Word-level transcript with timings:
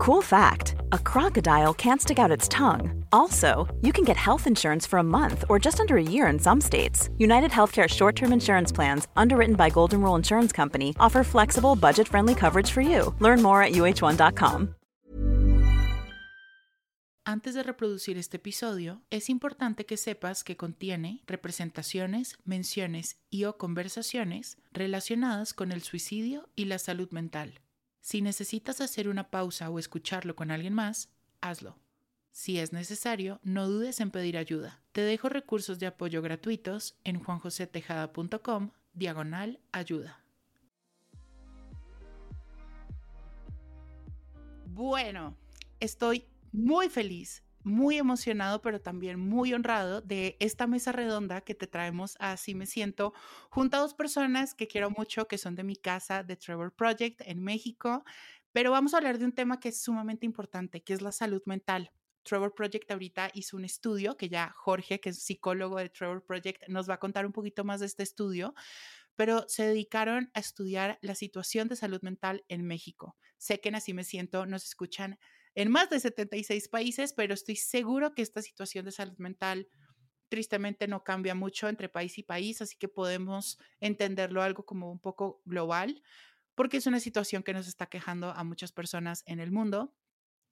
Cool 0.00 0.22
fact 0.22 0.76
a 0.92 0.98
crocodile 0.98 1.74
can't 1.74 2.00
stick 2.00 2.18
out 2.18 2.30
its 2.30 2.48
tongue. 2.48 3.04
Also, 3.12 3.68
you 3.82 3.92
can 3.92 4.02
get 4.02 4.16
health 4.16 4.46
insurance 4.46 4.86
for 4.86 4.98
a 4.98 5.02
month 5.02 5.44
or 5.50 5.58
just 5.58 5.78
under 5.78 5.98
a 5.98 6.02
year 6.02 6.26
in 6.28 6.38
some 6.38 6.58
states. 6.58 7.10
United 7.18 7.50
Healthcare 7.50 7.86
short 7.86 8.16
term 8.16 8.32
insurance 8.32 8.72
plans, 8.72 9.08
underwritten 9.14 9.56
by 9.56 9.68
Golden 9.68 10.00
Rule 10.00 10.16
Insurance 10.16 10.52
Company, 10.52 10.94
offer 10.98 11.22
flexible, 11.22 11.76
budget 11.76 12.08
friendly 12.08 12.34
coverage 12.34 12.70
for 12.70 12.80
you. 12.80 13.14
Learn 13.20 13.42
more 13.42 13.62
at 13.62 13.72
uh1.com. 13.72 14.74
Antes 17.26 17.54
de 17.54 17.62
reproducir 17.62 18.16
este 18.16 18.38
episodio, 18.38 19.02
es 19.10 19.28
importante 19.28 19.84
que 19.84 19.98
sepas 19.98 20.42
que 20.44 20.56
contiene 20.56 21.20
representaciones, 21.26 22.38
menciones 22.46 23.18
y 23.28 23.44
o 23.44 23.58
conversaciones 23.58 24.56
relacionadas 24.72 25.52
con 25.52 25.72
el 25.72 25.82
suicidio 25.82 26.48
y 26.56 26.64
la 26.64 26.78
salud 26.78 27.10
mental. 27.10 27.60
Si 28.00 28.22
necesitas 28.22 28.80
hacer 28.80 29.08
una 29.08 29.30
pausa 29.30 29.70
o 29.70 29.78
escucharlo 29.78 30.34
con 30.34 30.50
alguien 30.50 30.74
más, 30.74 31.10
hazlo. 31.40 31.78
Si 32.32 32.58
es 32.58 32.72
necesario, 32.72 33.40
no 33.42 33.68
dudes 33.68 34.00
en 34.00 34.10
pedir 34.10 34.38
ayuda. 34.38 34.80
Te 34.92 35.02
dejo 35.02 35.28
recursos 35.28 35.78
de 35.78 35.86
apoyo 35.86 36.22
gratuitos 36.22 36.96
en 37.04 37.22
juanjosetejada.com 37.22 38.70
diagonal 38.94 39.60
ayuda. 39.72 40.24
Bueno, 44.66 45.36
estoy 45.80 46.26
muy 46.52 46.88
feliz 46.88 47.42
muy 47.62 47.98
emocionado, 47.98 48.62
pero 48.62 48.80
también 48.80 49.18
muy 49.20 49.52
honrado 49.54 50.00
de 50.00 50.36
esta 50.40 50.66
mesa 50.66 50.92
redonda 50.92 51.40
que 51.42 51.54
te 51.54 51.66
traemos 51.66 52.16
Así 52.20 52.54
Me 52.54 52.66
Siento, 52.66 53.12
junto 53.50 53.76
a 53.76 53.80
dos 53.80 53.94
personas 53.94 54.54
que 54.54 54.66
quiero 54.68 54.90
mucho, 54.90 55.26
que 55.28 55.38
son 55.38 55.54
de 55.54 55.64
mi 55.64 55.76
casa, 55.76 56.22
de 56.22 56.36
Trevor 56.36 56.74
Project 56.74 57.22
en 57.24 57.42
México. 57.42 58.04
Pero 58.52 58.70
vamos 58.72 58.94
a 58.94 58.98
hablar 58.98 59.18
de 59.18 59.24
un 59.24 59.32
tema 59.32 59.60
que 59.60 59.68
es 59.68 59.80
sumamente 59.80 60.26
importante, 60.26 60.82
que 60.82 60.92
es 60.92 61.02
la 61.02 61.12
salud 61.12 61.42
mental. 61.46 61.92
Trevor 62.22 62.54
Project 62.54 62.90
ahorita 62.90 63.30
hizo 63.34 63.56
un 63.56 63.64
estudio 63.64 64.16
que 64.16 64.28
ya 64.28 64.52
Jorge, 64.56 65.00
que 65.00 65.10
es 65.10 65.22
psicólogo 65.22 65.78
de 65.78 65.88
Trevor 65.88 66.24
Project, 66.24 66.68
nos 66.68 66.88
va 66.88 66.94
a 66.94 66.98
contar 66.98 67.26
un 67.26 67.32
poquito 67.32 67.64
más 67.64 67.80
de 67.80 67.86
este 67.86 68.02
estudio, 68.02 68.54
pero 69.16 69.44
se 69.48 69.64
dedicaron 69.64 70.30
a 70.34 70.40
estudiar 70.40 70.98
la 71.02 71.14
situación 71.14 71.68
de 71.68 71.76
salud 71.76 72.00
mental 72.02 72.44
en 72.48 72.66
México. 72.66 73.16
Sé 73.36 73.60
que 73.60 73.70
en 73.70 73.76
Así 73.76 73.94
Me 73.94 74.04
Siento 74.04 74.46
nos 74.46 74.64
escuchan 74.64 75.18
en 75.54 75.70
más 75.70 75.90
de 75.90 76.00
76 76.00 76.68
países, 76.68 77.12
pero 77.12 77.34
estoy 77.34 77.56
seguro 77.56 78.14
que 78.14 78.22
esta 78.22 78.42
situación 78.42 78.84
de 78.84 78.92
salud 78.92 79.18
mental 79.18 79.68
tristemente 80.28 80.88
no 80.88 81.02
cambia 81.04 81.34
mucho 81.34 81.68
entre 81.68 81.88
país 81.88 82.16
y 82.18 82.22
país, 82.22 82.62
así 82.62 82.76
que 82.76 82.88
podemos 82.88 83.58
entenderlo 83.80 84.42
algo 84.42 84.64
como 84.64 84.90
un 84.90 85.00
poco 85.00 85.42
global, 85.44 86.02
porque 86.54 86.76
es 86.76 86.86
una 86.86 87.00
situación 87.00 87.42
que 87.42 87.52
nos 87.52 87.66
está 87.66 87.86
quejando 87.86 88.30
a 88.30 88.44
muchas 88.44 88.72
personas 88.72 89.22
en 89.26 89.40
el 89.40 89.50
mundo. 89.50 89.94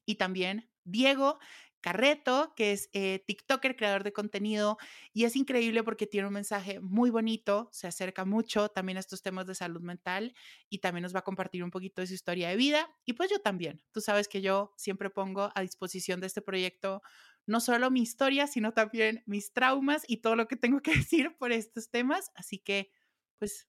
Y 0.04 0.16
también 0.16 0.70
Diego, 0.84 1.38
Carreto, 1.80 2.52
que 2.56 2.72
es 2.72 2.90
eh, 2.92 3.22
TikToker, 3.26 3.76
creador 3.76 4.04
de 4.04 4.12
contenido, 4.12 4.78
y 5.12 5.24
es 5.24 5.36
increíble 5.36 5.82
porque 5.82 6.06
tiene 6.06 6.26
un 6.26 6.34
mensaje 6.34 6.80
muy 6.80 7.10
bonito, 7.10 7.68
se 7.72 7.86
acerca 7.86 8.24
mucho 8.24 8.68
también 8.68 8.96
a 8.96 9.00
estos 9.00 9.22
temas 9.22 9.46
de 9.46 9.54
salud 9.54 9.80
mental 9.80 10.34
y 10.68 10.78
también 10.78 11.02
nos 11.02 11.14
va 11.14 11.20
a 11.20 11.24
compartir 11.24 11.62
un 11.62 11.70
poquito 11.70 12.00
de 12.00 12.06
su 12.08 12.14
historia 12.14 12.48
de 12.48 12.56
vida. 12.56 12.88
Y 13.04 13.12
pues 13.12 13.30
yo 13.30 13.40
también, 13.40 13.82
tú 13.92 14.00
sabes 14.00 14.28
que 14.28 14.40
yo 14.40 14.72
siempre 14.76 15.10
pongo 15.10 15.50
a 15.54 15.60
disposición 15.60 16.20
de 16.20 16.26
este 16.26 16.42
proyecto 16.42 17.02
no 17.48 17.60
solo 17.60 17.90
mi 17.90 18.02
historia, 18.02 18.46
sino 18.46 18.72
también 18.72 19.22
mis 19.26 19.52
traumas 19.52 20.02
y 20.06 20.18
todo 20.18 20.36
lo 20.36 20.46
que 20.46 20.56
tengo 20.56 20.80
que 20.80 20.92
decir 21.10 21.34
por 21.38 21.50
estos 21.50 21.90
temas. 21.90 22.30
Así 22.34 22.58
que, 22.58 22.92
pues, 23.38 23.66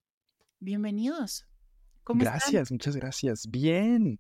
bienvenidos. 0.60 1.48
¿Cómo 2.04 2.20
gracias, 2.20 2.72
muchas 2.72 2.96
gracias. 2.96 3.48
Bien. 3.50 4.20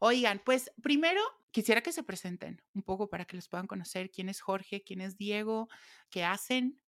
Oigan, 0.00 0.40
pues 0.44 0.70
primero 0.82 1.20
quisiera 1.50 1.80
que 1.80 1.92
se 1.92 2.02
presenten 2.02 2.62
un 2.74 2.82
poco 2.82 3.08
para 3.08 3.24
que 3.24 3.36
los 3.36 3.48
puedan 3.48 3.66
conocer. 3.66 4.10
¿Quién 4.10 4.28
es 4.28 4.40
Jorge? 4.40 4.82
¿Quién 4.82 5.00
es 5.00 5.16
Diego? 5.16 5.68
¿Qué 6.10 6.24
hacen? 6.24 6.80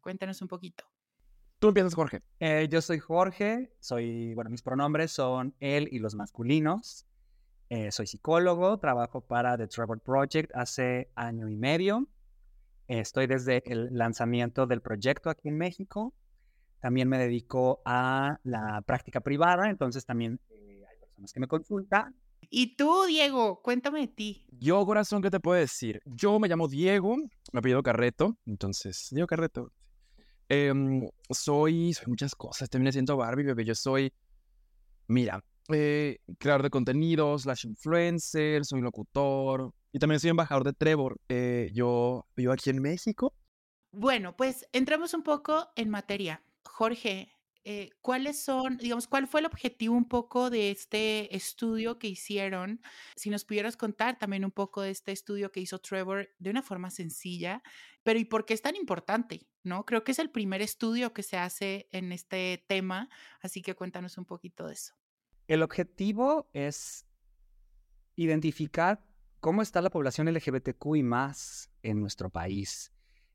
Cuéntanos 0.00 0.42
un 0.42 0.48
poquito. 0.48 0.84
Tú 1.58 1.68
empiezas, 1.68 1.94
Jorge. 1.94 2.22
Eh, 2.38 2.68
yo 2.70 2.80
soy 2.80 3.00
Jorge, 3.00 3.72
soy, 3.80 4.32
bueno, 4.34 4.48
mis 4.48 4.62
pronombres 4.62 5.10
son 5.10 5.56
él 5.58 5.88
y 5.90 5.98
los 5.98 6.14
masculinos. 6.14 7.04
Eh, 7.68 7.90
soy 7.90 8.06
psicólogo, 8.06 8.78
trabajo 8.78 9.20
para 9.20 9.58
The 9.58 9.66
Trevor 9.66 10.00
Project 10.00 10.52
hace 10.54 11.10
año 11.16 11.48
y 11.48 11.56
medio. 11.56 12.08
estoy 12.86 13.26
desde 13.26 13.62
el 13.66 13.88
lanzamiento 13.90 14.66
del 14.66 14.80
proyecto 14.80 15.30
aquí 15.30 15.48
en 15.48 15.58
México. 15.58 16.14
También 16.80 17.08
me 17.08 17.18
dedico 17.18 17.82
a 17.84 18.38
la 18.44 18.80
práctica 18.82 19.20
privada, 19.20 19.68
entonces 19.68 20.06
también 20.06 20.40
eh, 20.48 20.84
hay 20.88 20.96
personas 20.98 21.32
que 21.32 21.40
me 21.40 21.48
consultan 21.48 22.14
y 22.50 22.76
tú, 22.76 23.04
Diego, 23.06 23.60
cuéntame 23.62 24.00
de 24.00 24.08
ti. 24.08 24.46
Yo, 24.50 24.84
corazón, 24.86 25.22
¿qué 25.22 25.30
te 25.30 25.40
puedo 25.40 25.60
decir? 25.60 26.00
Yo 26.04 26.38
me 26.38 26.48
llamo 26.48 26.68
Diego, 26.68 27.16
me 27.52 27.58
apellido 27.58 27.82
Carreto, 27.82 28.36
entonces, 28.46 29.08
Diego 29.10 29.26
Carreto. 29.26 29.72
Em, 30.48 31.06
soy, 31.30 31.92
soy 31.92 32.06
muchas 32.06 32.34
cosas, 32.34 32.70
también 32.70 32.92
siento 32.92 33.16
Barbie, 33.16 33.44
bebé. 33.44 33.64
Yo 33.64 33.74
soy, 33.74 34.12
mira, 35.06 35.44
eh, 35.68 36.18
creador 36.38 36.62
de 36.62 36.70
contenidos, 36.70 37.42
slash 37.42 37.66
influencer, 37.66 38.64
soy 38.64 38.80
locutor 38.80 39.72
y 39.92 39.98
también 39.98 40.20
soy 40.20 40.30
embajador 40.30 40.64
de 40.64 40.72
Trevor. 40.72 41.20
Eh, 41.28 41.70
yo 41.74 42.26
vivo 42.34 42.52
aquí 42.52 42.70
en 42.70 42.80
México. 42.80 43.34
Bueno, 43.92 44.36
pues 44.36 44.66
entremos 44.72 45.12
un 45.12 45.22
poco 45.22 45.68
en 45.76 45.90
materia. 45.90 46.42
Jorge, 46.64 47.30
eh, 47.64 47.90
¿cuáles 48.00 48.42
son, 48.42 48.76
digamos, 48.78 49.06
cuál 49.06 49.26
fue 49.26 49.40
el 49.40 49.46
objetivo 49.46 49.94
un 49.94 50.08
poco 50.08 50.50
de 50.50 50.70
este 50.70 51.34
estudio 51.36 51.98
que 51.98 52.08
hicieron? 52.08 52.80
Si 53.16 53.30
nos 53.30 53.44
pudieras 53.44 53.76
contar 53.76 54.18
también 54.18 54.44
un 54.44 54.50
poco 54.50 54.82
de 54.82 54.90
este 54.90 55.12
estudio 55.12 55.52
que 55.52 55.60
hizo 55.60 55.78
Trevor 55.78 56.28
de 56.38 56.50
una 56.50 56.62
forma 56.62 56.90
sencilla, 56.90 57.62
pero 58.02 58.18
¿y 58.18 58.24
por 58.24 58.44
qué 58.46 58.54
es 58.54 58.62
tan 58.62 58.76
importante? 58.76 59.48
¿No? 59.62 59.84
Creo 59.84 60.04
que 60.04 60.12
es 60.12 60.18
el 60.18 60.30
primer 60.30 60.62
estudio 60.62 61.12
que 61.12 61.22
se 61.22 61.36
hace 61.36 61.88
en 61.92 62.12
este 62.12 62.64
tema, 62.68 63.10
así 63.40 63.60
que 63.60 63.74
cuéntanos 63.74 64.16
un 64.16 64.24
poquito 64.24 64.66
de 64.66 64.74
eso. 64.74 64.94
El 65.46 65.62
objetivo 65.62 66.48
es 66.52 67.06
identificar 68.16 69.04
cómo 69.40 69.62
está 69.62 69.80
la 69.80 69.90
población 69.90 70.32
LGBTQI 70.32 71.02
más 71.02 71.70
en 71.82 72.00
nuestro 72.00 72.30
país. 72.30 72.92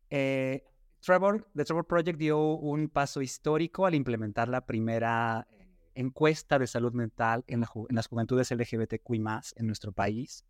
Eh, 0.10 0.64
Trevor, 1.04 1.46
The 1.54 1.66
Trevor 1.66 1.86
Project 1.86 2.18
dio 2.18 2.40
un 2.40 2.88
paso 2.88 3.22
histórico 3.22 3.86
al 3.86 3.94
implementar 3.94 4.48
la 4.48 4.66
primera 4.66 5.46
eh, 5.52 5.68
encuesta 5.96 6.58
de 6.58 6.66
salud 6.66 6.94
mental 6.94 7.44
en, 7.48 7.66
las 7.90 8.08
juventudes 8.08 8.52
LGBTQI 8.52 9.22
en 9.58 9.68
nuestro 9.68 9.92
país. 9.92 10.46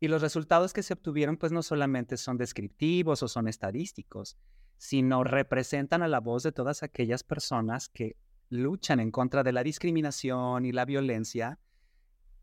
Y 0.00 0.08
los 0.08 0.22
resultados 0.22 0.72
que 0.72 0.82
se 0.82 0.94
obtuvieron 0.94 1.36
pues 1.36 1.52
no 1.52 1.62
solamente 1.62 2.16
son 2.16 2.38
descriptivos 2.38 3.22
o 3.22 3.28
son 3.28 3.48
estadísticos, 3.48 4.38
sino 4.78 5.24
representan 5.24 6.02
a 6.02 6.08
la 6.08 6.20
voz 6.20 6.42
de 6.42 6.52
todas 6.52 6.82
aquellas 6.82 7.22
personas 7.22 7.90
que 7.90 8.16
luchan 8.48 8.98
en 8.98 9.10
contra 9.10 9.42
de 9.42 9.52
la 9.52 9.62
discriminación 9.62 10.64
y 10.64 10.72
la 10.72 10.86
violencia 10.86 11.58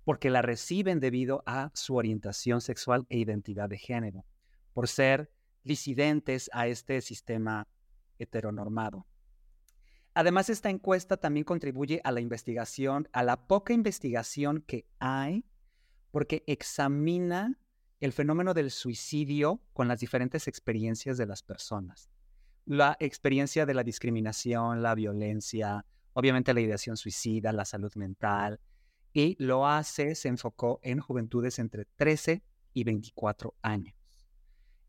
porque 0.03 0.29
la 0.29 0.41
reciben 0.43 0.99
debido 0.99 1.41
a 1.47 1.71
su 1.73 1.95
orientación 1.95 2.61
sexual 2.61 3.07
e 3.09 3.17
identidad 3.17 3.69
de 3.69 3.77
género, 3.77 4.25
por 4.73 4.87
ser 4.87 5.31
disidentes 5.63 6.49
a 6.53 6.67
este 6.67 7.01
sistema 7.01 7.67
heteronormado. 8.19 9.07
Además, 10.15 10.49
esta 10.49 10.69
encuesta 10.69 11.17
también 11.17 11.43
contribuye 11.43 11.99
a 12.03 12.11
la 12.11 12.21
investigación, 12.21 13.07
a 13.13 13.23
la 13.23 13.47
poca 13.47 13.73
investigación 13.73 14.61
que 14.61 14.85
hay, 14.99 15.45
porque 16.11 16.43
examina 16.45 17.59
el 17.99 18.13
fenómeno 18.13 18.53
del 18.53 18.69
suicidio 18.69 19.61
con 19.73 19.87
las 19.87 19.99
diferentes 19.99 20.47
experiencias 20.47 21.17
de 21.17 21.25
las 21.25 21.41
personas. 21.41 22.09
La 22.65 22.95
experiencia 22.99 23.65
de 23.65 23.73
la 23.73 23.83
discriminación, 23.83 24.83
la 24.83 24.93
violencia, 24.93 25.85
obviamente 26.13 26.53
la 26.53 26.61
ideación 26.61 26.95
suicida, 26.95 27.51
la 27.51 27.65
salud 27.65 27.93
mental, 27.95 28.59
y 29.13 29.35
lo 29.43 29.67
hace, 29.67 30.15
se 30.15 30.27
enfocó 30.27 30.79
en 30.83 30.99
juventudes 30.99 31.59
entre 31.59 31.85
13 31.85 32.43
y 32.73 32.83
24 32.83 33.55
años. 33.61 34.02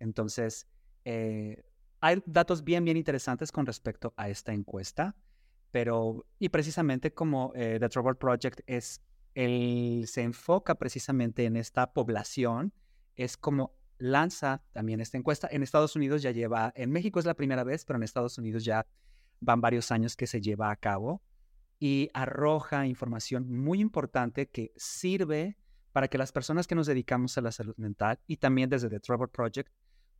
Entonces, 0.05 0.69
eh, 1.05 1.65
hay 2.01 2.23
datos 2.27 2.63
bien, 2.63 2.85
bien 2.85 2.97
interesantes 2.97 3.51
con 3.51 3.67
respecto 3.67 4.13
a 4.17 4.29
esta 4.29 4.53
encuesta, 4.53 5.17
pero, 5.71 6.27
y 6.39 6.51
precisamente 6.51 7.13
como 7.13 7.53
eh, 7.57 7.79
The 7.81 7.89
Trevor 7.89 8.19
Project 8.19 8.61
es, 8.67 9.01
el, 9.35 10.05
se 10.07 10.23
enfoca 10.23 10.77
precisamente 10.77 11.47
en 11.47 11.57
esta 11.57 11.93
población, 11.93 12.73
es 13.17 13.37
como 13.37 13.75
lanza 13.99 14.63
también 14.73 15.01
esta 15.01 15.17
encuesta. 15.17 15.49
En 15.51 15.63
Estados 15.63 15.97
Unidos 15.97 16.23
ya 16.23 16.31
lleva, 16.31 16.73
en 16.77 16.91
México 16.91 17.19
es 17.19 17.25
la 17.25 17.35
primera 17.35 17.65
vez, 17.65 17.85
pero 17.85 17.97
en 17.97 18.03
Estados 18.03 18.39
Unidos 18.39 18.65
ya 18.65 18.87
van 19.41 19.61
varios 19.61 19.91
años 19.91 20.17
que 20.17 20.27
se 20.27 20.41
lleva 20.41 20.71
a 20.71 20.77
cabo 20.77 21.23
y 21.81 22.11
arroja 22.15 22.87
información 22.87 23.51
muy 23.51 23.81
importante 23.81 24.49
que 24.49 24.73
sirve 24.77 25.57
para 25.93 26.09
que 26.09 26.19
las 26.19 26.33
personas 26.33 26.67
que 26.67 26.75
nos 26.75 26.87
dedicamos 26.87 27.37
a 27.39 27.41
la 27.41 27.53
salud 27.53 27.77
mental 27.77 28.19
y 28.27 28.37
también 28.37 28.69
desde 28.69 28.89
The 28.89 29.01
Trevor 29.01 29.31
Project 29.31 29.73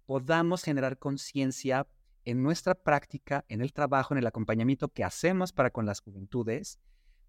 podamos 0.07 0.63
generar 0.63 0.99
conciencia 0.99 1.87
en 2.25 2.43
nuestra 2.43 2.75
práctica, 2.75 3.45
en 3.49 3.61
el 3.61 3.73
trabajo, 3.73 4.15
en 4.15 4.19
el 4.19 4.27
acompañamiento 4.27 4.89
que 4.89 5.05
hacemos 5.05 5.53
para 5.53 5.71
con 5.71 5.87
las 5.87 6.01
juventudes, 6.01 6.79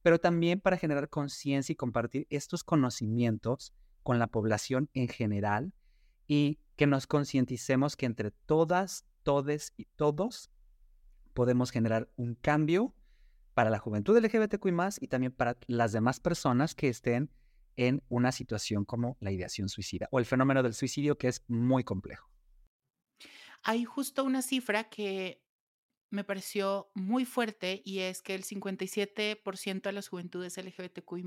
pero 0.02 0.20
también 0.20 0.62
para 0.62 0.78
generar 0.78 1.10
conciencia 1.10 1.74
y 1.74 1.76
compartir 1.76 2.28
estos 2.30 2.64
conocimientos 2.64 3.74
con 4.04 4.20
la 4.20 4.28
población 4.28 4.90
en 4.94 5.08
general 5.08 5.74
y 6.28 6.60
que 6.76 6.88
nos 6.88 7.08
concienticemos 7.08 7.96
que 7.96 8.06
entre 8.06 8.32
todas, 8.32 9.06
todes 9.24 9.74
y 9.78 9.86
todos 9.96 10.52
podemos 11.34 11.72
generar 11.72 12.10
un 12.16 12.36
cambio 12.36 12.94
para 13.54 13.70
la 13.70 13.80
juventud 13.80 14.18
LGBTQI 14.18 14.74
y 15.02 15.08
también 15.08 15.32
para 15.32 15.58
las 15.68 15.92
demás 15.92 16.20
personas 16.20 16.76
que 16.76 16.90
estén 16.90 17.32
en 17.78 18.04
una 18.10 18.32
situación 18.32 18.86
como 18.86 19.18
la 19.20 19.32
ideación 19.32 19.70
suicida 19.70 20.08
o 20.12 20.20
el 20.20 20.26
fenómeno 20.26 20.64
del 20.64 20.74
suicidio 20.74 21.18
que 21.18 21.28
es 21.28 21.44
muy 21.48 21.84
complejo. 21.84 22.35
Hay 23.68 23.84
justo 23.84 24.24
una 24.24 24.44
cifra 24.44 24.90
que 24.90 25.44
me 26.12 26.24
pareció 26.24 26.92
muy 26.94 27.26
fuerte 27.26 27.82
y 27.84 28.00
es 28.00 28.22
que 28.22 28.36
el 28.36 28.44
57% 28.44 29.82
de 29.82 29.92
las 29.92 30.08
juventudes 30.08 30.56
LGBTQI 30.58 31.24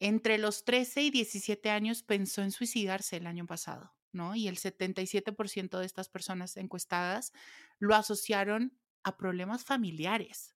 entre 0.00 0.38
los 0.38 0.64
13 0.64 1.02
y 1.02 1.10
17 1.10 1.68
años 1.68 2.02
pensó 2.02 2.40
en 2.40 2.50
suicidarse 2.50 3.18
el 3.18 3.26
año 3.26 3.46
pasado, 3.46 3.94
¿no? 4.10 4.34
Y 4.34 4.48
el 4.48 4.56
77% 4.56 5.78
de 5.78 5.84
estas 5.84 6.08
personas 6.08 6.56
encuestadas 6.56 7.34
lo 7.78 7.94
asociaron 7.94 8.78
a 9.02 9.18
problemas 9.18 9.66
familiares. 9.66 10.54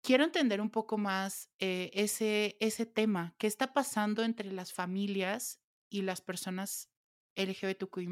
Quiero 0.00 0.22
entender 0.22 0.60
un 0.60 0.70
poco 0.70 0.96
más 0.96 1.50
eh, 1.58 1.90
ese, 1.92 2.56
ese 2.60 2.86
tema, 2.86 3.34
qué 3.36 3.48
está 3.48 3.72
pasando 3.72 4.22
entre 4.22 4.52
las 4.52 4.72
familias 4.72 5.60
y 5.90 6.02
las 6.02 6.20
personas 6.20 6.88
LGBTQI 7.34 8.06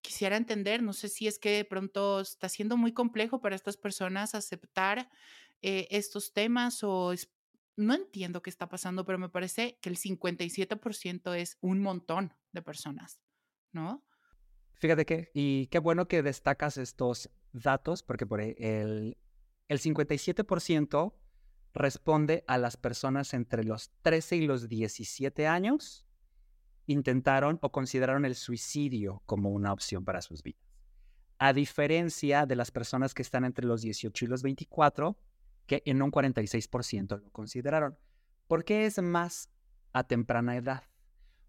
quisiera 0.00 0.36
entender, 0.36 0.82
no 0.82 0.92
sé 0.92 1.08
si 1.08 1.26
es 1.26 1.38
que 1.38 1.50
de 1.50 1.64
pronto 1.64 2.20
está 2.20 2.48
siendo 2.48 2.76
muy 2.76 2.92
complejo 2.92 3.40
para 3.40 3.56
estas 3.56 3.76
personas 3.76 4.34
aceptar 4.34 5.10
eh, 5.62 5.88
estos 5.90 6.32
temas 6.32 6.82
o 6.82 7.12
no 7.76 7.94
entiendo 7.94 8.42
qué 8.42 8.50
está 8.50 8.68
pasando, 8.68 9.04
pero 9.04 9.18
me 9.18 9.28
parece 9.28 9.78
que 9.80 9.88
el 9.88 9.96
57% 9.96 11.34
es 11.36 11.58
un 11.60 11.80
montón 11.80 12.34
de 12.52 12.62
personas, 12.62 13.20
¿no? 13.72 14.04
Fíjate 14.74 15.04
que, 15.06 15.30
y 15.34 15.66
qué 15.68 15.78
bueno 15.78 16.08
que 16.08 16.22
destacas 16.22 16.76
estos 16.76 17.30
datos, 17.52 18.02
porque 18.02 18.26
por 18.26 18.40
el, 18.40 19.16
el 19.68 19.80
57% 19.80 21.14
responde 21.74 22.44
a 22.46 22.58
las 22.58 22.76
personas 22.76 23.34
entre 23.34 23.64
los 23.64 23.90
13 24.02 24.36
y 24.36 24.46
los 24.46 24.68
17 24.68 25.46
años 25.46 26.07
intentaron 26.88 27.58
o 27.62 27.70
consideraron 27.70 28.24
el 28.24 28.34
suicidio 28.34 29.22
como 29.26 29.50
una 29.50 29.72
opción 29.72 30.04
para 30.04 30.22
sus 30.22 30.42
vidas. 30.42 30.62
A 31.38 31.52
diferencia 31.52 32.46
de 32.46 32.56
las 32.56 32.72
personas 32.72 33.14
que 33.14 33.22
están 33.22 33.44
entre 33.44 33.66
los 33.66 33.82
18 33.82 34.24
y 34.24 34.28
los 34.28 34.42
24, 34.42 35.16
que 35.66 35.82
en 35.84 36.02
un 36.02 36.10
46% 36.10 37.22
lo 37.22 37.30
consideraron. 37.30 37.96
¿Por 38.48 38.64
qué 38.64 38.86
es 38.86 39.00
más 39.00 39.50
a 39.92 40.02
temprana 40.02 40.56
edad? 40.56 40.82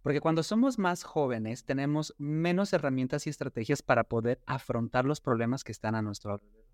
Porque 0.03 0.21
cuando 0.21 0.43
somos 0.43 0.77
más 0.77 1.03
jóvenes 1.03 1.65
tenemos 1.65 2.13
menos 2.17 2.71
herramientas 2.73 3.25
y 3.25 3.29
estrategias 3.29 3.81
para 3.81 4.03
poder 4.03 4.41
afrontar 4.45 5.05
los 5.05 5.21
problemas 5.21 5.63
que 5.63 5.71
están 5.71 5.95
a 5.95 6.01
nuestro 6.01 6.33
alrededor. 6.33 6.67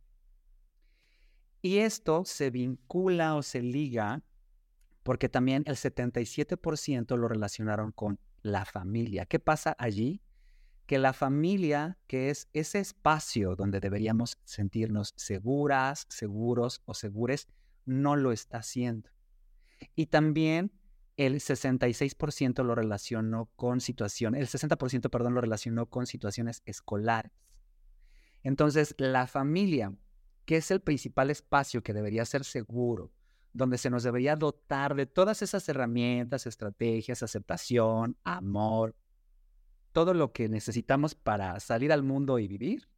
Y 1.62 1.78
esto 1.78 2.26
se 2.26 2.50
vincula 2.50 3.36
o 3.36 3.42
se 3.42 3.62
liga 3.62 4.24
porque 5.04 5.30
también 5.30 5.64
el 5.68 5.76
77% 5.76 7.16
lo 7.16 7.28
relacionaron 7.28 7.92
con 7.92 8.20
la 8.46 8.64
familia. 8.64 9.26
¿Qué 9.26 9.40
pasa 9.40 9.76
allí? 9.80 10.22
Que 10.86 11.00
la 11.00 11.14
familia, 11.14 11.98
que 12.06 12.30
es 12.30 12.48
ese 12.54 12.80
espacio 12.80 13.56
donde 13.56 13.80
deberíamos 13.80 14.38
sentirnos 14.44 15.14
seguras, 15.18 16.06
seguros 16.10 16.84
o 16.86 16.94
segures, 16.94 17.48
no 17.86 18.16
lo 18.16 18.32
está 18.32 18.60
haciendo. 18.60 19.10
Y 19.96 20.06
también 20.06 20.72
el 21.18 21.36
66% 21.36 22.64
lo 22.64 22.76
relacionó 22.76 23.50
con 23.56 23.82
situaciones, 23.82 24.42
el 24.42 24.48
60%, 24.48 25.10
perdón, 25.10 25.34
lo 25.34 25.42
relacionó 25.42 25.88
con 25.88 26.06
situaciones 26.06 26.62
escolares. 26.66 27.32
Entonces, 28.44 28.94
la 29.00 29.26
familia, 29.26 29.92
que 30.46 30.58
es 30.58 30.70
el 30.70 30.82
principal 30.82 31.32
espacio 31.32 31.82
que 31.82 31.94
debería 31.94 32.26
ser 32.26 32.44
seguro, 32.44 33.12
donde 33.56 33.78
se 33.78 33.90
nos 33.90 34.04
debería 34.04 34.36
dotar 34.36 34.96
de 34.96 35.06
todas 35.06 35.42
esas 35.42 35.68
herramientas, 35.70 36.46
estrategias, 36.46 37.24
aceptación, 37.24 38.18
amor, 38.26 38.96
todo 39.94 40.14
lo 40.14 40.34
que 40.34 40.50
necesitamos 40.50 41.16
para 41.16 41.58
salir 41.62 41.94
al 41.94 42.04
mundo 42.04 42.38
y 42.38 42.50
vivir, 42.50 42.90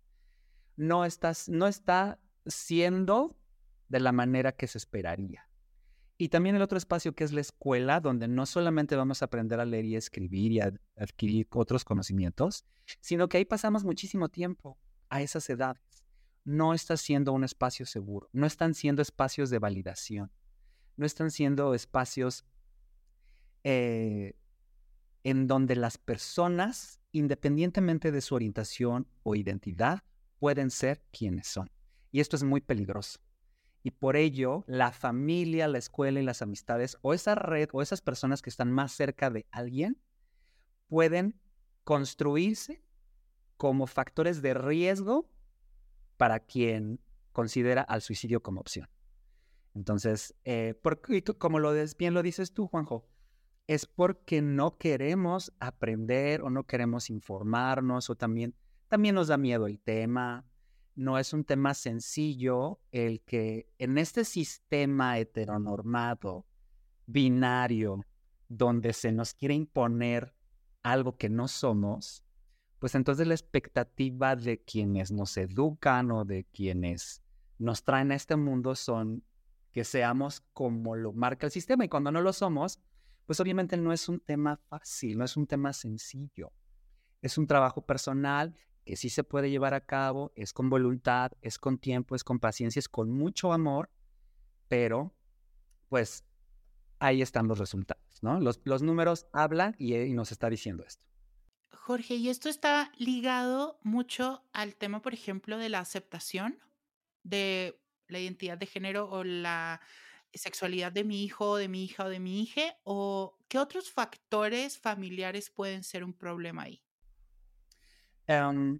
no, 0.76 1.06
está 1.06 1.36
siendo 2.48 3.38
de 3.88 4.00
la 4.00 4.12
manera 4.12 4.52
que 4.52 4.66
se 4.66 4.80
esperaría. 4.80 5.48
Y 6.18 6.30
también 6.30 6.56
el 6.56 6.64
otro 6.64 6.80
espacio 6.80 7.14
que 7.14 7.24
es 7.24 7.34
la 7.34 7.42
escuela, 7.42 8.00
donde 8.00 8.28
no 8.28 8.48
solamente 8.48 8.96
vamos 8.96 9.22
a 9.22 9.26
aprender 9.26 9.60
a 9.60 9.66
leer 9.66 9.86
y 9.86 9.96
escribir 9.96 10.52
y 10.54 10.60
a 10.60 10.74
adquirir 10.96 11.48
otros 11.52 11.86
conocimientos, 11.86 12.66
sino 13.00 13.30
que 13.30 13.38
ahí 13.38 13.46
pasamos 13.46 13.84
muchísimo 13.84 14.30
tiempo 14.30 14.80
a 15.10 15.22
esas 15.22 15.48
edades. 15.52 16.04
No 16.46 16.74
está 16.74 16.98
siendo 16.98 17.32
un 17.34 17.44
espacio 17.44 17.86
seguro, 17.86 18.28
no 18.34 18.48
están 18.48 18.74
siendo 18.74 19.04
espacios 19.04 19.52
de 19.52 19.60
validación 19.60 20.32
no 20.98 21.06
están 21.06 21.32
siendo 21.32 21.74
espacios 21.74 22.46
eh, 23.64 24.34
en 25.24 25.48
donde 25.48 25.76
las 25.76 25.98
personas, 25.98 27.00
independientemente 27.12 28.12
de 28.12 28.22
su 28.22 28.36
orientación 28.36 29.08
o 29.24 29.36
identidad, 29.36 30.04
pueden 30.40 30.70
ser 30.72 31.02
quienes 31.12 31.48
son. 31.48 31.72
Y 32.12 32.20
esto 32.20 32.36
es 32.36 32.44
muy 32.44 32.62
peligroso. 32.62 33.20
Y 33.84 33.92
por 33.92 34.16
ello, 34.16 34.64
la 34.68 34.92
familia, 34.92 35.68
la 35.68 35.78
escuela 35.78 36.20
y 36.20 36.24
las 36.24 36.42
amistades, 36.42 36.98
o 37.02 37.14
esa 37.14 37.36
red, 37.36 37.70
o 37.72 37.82
esas 37.82 38.02
personas 38.02 38.42
que 38.42 38.50
están 38.50 38.72
más 38.72 38.92
cerca 38.92 39.30
de 39.30 39.46
alguien, 39.52 40.02
pueden 40.88 41.40
construirse 41.84 42.82
como 43.56 43.88
factores 43.88 44.42
de 44.42 44.54
riesgo 44.54 45.30
para 46.18 46.40
quien 46.40 47.00
considera 47.32 47.82
al 47.82 48.02
suicidio 48.02 48.42
como 48.42 48.62
opción. 48.62 48.90
Entonces, 49.78 50.34
eh, 50.44 50.74
como 51.38 51.60
lo 51.60 51.72
bien 52.00 52.16
lo 52.16 52.24
dices 52.24 52.52
tú, 52.52 52.66
Juanjo, 52.66 53.06
es 53.68 53.86
porque 53.86 54.42
no 54.42 54.76
queremos 54.80 55.54
aprender 55.60 56.42
o 56.42 56.50
no 56.50 56.64
queremos 56.64 57.12
informarnos 57.12 58.10
o 58.10 58.16
también, 58.16 58.56
también 58.88 59.14
nos 59.14 59.28
da 59.28 59.38
miedo 59.38 59.68
el 59.68 59.80
tema. 59.80 60.44
No 60.96 61.20
es 61.20 61.32
un 61.32 61.44
tema 61.44 61.76
sencillo 61.76 62.80
el 62.92 63.22
que 63.22 63.70
en 63.78 64.00
este 64.00 64.26
sistema 64.26 65.20
heteronormado, 65.20 66.48
binario, 67.06 68.04
donde 68.50 68.94
se 68.94 69.12
nos 69.12 69.36
quiere 69.36 69.54
imponer 69.54 70.34
algo 70.82 71.18
que 71.18 71.30
no 71.30 71.48
somos, 71.48 72.24
pues 72.80 72.96
entonces 72.96 73.28
la 73.28 73.36
expectativa 73.36 74.36
de 74.36 74.60
quienes 74.60 75.12
nos 75.12 75.38
educan 75.38 76.10
o 76.10 76.26
de 76.26 76.46
quienes 76.46 77.22
nos 77.60 77.84
traen 77.84 78.12
a 78.12 78.16
este 78.16 78.36
mundo 78.38 78.74
son 78.74 79.24
que 79.78 79.84
seamos 79.84 80.42
como 80.54 80.96
lo 80.96 81.14
marca 81.14 81.46
el 81.46 81.52
sistema. 81.52 81.86
Y 81.86 81.88
cuando 81.88 82.12
no 82.12 82.20
lo 82.20 82.34
somos, 82.34 82.80
pues 83.28 83.40
obviamente 83.40 83.78
no 83.78 83.94
es 83.94 84.10
un 84.10 84.20
tema 84.20 84.58
fácil, 84.58 85.20
no 85.20 85.24
es 85.24 85.38
un 85.38 85.46
tema 85.46 85.72
sencillo. 85.72 86.52
Es 87.22 87.38
un 87.38 87.46
trabajo 87.46 87.86
personal 87.86 88.56
que 88.86 88.96
sí 88.96 89.12
se 89.12 89.24
puede 89.24 89.52
llevar 89.52 89.76
a 89.76 89.86
cabo, 89.86 90.34
es 90.36 90.52
con 90.52 90.72
voluntad, 90.72 91.34
es 91.42 91.60
con 91.60 91.78
tiempo, 91.78 92.16
es 92.16 92.24
con 92.24 92.40
paciencia, 92.40 92.80
es 92.80 92.90
con 92.90 93.12
mucho 93.12 93.54
amor, 93.54 93.92
pero 94.68 95.16
pues 95.90 96.26
ahí 96.98 97.22
están 97.22 97.48
los 97.48 97.60
resultados, 97.60 98.24
¿no? 98.24 98.40
Los, 98.40 98.60
los 98.64 98.82
números 98.82 99.28
hablan 99.32 99.76
y, 99.78 99.96
y 99.96 100.14
nos 100.14 100.32
está 100.32 100.50
diciendo 100.50 100.86
esto. 100.88 101.06
Jorge, 101.70 102.16
y 102.16 102.30
esto 102.30 102.50
está 102.50 102.92
ligado 102.98 103.80
mucho 103.84 104.44
al 104.54 104.76
tema, 104.76 105.04
por 105.04 105.14
ejemplo, 105.14 105.60
de 105.60 105.70
la 105.70 105.82
aceptación 105.82 106.58
de 107.22 107.80
la 108.08 108.20
identidad 108.20 108.58
de 108.58 108.66
género 108.66 109.10
o 109.10 109.24
la 109.24 109.82
sexualidad 110.34 110.92
de 110.92 111.04
mi 111.04 111.24
hijo, 111.24 111.58
de 111.58 111.68
mi 111.68 111.84
hija 111.84 112.06
o 112.06 112.10
de 112.10 112.20
mi 112.20 112.42
hija? 112.42 112.78
¿O 112.84 113.38
qué 113.48 113.58
otros 113.60 113.92
factores 113.92 114.78
familiares 114.78 115.50
pueden 115.50 115.84
ser 115.84 116.04
un 116.04 116.14
problema 116.14 116.64
ahí? 116.64 116.82
Em, 118.28 118.80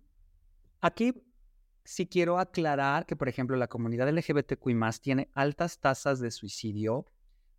aquí 0.82 1.14
sí 1.84 2.06
quiero 2.06 2.38
aclarar 2.38 3.06
que, 3.06 3.16
por 3.16 3.30
ejemplo, 3.30 3.56
la 3.56 3.68
comunidad 3.68 4.10
LGBTQI 4.10 4.76
tiene 5.02 5.30
altas 5.34 5.80
tasas 5.80 6.20
de 6.20 6.32
suicidio, 6.32 7.06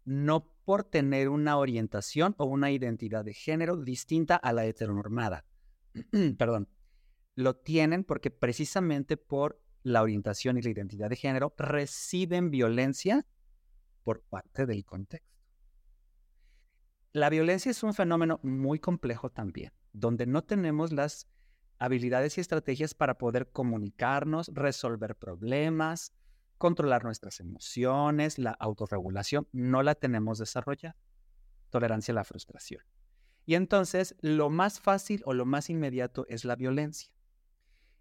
no 0.05 0.53
por 0.65 0.85
tener 0.85 1.29
una 1.31 1.57
orientación 1.57 2.35
o 2.39 2.45
una 2.45 2.71
identidad 2.71 3.25
de 3.25 3.33
género 3.33 3.77
distinta 3.77 4.37
a 4.37 4.53
la 4.53 4.67
heteronormada. 4.67 5.47
Perdón. 6.39 6.69
Lo 7.35 7.57
tienen 7.57 8.05
porque 8.05 8.31
precisamente 8.31 9.17
por 9.17 9.63
la 9.89 10.03
orientación 10.03 10.59
y 10.59 10.63
la 10.63 10.71
identidad 10.71 11.11
de 11.11 11.17
género 11.17 11.55
reciben 11.57 12.51
violencia 12.51 13.27
por 14.05 14.23
parte 14.23 14.67
del 14.67 14.85
contexto. 14.85 15.29
La 17.13 17.31
violencia 17.31 17.71
es 17.71 17.83
un 17.83 17.95
fenómeno 17.95 18.39
muy 18.43 18.79
complejo 18.79 19.31
también, 19.31 19.73
donde 19.93 20.27
no 20.27 20.45
tenemos 20.45 20.93
las 20.93 21.27
habilidades 21.79 22.39
y 22.39 22.41
estrategias 22.41 22.95
para 22.95 23.19
poder 23.19 23.51
comunicarnos, 23.51 24.49
resolver 24.49 25.17
problemas, 25.17 26.13
controlar 26.59 27.05
nuestras 27.05 27.41
emociones, 27.41 28.39
la 28.39 28.51
autorregulación, 28.51 29.49
no 29.53 29.83
la 29.83 29.95
tenemos 29.95 30.39
desarrollada. 30.39 30.97
tolerancia 31.71 32.13
a 32.13 32.15
la 32.15 32.25
frustración. 32.25 32.83
Y 33.45 33.55
entonces 33.55 34.15
lo 34.21 34.49
más 34.49 34.81
fácil 34.81 35.23
o 35.25 35.35
lo 35.35 35.45
más 35.45 35.69
inmediato 35.69 36.27
es 36.29 36.45
la 36.45 36.57
violencia. 36.57 37.13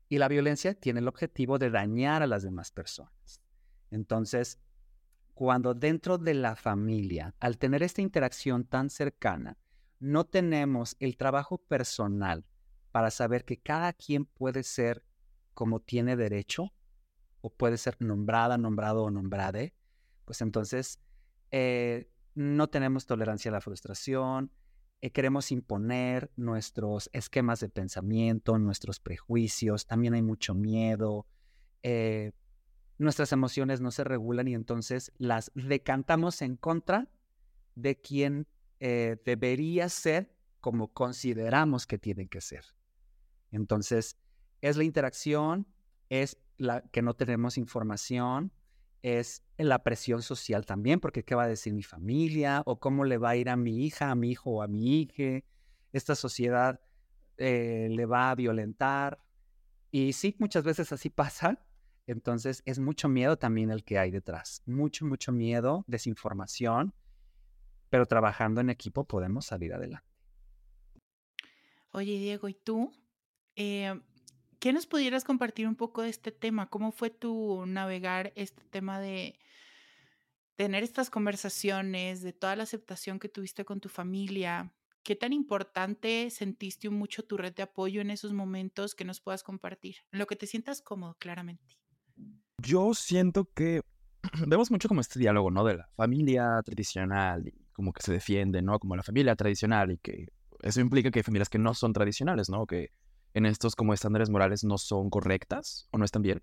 Y 0.10 0.18
la 0.18 0.28
violencia 0.28 0.74
tiene 0.74 1.00
el 1.00 1.08
objetivo 1.08 1.58
de 1.58 1.70
dañar 1.70 2.24
a 2.24 2.28
las 2.28 2.44
demás 2.44 2.72
personas. 2.72 3.42
Entonces, 3.92 4.60
cuando 5.34 5.74
dentro 5.74 6.18
de 6.18 6.34
la 6.34 6.56
familia, 6.56 7.36
al 7.40 7.58
tener 7.58 7.84
esta 7.84 8.02
interacción 8.02 8.66
tan 8.66 8.90
cercana, 8.90 9.58
no 10.00 10.26
tenemos 10.26 10.96
el 11.00 11.18
trabajo 11.18 11.58
personal 11.58 12.46
para 12.92 13.12
saber 13.12 13.46
que 13.46 13.58
cada 13.58 13.94
quien 13.94 14.26
puede 14.26 14.64
ser 14.64 15.04
como 15.54 15.80
tiene 15.80 16.16
derecho, 16.16 16.74
o 17.42 17.50
puede 17.50 17.78
ser 17.78 17.98
nombrada, 18.00 18.58
nombrado 18.58 19.04
o 19.04 19.12
nombrade, 19.12 19.74
pues 20.26 20.42
entonces 20.42 21.00
eh, 21.52 22.10
no 22.36 22.68
tenemos 22.68 23.06
tolerancia 23.06 23.50
a 23.50 23.54
la 23.54 23.62
frustración, 23.62 24.52
eh, 25.02 25.12
queremos 25.12 25.52
imponer 25.52 26.32
nuestros 26.36 27.10
esquemas 27.14 27.60
de 27.60 27.70
pensamiento, 27.70 28.58
nuestros 28.58 29.00
prejuicios, 29.00 29.86
también 29.86 30.14
hay 30.14 30.22
mucho 30.22 30.54
miedo, 30.54 31.26
eh, 31.84 32.32
nuestras 32.98 33.32
emociones 33.32 33.80
no 33.80 33.92
se 33.92 34.04
regulan 34.04 34.48
y 34.48 34.56
entonces 34.56 35.12
las 35.18 35.52
decantamos 35.54 36.42
en 36.42 36.56
contra 36.56 37.08
de 37.76 38.00
quien 38.00 38.48
debería 38.80 39.90
ser 39.90 40.32
como 40.62 40.90
consideramos 40.90 41.88
que 41.88 41.98
tiene 41.98 42.28
que 42.28 42.42
ser. 42.42 42.64
Entonces, 43.52 44.18
es 44.62 44.78
la 44.78 44.84
interacción, 44.84 45.68
es 46.10 46.38
la 46.58 46.82
que 46.82 47.02
no 47.02 47.14
tenemos 47.14 47.58
información, 47.58 48.52
es 49.02 49.44
la 49.58 49.84
presión 49.84 50.22
social 50.22 50.66
también, 50.66 51.00
porque 51.00 51.24
qué 51.24 51.36
va 51.36 51.44
a 51.44 51.48
decir 51.48 51.74
mi 51.74 51.84
familia 51.84 52.62
o 52.66 52.80
cómo 52.80 53.06
le 53.06 53.18
va 53.18 53.32
a 53.32 53.36
ir 53.36 53.50
a 53.50 53.56
mi 53.56 53.86
hija, 53.86 54.12
a 54.12 54.16
mi 54.16 54.32
hijo 54.32 54.52
o 54.52 54.62
a 54.62 54.68
mi 54.68 55.02
hija. 55.02 55.46
Esta 55.94 56.16
sociedad 56.16 56.80
eh, 57.38 57.88
le 57.92 58.06
va 58.06 58.32
a 58.32 58.36
violentar. 58.36 59.20
Y 59.92 60.14
sí, 60.14 60.36
muchas 60.40 60.64
veces 60.64 60.92
así 60.92 61.10
pasa. 61.10 61.64
Entonces 62.06 62.64
es 62.66 62.80
mucho 62.80 63.10
miedo 63.10 63.38
también 63.38 63.70
el 63.70 63.84
que 63.84 64.00
hay 64.00 64.12
detrás. 64.12 64.62
Mucho, 64.66 65.06
mucho 65.06 65.32
miedo, 65.32 65.84
desinformación. 65.88 66.94
Pero 67.90 68.06
trabajando 68.06 68.62
en 68.62 68.70
equipo 68.70 69.06
podemos 69.06 69.46
salir 69.46 69.74
adelante. 69.74 70.08
Oye, 71.92 72.18
Diego, 72.20 72.48
¿y 72.50 72.54
tú? 72.54 72.92
Eh, 73.56 74.00
¿Qué 74.60 74.74
nos 74.74 74.88
pudieras 74.88 75.24
compartir 75.24 75.68
un 75.68 75.76
poco 75.76 76.02
de 76.02 76.10
este 76.10 76.32
tema? 76.32 76.68
¿Cómo 76.70 76.92
fue 76.92 77.10
tu 77.12 77.66
navegar 77.68 78.34
este 78.36 78.64
tema 78.64 79.00
de 79.00 79.38
tener 80.56 80.84
estas 80.84 81.12
conversaciones, 81.12 82.22
de 82.22 82.34
toda 82.34 82.56
la 82.56 82.64
aceptación 82.64 83.20
que 83.20 83.30
tuviste 83.30 83.66
con 83.66 83.80
tu 83.80 83.90
familia? 83.90 84.74
¿Qué 85.04 85.16
tan 85.16 85.32
importante 85.32 86.30
sentiste 86.32 86.90
mucho 86.90 87.24
tu 87.24 87.38
red 87.38 87.54
de 87.54 87.64
apoyo 87.64 88.02
en 88.02 88.10
esos 88.10 88.34
momentos 88.34 88.96
que 88.96 89.06
nos 89.06 89.22
puedas 89.22 89.44
compartir? 89.44 89.98
En 90.12 90.20
lo 90.20 90.26
que 90.26 90.36
te 90.36 90.48
sientas 90.48 90.82
cómodo, 90.82 91.16
claramente. 91.20 91.78
Yo 92.58 92.96
siento 92.96 93.46
que 93.54 93.82
vemos 94.48 94.72
mucho 94.72 94.88
como 94.88 95.02
este 95.02 95.20
diálogo, 95.20 95.52
¿no? 95.52 95.64
De 95.64 95.78
la 95.78 95.88
familia 95.96 96.62
tradicional 96.66 97.48
y 97.48 97.54
como 97.74 97.94
que 97.94 98.02
se 98.02 98.12
defiende, 98.12 98.64
¿no? 98.64 98.80
Como 98.80 98.96
la 98.96 99.04
familia 99.04 99.36
tradicional 99.36 99.92
y 99.92 100.00
que 100.00 100.26
eso 100.64 100.82
implica 100.82 101.12
que 101.12 101.20
hay 101.20 101.24
familias 101.24 101.50
que 101.50 101.60
no 101.60 101.76
son 101.76 101.94
tradicionales, 101.94 102.50
¿no? 102.50 102.66
Que 102.66 102.90
en 103.34 103.46
estos 103.46 103.76
como 103.76 103.94
estándares 103.94 104.30
morales 104.30 104.64
no 104.64 104.78
son 104.78 105.10
correctas 105.10 105.88
o 105.92 105.98
no 105.98 106.06
están 106.06 106.22
bien. 106.22 106.42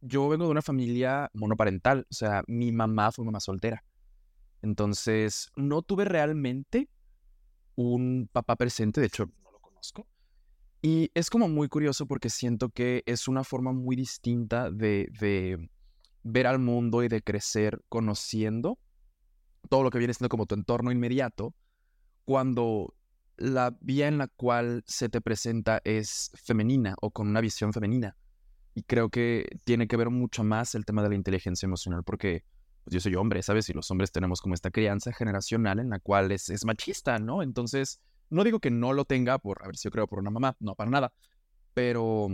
Yo 0.00 0.28
vengo 0.28 0.44
de 0.44 0.50
una 0.50 0.62
familia 0.62 1.30
monoparental, 1.32 2.06
o 2.10 2.14
sea, 2.14 2.42
mi 2.46 2.72
mamá 2.72 3.12
fue 3.12 3.24
mamá 3.24 3.40
soltera. 3.40 3.82
Entonces, 4.62 5.50
no 5.56 5.82
tuve 5.82 6.04
realmente 6.04 6.88
un 7.74 8.28
papá 8.32 8.56
presente, 8.56 9.00
de 9.00 9.06
hecho, 9.06 9.26
no 9.42 9.52
lo 9.52 9.58
conozco. 9.60 10.06
Y 10.82 11.10
es 11.14 11.30
como 11.30 11.48
muy 11.48 11.68
curioso 11.68 12.06
porque 12.06 12.30
siento 12.30 12.68
que 12.68 13.02
es 13.06 13.28
una 13.28 13.44
forma 13.44 13.72
muy 13.72 13.96
distinta 13.96 14.70
de, 14.70 15.08
de 15.18 15.68
ver 16.22 16.46
al 16.46 16.58
mundo 16.58 17.02
y 17.02 17.08
de 17.08 17.22
crecer 17.22 17.80
conociendo 17.88 18.78
todo 19.68 19.82
lo 19.82 19.90
que 19.90 19.98
viene 19.98 20.14
siendo 20.14 20.28
como 20.28 20.46
tu 20.46 20.54
entorno 20.54 20.92
inmediato, 20.92 21.54
cuando 22.24 22.94
la 23.36 23.76
vía 23.80 24.08
en 24.08 24.18
la 24.18 24.28
cual 24.28 24.82
se 24.86 25.08
te 25.08 25.20
presenta 25.20 25.80
es 25.84 26.30
femenina 26.42 26.94
o 27.00 27.10
con 27.10 27.28
una 27.28 27.40
visión 27.40 27.72
femenina. 27.72 28.16
Y 28.74 28.82
creo 28.82 29.08
que 29.08 29.46
tiene 29.64 29.88
que 29.88 29.96
ver 29.96 30.10
mucho 30.10 30.44
más 30.44 30.74
el 30.74 30.84
tema 30.84 31.02
de 31.02 31.10
la 31.10 31.14
inteligencia 31.14 31.66
emocional, 31.66 32.02
porque 32.04 32.44
pues, 32.84 32.94
yo 32.94 33.00
soy 33.00 33.14
hombre, 33.14 33.42
¿sabes? 33.42 33.68
Y 33.68 33.72
los 33.72 33.90
hombres 33.90 34.12
tenemos 34.12 34.40
como 34.40 34.54
esta 34.54 34.70
crianza 34.70 35.12
generacional 35.12 35.78
en 35.78 35.90
la 35.90 35.98
cual 35.98 36.30
es, 36.32 36.50
es 36.50 36.64
machista, 36.64 37.18
¿no? 37.18 37.42
Entonces, 37.42 38.00
no 38.30 38.44
digo 38.44 38.60
que 38.60 38.70
no 38.70 38.92
lo 38.92 39.04
tenga 39.04 39.38
por 39.38 39.62
haber 39.62 39.76
sido 39.76 39.92
creado 39.92 40.08
por 40.08 40.18
una 40.18 40.30
mamá, 40.30 40.56
no, 40.60 40.74
para 40.74 40.90
nada. 40.90 41.12
Pero 41.74 42.28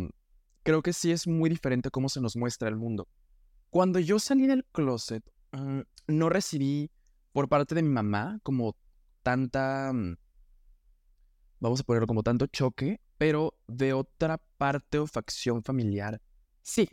creo 0.63 0.83
que 0.83 0.93
sí 0.93 1.13
es 1.13 1.27
muy 1.27 1.51
diferente 1.51 1.91
cómo 1.91 2.09
se 2.09 2.21
nos 2.21 2.37
muestra 2.37 2.69
el 2.69 2.77
mundo. 2.77 3.09
Cuando 3.71 3.99
yo 3.99 4.19
salí 4.19 4.47
del 4.47 4.65
closet, 4.73 5.25
mm, 5.53 5.81
no 6.09 6.29
recibí 6.29 6.91
por 7.33 7.49
parte 7.49 7.75
de 7.75 7.83
mi 7.83 7.89
mamá 7.89 8.39
como 8.43 8.77
tanta 9.23 9.93
mm, 9.93 10.17
vamos 11.63 11.81
a 11.81 11.85
ponerlo 11.85 12.07
como 12.07 12.23
tanto 12.23 12.47
choque, 12.47 13.01
pero 13.19 13.55
de 13.69 13.93
otra 13.93 14.39
parte 14.59 14.99
o 14.99 15.07
facción 15.07 15.63
familiar, 15.63 16.21
sí. 16.61 16.89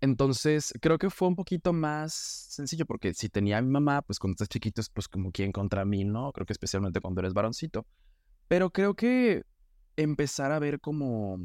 Entonces, 0.00 0.72
creo 0.80 0.98
que 0.98 1.08
fue 1.08 1.28
un 1.28 1.36
poquito 1.36 1.72
más 1.72 2.12
sencillo 2.14 2.84
porque 2.84 3.14
si 3.14 3.28
tenía 3.28 3.58
a 3.58 3.62
mi 3.62 3.70
mamá, 3.70 4.02
pues 4.02 4.18
cuando 4.18 4.34
estás 4.34 4.48
chiquito 4.48 4.80
es 4.80 4.90
pues 4.90 5.08
como 5.08 5.30
quien 5.30 5.52
contra 5.52 5.84
mí, 5.84 6.04
¿no? 6.04 6.32
Creo 6.32 6.46
que 6.46 6.52
especialmente 6.52 7.00
cuando 7.00 7.20
eres 7.20 7.32
varoncito. 7.32 7.86
Pero 8.48 8.70
creo 8.70 8.94
que 8.94 9.44
empezar 9.96 10.52
a 10.52 10.58
ver 10.58 10.80
cómo, 10.80 11.38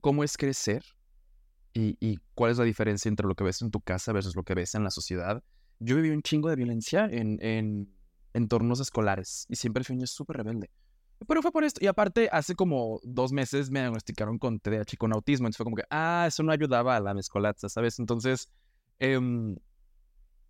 cómo 0.00 0.22
es 0.22 0.36
crecer 0.36 0.84
y, 1.72 1.96
y, 2.00 2.18
cuál 2.34 2.52
es 2.52 2.58
la 2.58 2.64
diferencia 2.64 3.08
entre 3.08 3.26
lo 3.26 3.34
que 3.34 3.44
ves 3.44 3.62
en 3.62 3.70
tu 3.70 3.80
casa 3.80 4.12
versus 4.12 4.36
lo 4.36 4.44
que 4.44 4.54
ves 4.54 4.74
en 4.74 4.84
la 4.84 4.90
sociedad. 4.90 5.42
Yo 5.80 5.96
viví 5.96 6.10
un 6.10 6.22
chingo 6.22 6.48
de 6.48 6.56
violencia 6.56 7.08
en, 7.10 7.38
en 7.42 7.92
entornos 8.32 8.80
escolares 8.80 9.46
y 9.48 9.56
siempre 9.56 9.82
fui 9.82 9.96
un 9.96 10.06
súper 10.06 10.38
rebelde. 10.38 10.70
Pero 11.26 11.42
fue 11.42 11.52
por 11.52 11.64
esto. 11.64 11.82
Y 11.82 11.86
aparte, 11.86 12.28
hace 12.30 12.54
como 12.54 13.00
dos 13.02 13.32
meses 13.32 13.70
me 13.70 13.80
diagnosticaron 13.80 14.38
con 14.38 14.60
TDAH 14.60 14.96
con 14.98 15.12
autismo. 15.12 15.46
Entonces 15.46 15.56
fue 15.56 15.64
como 15.64 15.76
que, 15.76 15.84
ah, 15.90 16.24
eso 16.28 16.42
no 16.42 16.52
ayudaba 16.52 16.96
a 16.96 17.00
la 17.00 17.14
mezcolanza, 17.14 17.68
¿sabes? 17.68 17.98
Entonces, 17.98 18.50
em, 18.98 19.56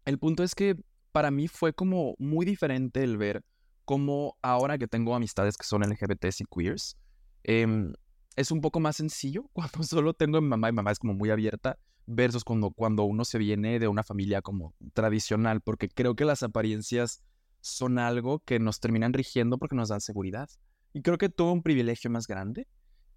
el 0.04 0.18
punto 0.18 0.42
es 0.42 0.54
que 0.54 0.76
para 1.12 1.30
mí 1.30 1.48
fue 1.48 1.72
como 1.72 2.14
muy 2.18 2.44
diferente 2.44 3.02
el 3.02 3.16
ver 3.16 3.42
cómo 3.84 4.36
ahora 4.42 4.76
que 4.76 4.88
tengo 4.88 5.14
amistades 5.14 5.56
que 5.56 5.64
son 5.64 5.82
LGBTs 5.82 6.42
y 6.42 6.44
queers, 6.44 6.96
em, 7.44 7.92
es 8.34 8.50
un 8.50 8.60
poco 8.60 8.80
más 8.80 8.96
sencillo 8.96 9.48
cuando 9.52 9.82
solo 9.82 10.12
tengo 10.12 10.38
a 10.38 10.40
mi 10.40 10.48
mamá 10.48 10.68
y 10.68 10.72
mamá 10.72 10.90
es 10.90 10.98
como 10.98 11.14
muy 11.14 11.30
abierta 11.30 11.78
versus 12.06 12.44
cuando, 12.44 12.70
cuando 12.70 13.04
uno 13.04 13.24
se 13.24 13.38
viene 13.38 13.78
de 13.78 13.88
una 13.88 14.02
familia 14.02 14.42
como 14.42 14.74
tradicional, 14.92 15.60
porque 15.60 15.88
creo 15.88 16.14
que 16.14 16.24
las 16.24 16.42
apariencias 16.42 17.22
son 17.66 17.98
algo 17.98 18.40
que 18.40 18.58
nos 18.58 18.80
terminan 18.80 19.12
rigiendo 19.12 19.58
porque 19.58 19.76
nos 19.76 19.88
dan 19.88 20.00
seguridad. 20.00 20.48
Y 20.92 21.02
creo 21.02 21.18
que 21.18 21.28
tuve 21.28 21.52
un 21.52 21.62
privilegio 21.62 22.10
más 22.10 22.26
grande 22.26 22.68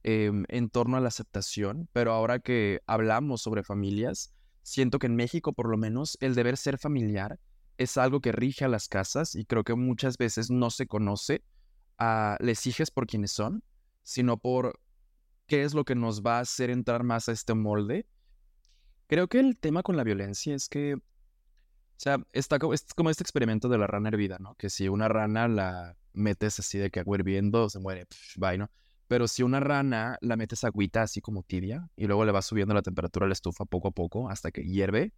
em, 0.03 0.43
en 0.49 0.69
torno 0.69 0.97
a 0.97 0.99
la 0.99 1.07
aceptación, 1.07 1.87
pero 1.93 2.13
ahora 2.13 2.39
que 2.39 2.81
hablamos 2.87 3.41
sobre 3.41 3.63
familias, 3.63 4.33
siento 4.63 4.99
que 4.99 5.07
en 5.07 5.15
México 5.15 5.53
por 5.53 5.69
lo 5.69 5.77
menos 5.77 6.17
el 6.21 6.35
deber 6.35 6.57
ser 6.57 6.77
familiar 6.77 7.39
es 7.77 7.97
algo 7.97 8.19
que 8.19 8.31
rige 8.31 8.65
a 8.65 8.67
las 8.67 8.87
casas 8.89 9.35
y 9.35 9.45
creo 9.45 9.63
que 9.63 9.75
muchas 9.75 10.17
veces 10.17 10.49
no 10.49 10.69
se 10.69 10.87
conoce 10.87 11.43
a 11.97 12.37
les 12.41 12.67
hijes 12.67 12.91
por 12.91 13.07
quienes 13.07 13.31
son, 13.31 13.63
sino 14.03 14.37
por 14.37 14.79
qué 15.47 15.63
es 15.63 15.73
lo 15.73 15.85
que 15.85 15.95
nos 15.95 16.21
va 16.21 16.37
a 16.37 16.41
hacer 16.41 16.69
entrar 16.69 17.03
más 17.03 17.29
a 17.29 17.31
este 17.31 17.53
molde. 17.53 18.05
Creo 19.07 19.27
que 19.27 19.39
el 19.39 19.57
tema 19.57 19.83
con 19.83 19.95
la 19.95 20.03
violencia 20.03 20.53
es 20.55 20.67
que 20.67 20.97
o 21.99 22.01
sea, 22.01 22.17
está 22.31 22.59
como, 22.59 22.73
es 22.73 22.85
como 22.95 23.09
este 23.09 23.23
experimento 23.23 23.67
de 23.67 23.77
la 23.77 23.85
rana 23.85 24.07
hervida, 24.07 24.37
¿no? 24.39 24.55
Que 24.55 24.69
si 24.69 24.87
una 24.87 25.09
rana 25.09 25.49
la 25.49 25.97
metes 26.13 26.57
así 26.57 26.77
de 26.77 26.89
que 26.91 27.01
agua 27.01 27.17
hirviendo, 27.17 27.69
se 27.69 27.79
muere, 27.79 28.07
bye, 28.37 28.57
¿no? 28.57 28.71
Pero 29.09 29.27
si 29.27 29.43
una 29.43 29.59
rana 29.59 30.17
la 30.21 30.37
metes 30.37 30.63
agüita 30.63 31.01
así 31.01 31.19
como 31.19 31.43
tibia 31.43 31.89
y 31.97 32.07
luego 32.07 32.23
le 32.23 32.31
va 32.31 32.41
subiendo 32.41 32.73
la 32.73 32.81
temperatura 32.83 33.25
a 33.25 33.27
la 33.27 33.33
estufa 33.33 33.65
poco 33.65 33.89
a 33.89 33.91
poco 33.91 34.29
hasta 34.29 34.49
que 34.49 34.63
hierve, 34.63 35.11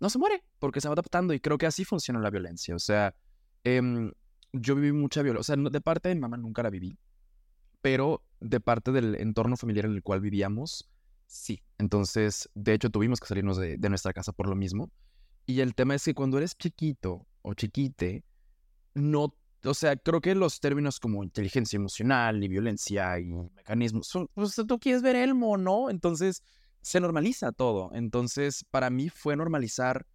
no 0.00 0.10
se 0.10 0.18
muere 0.18 0.42
porque 0.58 0.80
se 0.80 0.88
va 0.88 0.94
adaptando 0.94 1.32
y 1.32 1.38
creo 1.38 1.58
que 1.58 1.66
así 1.66 1.84
funciona 1.84 2.18
la 2.18 2.30
violencia. 2.30 2.74
O 2.74 2.80
sea, 2.80 3.14
em, 3.62 4.10
yo 4.52 4.74
viví 4.74 4.90
mucha 4.90 5.22
violencia, 5.22 5.54
o 5.54 5.62
sea, 5.62 5.70
de 5.70 5.80
parte 5.80 6.08
de 6.08 6.16
mi 6.16 6.22
mamá 6.22 6.38
nunca 6.38 6.64
la 6.64 6.70
viví, 6.70 6.98
pero 7.82 8.24
de 8.40 8.58
parte 8.58 8.90
del 8.90 9.14
entorno 9.14 9.56
familiar 9.56 9.84
en 9.84 9.92
el 9.92 10.02
cual 10.02 10.20
vivíamos, 10.20 10.90
sí. 11.28 11.62
Entonces, 11.78 12.50
de 12.54 12.72
hecho, 12.74 12.90
tuvimos 12.90 13.20
que 13.20 13.28
salirnos 13.28 13.58
de, 13.58 13.76
de 13.78 13.88
nuestra 13.88 14.12
casa 14.12 14.32
por 14.32 14.48
lo 14.48 14.56
mismo. 14.56 14.90
Y 15.50 15.60
el 15.62 15.74
tema 15.74 15.96
es 15.96 16.04
que 16.04 16.14
cuando 16.14 16.38
eres 16.38 16.56
chiquito 16.56 17.26
o 17.42 17.54
chiquite, 17.54 18.22
no, 18.94 19.34
o 19.64 19.74
sea, 19.74 19.96
creo 19.96 20.20
que 20.20 20.36
los 20.36 20.60
términos 20.60 21.00
como 21.00 21.24
inteligencia 21.24 21.76
emocional 21.76 22.44
y 22.44 22.46
violencia 22.46 23.18
y 23.18 23.32
mecanismos 23.56 24.06
son, 24.06 24.28
pues 24.32 24.54
tú 24.54 24.78
quieres 24.78 25.02
ver 25.02 25.16
el 25.16 25.34
mono, 25.34 25.90
entonces 25.90 26.44
se 26.82 27.00
normaliza 27.00 27.50
todo. 27.50 27.90
Entonces, 27.94 28.64
para 28.70 28.90
mí 28.90 29.08
fue 29.08 29.34
normalizar 29.34 30.06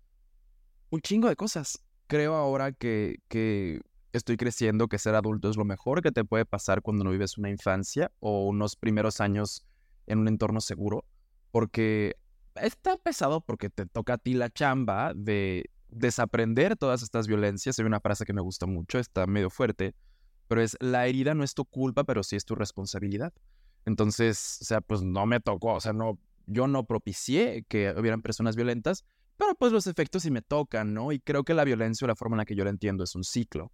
un 0.90 1.02
chingo 1.02 1.28
de 1.28 1.36
cosas. 1.36 1.84
Creo 2.08 2.36
ahora 2.36 2.72
que, 2.72 3.18
que 3.28 3.82
estoy 4.14 4.38
creciendo 4.38 4.88
que 4.88 5.00
ser 5.00 5.16
adulto 5.16 5.50
es 5.50 5.58
lo 5.58 5.66
mejor 5.66 6.02
que 6.02 6.14
te 6.14 6.24
puede 6.24 6.46
pasar 6.46 6.82
cuando 6.82 7.04
no 7.04 7.12
vives 7.12 7.38
una 7.38 7.50
infancia 7.50 8.10
o 8.22 8.46
unos 8.46 8.78
primeros 8.78 9.20
años 9.20 9.66
en 10.08 10.20
un 10.20 10.30
entorno 10.30 10.62
seguro, 10.62 11.04
porque 11.52 12.16
está 12.56 12.98
pesado 12.98 13.42
porque 13.42 13.70
te 13.70 13.86
toca 13.86 14.14
a 14.14 14.18
ti 14.18 14.34
la 14.34 14.50
chamba 14.50 15.14
de 15.16 15.70
desaprender 15.90 16.76
todas 16.76 17.02
estas 17.02 17.28
violencias. 17.28 17.80
Hay 17.80 17.86
una 17.86 18.00
frase 18.00 18.26
que 18.26 18.34
me 18.34 18.42
gusta 18.42 18.66
mucho, 18.66 19.00
está 19.00 19.28
medio 19.28 19.50
fuerte, 19.50 19.96
pero 20.48 20.62
es 20.62 20.78
la 20.80 21.08
herida 21.08 21.34
no 21.34 21.44
es 21.44 21.54
tu 21.54 21.66
culpa, 21.66 22.04
pero 22.04 22.24
sí 22.24 22.36
es 22.36 22.46
tu 22.46 22.56
responsabilidad. 22.56 23.34
Entonces, 23.86 24.60
o 24.62 24.66
sea, 24.66 24.82
pues 24.82 25.02
no 25.02 25.26
me 25.26 25.40
tocó, 25.40 25.74
o 25.74 25.82
sea, 25.82 25.94
no, 25.94 26.20
yo 26.48 26.68
no 26.68 26.86
propicié 26.86 27.66
que 27.68 27.94
hubieran 27.98 28.22
personas 28.22 28.56
violentas, 28.56 29.06
pero 29.38 29.54
pues 29.56 29.72
los 29.72 29.88
efectos 29.88 30.24
sí 30.24 30.32
me 30.32 30.42
tocan, 30.42 30.94
¿no? 30.94 31.12
Y 31.12 31.20
creo 31.20 31.44
que 31.44 31.54
la 31.54 31.64
violencia 31.64 32.06
o 32.06 32.08
la 32.08 32.16
forma 32.16 32.36
en 32.36 32.40
la 32.40 32.46
que 32.46 32.56
yo 32.56 32.64
la 32.64 32.70
entiendo 32.70 33.04
es 33.04 33.16
un 33.16 33.24
ciclo. 33.24 33.72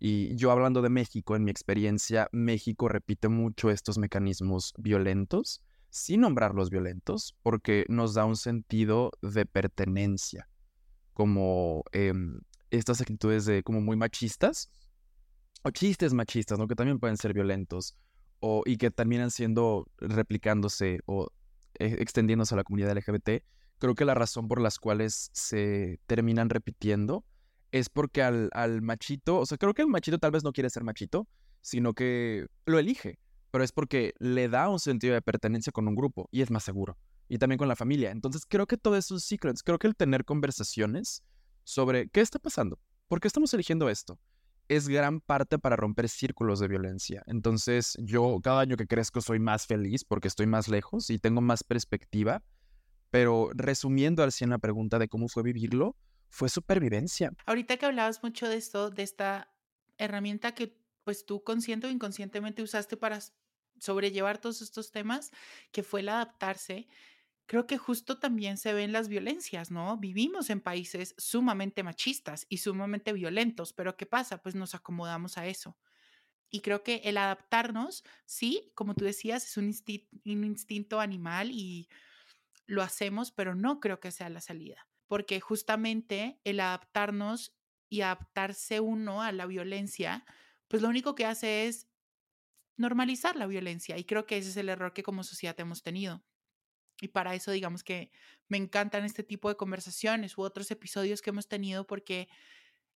Y 0.00 0.34
yo 0.36 0.50
hablando 0.50 0.82
de 0.82 0.90
México, 0.90 1.36
en 1.36 1.44
mi 1.44 1.50
experiencia, 1.50 2.28
México 2.32 2.88
repite 2.88 3.28
mucho 3.28 3.70
estos 3.70 3.96
mecanismos 3.96 4.74
violentos, 4.76 5.62
sin 5.94 6.22
nombrarlos 6.22 6.70
violentos, 6.70 7.36
porque 7.44 7.86
nos 7.88 8.14
da 8.14 8.24
un 8.24 8.34
sentido 8.34 9.12
de 9.22 9.46
pertenencia, 9.46 10.48
como 11.12 11.84
em, 11.92 12.40
estas 12.70 13.00
actitudes 13.00 13.44
de 13.44 13.62
como 13.62 13.80
muy 13.80 13.96
machistas, 13.96 14.72
o 15.62 15.70
chistes 15.70 16.12
machistas, 16.12 16.58
¿no? 16.58 16.66
Que 16.66 16.74
también 16.74 16.98
pueden 16.98 17.16
ser 17.16 17.32
violentos, 17.32 17.96
o, 18.40 18.64
y 18.66 18.76
que 18.76 18.90
terminan 18.90 19.30
siendo, 19.30 19.86
replicándose 19.98 20.98
o 21.06 21.28
e, 21.78 21.86
extendiéndose 22.02 22.54
a 22.54 22.56
la 22.56 22.64
comunidad 22.64 22.96
LGBT, 22.96 23.44
creo 23.78 23.94
que 23.94 24.04
la 24.04 24.14
razón 24.14 24.48
por 24.48 24.60
las 24.60 24.80
cuales 24.80 25.30
se 25.32 26.00
terminan 26.08 26.50
repitiendo 26.50 27.24
es 27.70 27.88
porque 27.88 28.24
al, 28.24 28.50
al 28.52 28.82
machito, 28.82 29.38
o 29.38 29.46
sea, 29.46 29.58
creo 29.58 29.74
que 29.74 29.82
el 29.82 29.88
machito 29.88 30.18
tal 30.18 30.32
vez 30.32 30.42
no 30.42 30.52
quiere 30.52 30.70
ser 30.70 30.82
machito, 30.82 31.28
sino 31.60 31.94
que 31.94 32.48
lo 32.66 32.80
elige, 32.80 33.20
pero 33.54 33.62
es 33.62 33.70
porque 33.70 34.14
le 34.18 34.48
da 34.48 34.68
un 34.68 34.80
sentido 34.80 35.14
de 35.14 35.22
pertenencia 35.22 35.70
con 35.70 35.86
un 35.86 35.94
grupo 35.94 36.28
y 36.32 36.42
es 36.42 36.50
más 36.50 36.64
seguro. 36.64 36.98
Y 37.28 37.38
también 37.38 37.56
con 37.56 37.68
la 37.68 37.76
familia. 37.76 38.10
Entonces 38.10 38.46
creo 38.48 38.66
que 38.66 38.76
todo 38.76 38.96
es 38.96 39.12
un 39.12 39.20
ciclo. 39.20 39.52
creo 39.64 39.78
que 39.78 39.86
el 39.86 39.94
tener 39.94 40.24
conversaciones 40.24 41.22
sobre 41.62 42.08
qué 42.08 42.20
está 42.20 42.40
pasando, 42.40 42.80
por 43.06 43.20
qué 43.20 43.28
estamos 43.28 43.54
eligiendo 43.54 43.88
esto, 43.88 44.18
es 44.66 44.88
gran 44.88 45.20
parte 45.20 45.60
para 45.60 45.76
romper 45.76 46.08
círculos 46.08 46.58
de 46.58 46.66
violencia. 46.66 47.22
Entonces 47.28 47.96
yo 48.00 48.40
cada 48.42 48.58
año 48.58 48.76
que 48.76 48.88
crezco 48.88 49.20
soy 49.20 49.38
más 49.38 49.68
feliz 49.68 50.02
porque 50.02 50.26
estoy 50.26 50.48
más 50.48 50.66
lejos 50.66 51.08
y 51.08 51.20
tengo 51.20 51.40
más 51.40 51.62
perspectiva. 51.62 52.42
Pero 53.10 53.50
resumiendo 53.54 54.24
al 54.24 54.32
100 54.32 54.50
la 54.50 54.58
pregunta 54.58 54.98
de 54.98 55.06
cómo 55.06 55.28
fue 55.28 55.44
vivirlo, 55.44 55.96
fue 56.28 56.48
supervivencia. 56.48 57.30
Ahorita 57.46 57.76
que 57.76 57.86
hablabas 57.86 58.20
mucho 58.20 58.48
de 58.48 58.56
esto, 58.56 58.90
de 58.90 59.04
esta 59.04 59.54
herramienta 59.96 60.56
que 60.56 60.76
pues 61.04 61.24
tú 61.24 61.44
consciente 61.44 61.86
o 61.86 61.90
inconscientemente 61.90 62.62
usaste 62.62 62.96
para 62.96 63.20
sobrellevar 63.78 64.38
todos 64.38 64.62
estos 64.62 64.90
temas, 64.90 65.30
que 65.72 65.82
fue 65.82 66.00
el 66.00 66.08
adaptarse, 66.08 66.88
creo 67.46 67.66
que 67.66 67.78
justo 67.78 68.18
también 68.18 68.56
se 68.56 68.72
ven 68.72 68.92
las 68.92 69.08
violencias, 69.08 69.70
¿no? 69.70 69.96
Vivimos 69.98 70.50
en 70.50 70.60
países 70.60 71.14
sumamente 71.18 71.82
machistas 71.82 72.46
y 72.48 72.58
sumamente 72.58 73.12
violentos, 73.12 73.72
pero 73.72 73.96
¿qué 73.96 74.06
pasa? 74.06 74.42
Pues 74.42 74.54
nos 74.54 74.74
acomodamos 74.74 75.38
a 75.38 75.46
eso. 75.46 75.78
Y 76.50 76.60
creo 76.60 76.82
que 76.82 77.02
el 77.04 77.18
adaptarnos, 77.18 78.04
sí, 78.26 78.72
como 78.74 78.94
tú 78.94 79.04
decías, 79.04 79.44
es 79.44 79.56
un, 79.56 79.74
un 80.24 80.44
instinto 80.44 81.00
animal 81.00 81.50
y 81.50 81.88
lo 82.66 82.82
hacemos, 82.82 83.32
pero 83.32 83.54
no 83.54 83.80
creo 83.80 84.00
que 84.00 84.10
sea 84.10 84.28
la 84.30 84.40
salida 84.40 84.86
porque 85.06 85.40
justamente 85.40 86.40
el 86.44 86.60
adaptarnos 86.60 87.56
y 87.88 88.00
adaptarse 88.00 88.80
uno 88.80 89.22
a 89.22 89.32
la 89.32 89.46
violencia, 89.46 90.24
pues 90.68 90.82
lo 90.82 90.88
único 90.88 91.14
que 91.14 91.26
hace 91.26 91.66
es 91.66 91.88
normalizar 92.76 93.36
la 93.36 93.46
violencia 93.46 93.98
y 93.98 94.04
creo 94.04 94.26
que 94.26 94.38
ese 94.38 94.50
es 94.50 94.56
el 94.56 94.68
error 94.68 94.92
que 94.92 95.02
como 95.02 95.24
sociedad 95.24 95.58
hemos 95.60 95.82
tenido. 95.82 96.24
Y 97.00 97.08
para 97.08 97.34
eso 97.34 97.50
digamos 97.50 97.82
que 97.82 98.10
me 98.48 98.56
encantan 98.56 99.04
este 99.04 99.22
tipo 99.24 99.48
de 99.48 99.56
conversaciones 99.56 100.38
u 100.38 100.42
otros 100.42 100.70
episodios 100.70 101.22
que 101.22 101.30
hemos 101.30 101.48
tenido 101.48 101.86
porque 101.86 102.28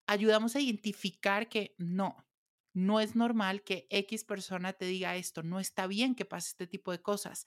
ayudamos 0.07 0.57
a 0.57 0.61
identificar 0.61 1.49
que 1.49 1.75
no, 1.79 2.29
no 2.73 3.01
es 3.01 3.17
normal 3.17 3.63
que 3.63 3.87
X 3.91 4.25
persona 4.25 4.73
te 4.73 4.87
diga 4.87 5.17
esto, 5.17 5.43
no 5.43 5.61
está 5.61 5.87
bien 5.87 6.15
que 6.15 6.25
pase 6.25 6.51
este 6.51 6.67
tipo 6.67 6.93
de 6.93 7.03
cosas. 7.03 7.47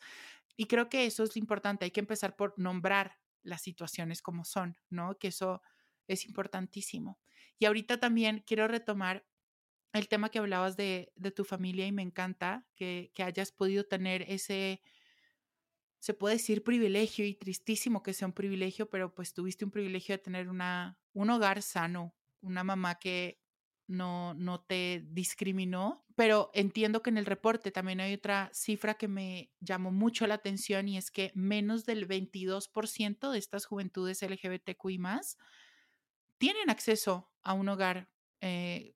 Y 0.58 0.66
creo 0.66 0.90
que 0.90 1.06
eso 1.06 1.24
es 1.24 1.36
lo 1.36 1.40
importante, 1.40 1.86
hay 1.86 1.92
que 1.92 2.02
empezar 2.02 2.36
por 2.36 2.54
nombrar 2.58 3.20
las 3.44 3.62
situaciones 3.62 4.22
como 4.22 4.46
son, 4.46 4.78
¿no? 4.90 5.18
Que 5.18 5.30
eso 5.30 5.62
es 6.08 6.26
importantísimo. 6.26 7.20
Y 7.58 7.66
ahorita 7.66 8.00
también 8.00 8.44
quiero 8.46 8.68
retomar 8.68 9.26
el 9.94 10.08
tema 10.08 10.30
que 10.30 10.40
hablabas 10.40 10.78
de, 10.78 11.12
tu 11.36 11.44
familia 11.44 11.86
y 11.86 11.92
me 11.92 12.02
encanta 12.02 12.66
que, 12.76 13.12
hayas 13.18 13.52
podido 13.52 13.86
tener 13.86 14.24
ese, 14.24 14.82
se 16.00 16.14
puede 16.14 16.36
decir 16.36 16.64
privilegio 16.64 17.26
y 17.26 17.36
tristísimo 17.36 18.04
que 18.04 18.14
sea 18.14 18.28
un 18.28 18.34
privilegio, 18.34 18.90
pero 18.90 19.14
pues 19.14 19.34
tuviste 19.34 19.66
un 19.66 19.72
privilegio 19.72 20.16
de 20.16 20.24
tener 20.24 20.50
una, 20.50 20.98
un 21.14 21.30
hogar 21.30 21.62
sano, 21.62 22.16
una 22.42 22.64
mamá 22.64 23.00
que 23.00 23.42
no, 23.88 24.34
no 24.34 24.62
te 24.62 25.06
discriminó, 25.10 26.06
pero 26.16 26.50
entiendo 26.54 27.02
que 27.02 27.10
en 27.10 27.18
el 27.18 27.26
reporte 27.26 27.72
también 27.72 28.00
hay 28.00 28.14
otra 28.14 28.50
cifra 28.54 28.94
que 28.94 29.10
me 29.10 29.52
llamó 29.60 29.92
mucho 29.92 30.26
la 30.28 30.36
atención 30.36 30.88
y 30.88 30.98
es 30.98 31.12
que 31.12 31.32
menos 31.36 31.86
del 31.86 32.08
22% 32.08 33.32
de 33.32 33.38
estas 33.38 33.66
juventudes 33.66 34.22
LGBTQI 34.22 35.00
tienen 36.38 36.70
acceso 36.70 37.30
a 37.44 37.54
un 37.54 37.70
hogar, 37.70 38.10
eh, 38.40 38.96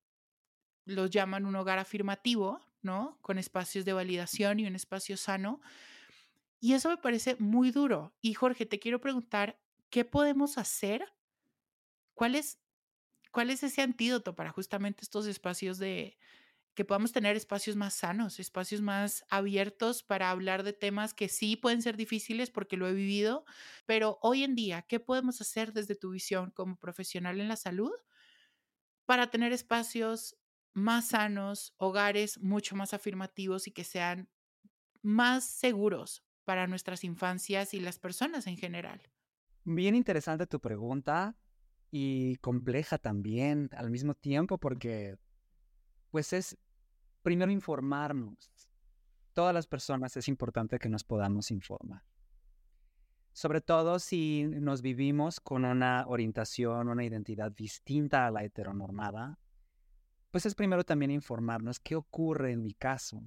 los 0.86 1.10
llaman 1.10 1.46
un 1.46 1.56
hogar 1.56 1.80
afirmativo, 1.80 2.60
¿no? 2.82 3.20
Con 3.22 3.38
espacios 3.38 3.86
de 3.86 3.94
validación 3.94 4.60
y 4.60 4.68
un 4.68 4.76
espacio 4.76 5.18
sano. 5.18 5.62
Y 6.60 6.74
eso 6.74 6.90
me 6.90 6.98
parece 6.98 7.36
muy 7.40 7.72
duro. 7.72 8.16
Y 8.22 8.34
Jorge, 8.34 8.66
te 8.66 8.80
quiero 8.80 9.00
preguntar, 9.02 9.60
¿qué 9.90 10.06
podemos 10.06 10.58
hacer? 10.58 11.06
¿Cuál 12.14 12.36
es 12.36 12.60
¿Cuál 13.32 13.50
es 13.50 13.64
ese 13.64 13.82
antídoto 13.82 14.34
para 14.34 14.52
justamente 14.52 15.02
estos 15.04 15.28
espacios 15.28 15.78
de 15.78 16.18
que 16.74 16.86
podamos 16.86 17.12
tener 17.12 17.36
espacios 17.36 17.76
más 17.76 17.94
sanos, 17.94 18.40
espacios 18.40 18.82
más 18.82 19.26
abiertos 19.30 20.04
para 20.04 20.32
hablar 20.32 20.64
de 20.64 20.74
temas 20.74 21.14
que 21.14 21.30
sí 21.30 21.58
pueden 21.58 21.82
ser 21.82 21.98
difíciles 21.98 22.50
porque 22.52 22.78
lo 22.78 22.88
he 22.88 22.94
vivido, 22.94 23.46
pero 23.86 24.20
hoy 24.22 24.44
en 24.46 24.56
día, 24.56 24.84
¿qué 24.84 25.02
podemos 25.02 25.42
hacer 25.42 25.74
desde 25.74 25.96
tu 25.96 26.12
visión 26.12 26.52
como 26.52 26.78
profesional 26.78 27.42
en 27.42 27.50
la 27.50 27.58
salud 27.58 27.92
para 29.06 29.30
tener 29.30 29.52
espacios 29.54 30.38
más 30.76 31.08
sanos, 31.08 31.74
hogares 31.78 32.38
mucho 32.40 32.76
más 32.76 32.94
afirmativos 32.94 33.66
y 33.68 33.72
que 33.72 33.84
sean 33.84 34.30
más 35.02 35.46
seguros 35.46 36.24
para 36.44 36.68
nuestras 36.68 37.04
infancias 37.04 37.74
y 37.74 37.80
las 37.80 37.98
personas 37.98 38.46
en 38.46 38.58
general? 38.58 39.02
Bien 39.64 39.96
interesante 39.96 40.46
tu 40.46 40.60
pregunta 40.60 41.36
y 41.90 42.36
compleja 42.38 42.98
también 42.98 43.70
al 43.76 43.90
mismo 43.90 44.14
tiempo 44.14 44.58
porque 44.58 45.18
pues 46.12 46.34
es 46.34 46.58
primero 47.24 47.52
informarnos. 47.52 48.52
Todas 49.34 49.54
las 49.54 49.68
personas 49.68 50.16
es 50.18 50.28
importante 50.28 50.78
que 50.78 50.90
nos 50.90 51.04
podamos 51.04 51.52
informar. 51.52 52.04
Sobre 53.32 53.60
todo 53.60 54.00
si 54.00 54.44
nos 54.46 54.82
vivimos 54.82 55.40
con 55.40 55.66
una 55.66 56.06
orientación, 56.08 56.90
una 56.90 57.04
identidad 57.04 57.52
distinta 57.52 58.28
a 58.28 58.32
la 58.32 58.44
heteronormada, 58.44 59.40
pues 60.36 60.46
es 60.46 60.54
primero 60.54 60.84
también 60.84 61.12
informarnos 61.12 61.80
qué 61.80 61.96
ocurre 61.96 62.52
en 62.52 62.62
mi 62.62 62.74
caso 62.74 63.24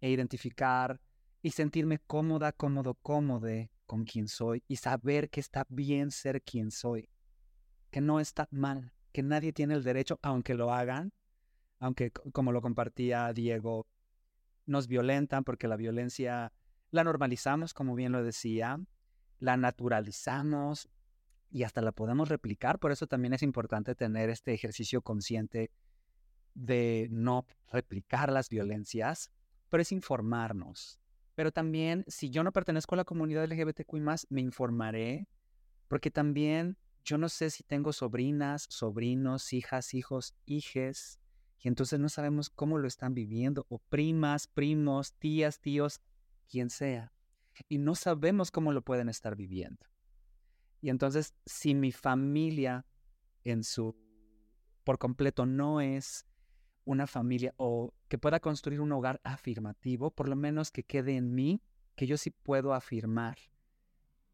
e 0.00 0.10
identificar 0.10 1.00
y 1.40 1.52
sentirme 1.52 2.00
cómoda, 2.00 2.50
cómodo, 2.50 2.94
cómode 2.94 3.70
con 3.86 4.02
quien 4.02 4.26
soy 4.26 4.64
y 4.66 4.74
saber 4.74 5.30
que 5.30 5.38
está 5.38 5.64
bien 5.68 6.10
ser 6.10 6.42
quien 6.42 6.72
soy 6.72 7.08
que 7.92 8.00
no 8.00 8.18
está 8.18 8.48
mal, 8.50 8.92
que 9.12 9.22
nadie 9.22 9.52
tiene 9.52 9.74
el 9.74 9.84
derecho, 9.84 10.18
aunque 10.22 10.54
lo 10.54 10.72
hagan, 10.72 11.12
aunque 11.78 12.10
como 12.10 12.50
lo 12.50 12.60
compartía 12.60 13.32
Diego, 13.32 13.86
nos 14.66 14.88
violentan 14.88 15.44
porque 15.44 15.68
la 15.68 15.76
violencia 15.76 16.52
la 16.90 17.04
normalizamos, 17.04 17.72
como 17.72 17.94
bien 17.94 18.10
lo 18.10 18.24
decía, 18.24 18.80
la 19.38 19.56
naturalizamos 19.56 20.88
y 21.52 21.62
hasta 21.62 21.82
la 21.82 21.92
podemos 21.92 22.30
replicar. 22.30 22.80
Por 22.80 22.90
eso 22.90 23.06
también 23.06 23.32
es 23.32 23.44
importante 23.44 23.94
tener 23.94 24.28
este 24.28 24.52
ejercicio 24.52 25.00
consciente 25.00 25.70
de 26.54 27.08
no 27.10 27.46
replicar 27.70 28.32
las 28.32 28.48
violencias, 28.48 29.30
pero 29.68 29.82
es 29.82 29.92
informarnos. 29.92 30.98
Pero 31.34 31.50
también, 31.50 32.04
si 32.06 32.30
yo 32.30 32.44
no 32.44 32.52
pertenezco 32.52 32.94
a 32.94 32.98
la 32.98 33.04
comunidad 33.04 33.44
LGBTQI, 33.44 34.00
me 34.28 34.40
informaré, 34.40 35.28
porque 35.88 36.10
también 36.10 36.78
yo 37.04 37.18
no 37.18 37.28
sé 37.28 37.50
si 37.50 37.64
tengo 37.64 37.92
sobrinas, 37.92 38.66
sobrinos, 38.70 39.52
hijas, 39.52 39.94
hijos, 39.94 40.34
hijes, 40.46 41.20
y 41.60 41.68
entonces 41.68 41.98
no 41.98 42.08
sabemos 42.08 42.50
cómo 42.50 42.78
lo 42.78 42.86
están 42.86 43.14
viviendo, 43.14 43.66
o 43.68 43.78
primas, 43.78 44.46
primos, 44.46 45.14
tías, 45.14 45.60
tíos, 45.60 46.00
quien 46.48 46.70
sea, 46.70 47.12
y 47.68 47.78
no 47.78 47.94
sabemos 47.94 48.50
cómo 48.50 48.72
lo 48.72 48.82
pueden 48.82 49.08
estar 49.08 49.34
viviendo. 49.34 49.86
Y 50.80 50.90
entonces, 50.90 51.34
si 51.46 51.74
mi 51.74 51.92
familia 51.92 52.86
en 53.42 53.64
su 53.64 53.96
por 54.84 54.98
completo 54.98 55.46
no 55.46 55.80
es 55.80 56.26
una 56.84 57.06
familia 57.06 57.54
o 57.56 57.92
que 58.08 58.18
pueda 58.18 58.40
construir 58.40 58.80
un 58.80 58.92
hogar 58.92 59.20
afirmativo, 59.24 60.10
por 60.10 60.28
lo 60.28 60.36
menos 60.36 60.70
que 60.70 60.84
quede 60.84 61.16
en 61.16 61.34
mí, 61.34 61.62
que 61.96 62.06
yo 62.06 62.16
sí 62.16 62.30
puedo 62.30 62.74
afirmar 62.74 63.38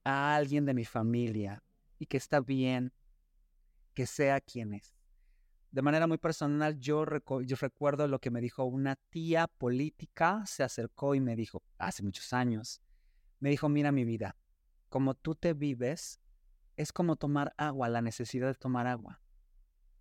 a 0.05 0.35
alguien 0.35 0.65
de 0.65 0.75
mi 0.75 0.85
familia 0.85 1.63
y 1.99 2.07
que 2.07 2.17
está 2.17 2.41
bien 2.41 2.93
que 3.95 4.07
sea 4.07 4.41
quien 4.41 4.75
es. 4.75 4.95
De 5.71 5.83
manera 5.83 6.07
muy 6.07 6.19
personal, 6.19 6.81
yo, 6.81 7.05
yo 7.45 7.57
recuerdo 7.61 8.09
lo 8.09 8.19
que 8.19 8.31
me 8.31 8.41
dijo 8.41 8.65
una 8.65 8.97
tía 8.97 9.47
política, 9.47 10.43
se 10.47 10.65
acercó 10.65 11.15
y 11.15 11.21
me 11.21 11.37
dijo, 11.37 11.63
hace 11.79 12.03
muchos 12.03 12.33
años, 12.33 12.81
me 13.39 13.51
dijo, 13.51 13.69
mira 13.69 13.93
mi 13.93 14.05
vida, 14.05 14.37
como 14.89 15.15
tú 15.15 15.37
te 15.37 15.55
vives, 15.55 16.21
es 16.77 16.93
como 16.93 17.17
tomar 17.17 17.55
agua, 17.57 17.89
la 17.89 18.03
necesidad 18.03 18.49
de 18.49 18.55
tomar 18.55 18.87
agua. 18.87 19.21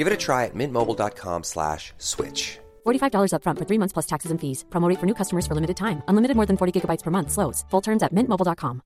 Give 0.00 0.06
it 0.06 0.14
a 0.14 0.26
try 0.26 0.46
at 0.46 0.54
mintmobile.com 0.54 1.42
slash 1.42 1.92
switch. 1.98 2.58
$45 2.86 3.32
upfront 3.34 3.58
for 3.58 3.66
three 3.68 3.76
months 3.76 3.92
plus 3.92 4.06
taxes 4.06 4.30
and 4.30 4.40
fees. 4.40 4.64
Promote 4.70 4.98
for 4.98 5.04
new 5.04 5.18
customers 5.20 5.46
for 5.46 5.54
limited 5.54 5.76
time. 5.76 6.02
Unlimited 6.08 6.36
more 6.38 6.46
than 6.46 6.56
40 6.56 6.72
gigabytes 6.72 7.02
per 7.02 7.10
month. 7.10 7.30
Slows. 7.30 7.66
Full 7.70 7.82
terms 7.82 8.02
at 8.02 8.14
mintmobile.com. 8.14 8.80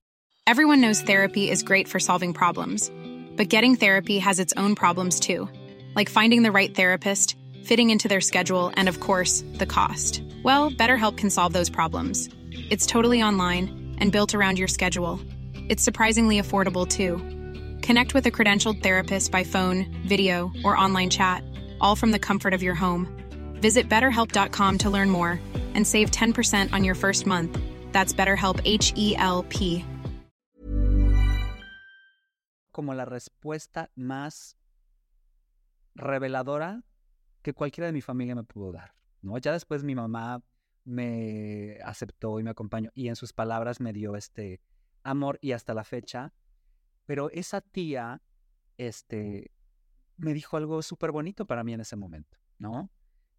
Everyone 0.49 0.81
knows 0.81 1.03
therapy 1.03 1.45
is 1.53 1.63
great 1.63 1.87
for 1.87 2.01
solving 2.01 2.35
problems. 2.35 2.91
But 3.37 3.49
getting 3.49 3.77
therapy 3.77 4.19
has 4.19 4.41
its 4.41 4.55
own 4.57 4.75
problems 4.75 5.21
too. 5.21 5.49
Like 5.95 6.11
finding 6.11 6.43
the 6.43 6.57
right 6.59 6.75
therapist, 6.75 7.37
fitting 7.63 7.91
into 7.91 8.09
their 8.09 8.21
schedule, 8.21 8.73
and 8.75 8.89
of 8.89 8.99
course, 8.99 9.45
the 9.61 9.67
cost. 9.67 10.21
Well, 10.43 10.73
BetterHelp 10.73 11.17
can 11.17 11.31
solve 11.31 11.53
those 11.53 11.71
problems. 11.71 12.29
It's 12.73 12.87
totally 12.87 13.23
online 13.23 13.97
and 14.01 14.11
built 14.11 14.35
around 14.35 14.59
your 14.59 14.69
schedule. 14.69 15.21
It's 15.69 15.85
surprisingly 15.85 16.41
affordable 16.41 16.89
too. 16.89 17.21
Connect 17.85 18.15
with 18.15 18.27
a 18.27 18.31
credentialed 18.31 18.83
therapist 18.83 19.31
by 19.31 19.45
phone, 19.45 19.85
video, 20.09 20.51
or 20.65 20.75
online 20.75 21.11
chat, 21.11 21.45
all 21.83 21.95
from 21.95 22.13
the 22.13 22.19
comfort 22.19 22.55
of 22.55 22.63
your 22.63 22.75
home. 22.75 23.07
Visit 23.61 23.91
betterhelp.com 23.91 24.79
to 24.79 24.89
learn 24.89 25.11
more 25.11 25.39
and 25.75 25.87
save 25.87 26.11
10% 26.11 26.73
on 26.73 26.83
your 26.83 26.95
first 26.95 27.27
month. 27.27 27.59
That's 27.93 28.15
BetterHelp 28.15 28.63
H 28.65 28.95
E 28.97 29.15
L 29.19 29.45
P. 29.51 29.85
Como 32.73 32.95
la 32.95 33.05
respuesta 33.05 33.91
más 33.97 34.55
reveladora 35.95 36.83
que 37.43 37.53
cualquiera 37.53 37.87
de 37.89 37.93
mi 37.93 38.01
familia 38.01 38.35
me 38.35 38.45
pudo 38.45 38.73
dar. 38.73 38.95
¿no? 39.21 39.37
Ya 39.37 39.53
después 39.53 39.85
mi 39.85 39.95
mamá 39.95 40.43
me 40.87 41.77
aceptó 41.85 42.41
y 42.41 42.45
me 42.45 42.51
acompañó 42.51 42.91
y 42.95 43.09
en 43.09 43.17
sus 43.17 43.35
palabras 43.35 43.79
me 43.79 43.93
dio 43.93 44.17
este 44.17 44.63
amor 45.03 45.39
y 45.43 45.53
hasta 45.53 45.75
la 45.75 45.85
fecha. 45.85 46.33
Pero 47.07 47.31
esa 47.31 47.61
tía, 47.61 48.23
este, 48.79 49.51
me 50.17 50.35
dijo 50.35 50.57
algo 50.57 50.83
súper 50.83 51.13
bonito 51.13 51.47
para 51.47 51.65
mí 51.65 51.73
en 51.73 51.81
ese 51.81 51.97
momento, 51.97 52.39
¿no? 52.59 52.91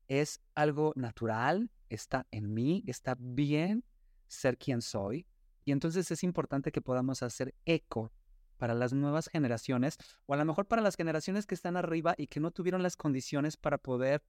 Es 0.07 0.41
algo 0.53 0.93
natural, 0.95 1.71
está 1.89 2.27
en 2.31 2.53
mí, 2.53 2.83
está 2.85 3.15
bien 3.19 3.83
ser 4.27 4.57
quien 4.57 4.81
soy. 4.81 5.25
Y 5.63 5.71
entonces 5.71 6.11
es 6.11 6.23
importante 6.23 6.71
que 6.71 6.81
podamos 6.81 7.23
hacer 7.23 7.55
eco 7.65 8.11
para 8.57 8.73
las 8.73 8.93
nuevas 8.93 9.27
generaciones, 9.27 9.97
o 10.25 10.33
a 10.33 10.37
lo 10.37 10.45
mejor 10.45 10.67
para 10.67 10.81
las 10.81 10.95
generaciones 10.95 11.45
que 11.45 11.55
están 11.55 11.75
arriba 11.75 12.13
y 12.17 12.27
que 12.27 12.39
no 12.39 12.51
tuvieron 12.51 12.83
las 12.83 12.95
condiciones 12.95 13.57
para 13.57 13.77
poder 13.77 14.23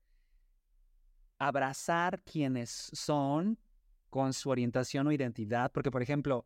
abrazar 1.37 2.21
quienes 2.23 2.89
son 2.93 3.59
con 4.09 4.33
su 4.33 4.49
orientación 4.49 5.07
o 5.07 5.11
identidad. 5.11 5.71
Porque, 5.71 5.91
por 5.91 6.01
ejemplo, 6.01 6.45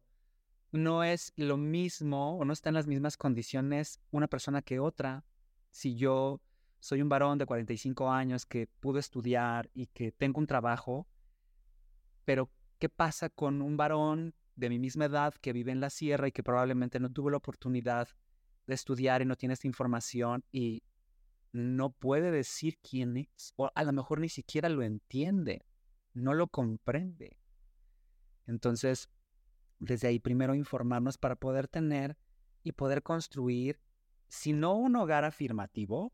no 0.72 1.04
es 1.04 1.34
lo 1.36 1.58
mismo 1.58 2.38
o 2.38 2.46
no 2.46 2.54
está 2.54 2.70
en 2.70 2.76
las 2.76 2.88
mismas 2.88 3.18
condiciones 3.18 4.00
una 4.12 4.28
persona 4.28 4.62
que 4.62 4.80
otra. 4.80 5.26
Si 5.70 5.96
yo 5.96 6.42
soy 6.80 7.02
un 7.02 7.10
varón 7.10 7.38
de 7.38 7.46
45 7.46 8.10
años 8.10 8.46
que 8.46 8.68
pudo 8.68 8.98
estudiar 8.98 9.70
y 9.74 9.88
que 9.88 10.12
tengo 10.12 10.40
un 10.40 10.48
trabajo, 10.48 11.08
pero 12.26 12.50
¿qué 12.80 12.90
pasa 12.90 13.30
con 13.30 13.62
un 13.62 13.78
varón 13.78 14.34
de 14.56 14.70
mi 14.70 14.80
misma 14.80 15.06
edad 15.06 15.34
que 15.36 15.54
vive 15.54 15.72
en 15.72 15.82
la 15.82 15.90
sierra 15.90 16.28
y 16.28 16.32
que 16.32 16.44
probablemente 16.44 17.00
no 17.00 17.12
tuvo 17.12 17.30
la 17.30 17.38
oportunidad 17.38 18.08
de 18.68 18.74
estudiar 18.74 19.22
y 19.22 19.26
no 19.26 19.36
tiene 19.36 19.54
esta 19.54 19.68
información 19.68 20.44
y 20.52 20.84
no 21.52 21.92
puede 21.92 22.32
decir 22.32 22.78
quién 22.82 23.18
es? 23.18 23.54
O 23.58 23.70
a 23.74 23.84
lo 23.84 23.92
mejor 23.92 24.20
ni 24.20 24.30
siquiera 24.30 24.70
lo 24.70 24.84
entiende, 24.84 25.66
no 26.14 26.34
lo 26.34 26.48
comprende. 26.48 27.38
Entonces, 28.48 29.10
desde 29.82 30.08
ahí 30.08 30.20
primero 30.20 30.54
informarnos 30.56 31.18
para 31.18 31.36
poder 31.36 31.68
tener 31.68 32.16
y 32.64 32.72
poder 32.72 33.02
construir, 33.02 33.80
si 34.30 34.54
no 34.54 34.76
un 34.76 34.96
hogar 34.96 35.26
afirmativo, 35.26 36.14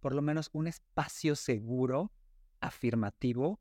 por 0.00 0.14
lo 0.14 0.22
menos 0.22 0.48
un 0.52 0.68
espacio 0.68 1.34
seguro, 1.34 2.12
afirmativo, 2.60 3.60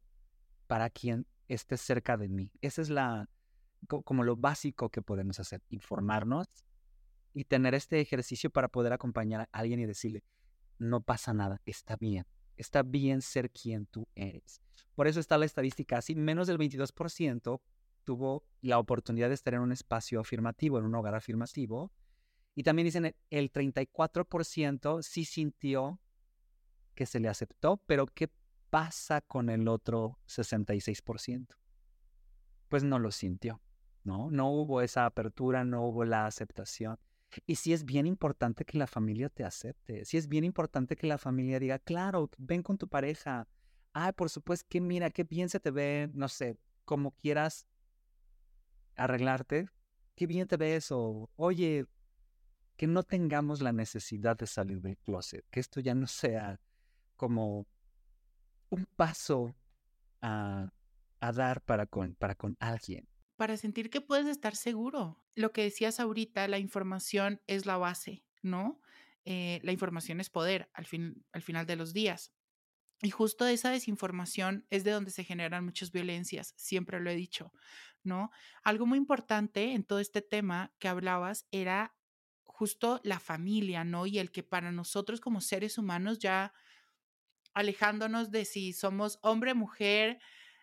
para 0.68 0.90
quien 0.92 1.26
esté 1.48 1.76
cerca 1.78 2.18
de 2.18 2.30
mí. 2.30 2.52
Ese 2.62 2.84
es 2.84 2.90
la, 2.90 3.30
como 3.88 4.24
lo 4.24 4.36
básico 4.36 4.90
que 4.90 5.02
podemos 5.02 5.40
hacer, 5.40 5.64
informarnos 5.70 6.48
y 7.34 7.46
tener 7.46 7.74
este 7.74 8.00
ejercicio 8.00 8.52
para 8.52 8.68
poder 8.68 8.94
acompañar 8.94 9.42
a 9.42 9.60
alguien 9.60 9.80
y 9.80 9.88
decirle, 9.88 10.24
no 10.78 11.02
pasa 11.02 11.34
nada, 11.34 11.62
está 11.66 11.96
bien, 11.96 12.28
está 12.58 12.84
bien 12.84 13.24
ser 13.24 13.50
quien 13.50 13.88
tú 13.88 14.08
eres. 14.14 14.62
Por 14.94 15.08
eso 15.08 15.20
está 15.20 15.40
la 15.40 15.46
estadística 15.46 15.98
así, 15.98 16.14
menos 16.14 16.46
del 16.46 16.60
22% 16.60 17.60
tuvo 18.08 18.46
la 18.62 18.80
oportunidad 18.80 19.28
de 19.28 19.34
estar 19.34 19.54
en 19.54 19.60
un 19.60 19.74
espacio 19.74 20.22
afirmativo, 20.22 20.80
en 20.80 20.86
un 20.86 20.96
hogar 20.96 21.14
afirmativo. 21.14 21.92
Y 22.56 22.64
también 22.64 22.86
dicen 22.86 23.14
el 23.30 23.52
34% 23.52 25.04
sí 25.04 25.26
sintió 25.26 26.00
que 26.96 27.06
se 27.06 27.20
le 27.20 27.28
aceptó, 27.28 27.84
pero 27.86 28.06
¿qué 28.06 28.32
pasa 28.70 29.20
con 29.20 29.50
el 29.50 29.68
otro 29.68 30.20
66%? 30.26 31.48
Pues 32.70 32.86
no 32.86 32.98
lo 32.98 33.12
sintió, 33.12 33.62
¿no? 34.06 34.32
No 34.32 34.52
hubo 34.52 34.82
esa 34.82 35.06
apertura, 35.06 35.66
no 35.66 35.84
hubo 35.84 36.06
la 36.06 36.28
aceptación. 36.28 36.98
Y 37.46 37.56
sí 37.56 37.74
es 37.74 37.84
bien 37.84 38.08
importante 38.08 38.64
que 38.64 38.78
la 38.78 38.88
familia 38.88 39.28
te 39.28 39.44
acepte, 39.44 40.06
sí 40.06 40.16
es 40.16 40.30
bien 40.30 40.46
importante 40.46 40.96
que 40.96 41.08
la 41.08 41.18
familia 41.18 41.60
diga, 41.60 41.78
claro, 41.78 42.30
ven 42.38 42.64
con 42.64 42.78
tu 42.78 42.88
pareja, 42.88 43.50
ay, 43.92 44.14
por 44.14 44.30
supuesto, 44.30 44.66
que 44.70 44.80
mira, 44.80 45.10
qué 45.10 45.26
bien 45.26 45.50
se 45.50 45.60
te 45.60 45.72
ve, 45.72 46.10
no 46.14 46.30
sé, 46.30 46.58
como 46.86 47.12
quieras 47.12 47.68
arreglarte, 48.98 49.70
qué 50.16 50.28
bien 50.28 50.48
te 50.48 50.58
ves 50.58 50.92
o, 50.92 51.30
oye, 51.36 51.86
que 52.76 52.88
no 52.88 53.04
tengamos 53.04 53.62
la 53.62 53.72
necesidad 53.72 54.38
de 54.38 54.48
salir 54.48 54.82
del 54.82 54.98
closet, 54.98 55.46
que 55.50 55.60
esto 55.60 55.80
ya 55.80 55.96
no 55.96 56.08
sea 56.08 56.60
como 57.16 57.66
un 58.70 58.86
paso 58.96 59.56
a, 60.22 60.72
a 61.20 61.32
dar 61.32 61.62
para 61.62 61.86
con, 61.86 62.16
para 62.16 62.36
con 62.36 62.56
alguien. 62.60 63.08
Para 63.36 63.58
sentir 63.58 63.90
que 63.90 64.02
puedes 64.02 64.28
estar 64.28 64.56
seguro. 64.56 65.24
Lo 65.36 65.52
que 65.52 65.64
decías 65.64 66.00
ahorita, 66.00 66.48
la 66.48 66.60
información 66.60 67.42
es 67.48 67.66
la 67.66 67.78
base, 67.78 68.24
¿no? 68.42 68.80
Eh, 69.26 69.60
la 69.64 69.72
información 69.72 70.20
es 70.20 70.30
poder 70.30 70.70
al, 70.74 70.86
fin, 70.86 71.26
al 71.34 71.42
final 71.42 71.66
de 71.66 71.76
los 71.76 71.94
días. 71.94 72.32
Y 73.02 73.12
justo 73.12 73.46
esa 73.46 73.70
desinformación 73.70 74.66
es 74.70 74.84
de 74.84 74.92
donde 74.92 75.12
se 75.12 75.24
generan 75.24 75.66
muchas 75.66 75.92
violencias, 75.92 76.54
siempre 76.58 77.00
lo 77.00 77.12
he 77.12 77.16
dicho, 77.16 77.54
¿no? 78.04 78.32
Algo 78.64 78.88
muy 78.88 78.98
importante 78.98 79.74
en 79.74 79.84
todo 79.84 80.00
este 80.00 80.22
tema 80.22 80.74
que 80.80 80.88
hablabas 80.88 81.46
era 81.52 81.96
justo 82.44 83.00
la 83.04 83.20
familia, 83.20 83.84
¿no? 83.84 84.08
Y 84.08 84.18
el 84.18 84.32
que 84.32 84.42
para 84.42 84.72
nosotros 84.72 85.22
como 85.22 85.42
seres 85.42 85.78
humanos 85.78 86.18
ya 86.18 86.54
alejándonos 87.54 88.32
de 88.32 88.46
si 88.46 88.74
somos 88.74 89.20
hombre, 89.22 89.54
mujer, 89.54 90.20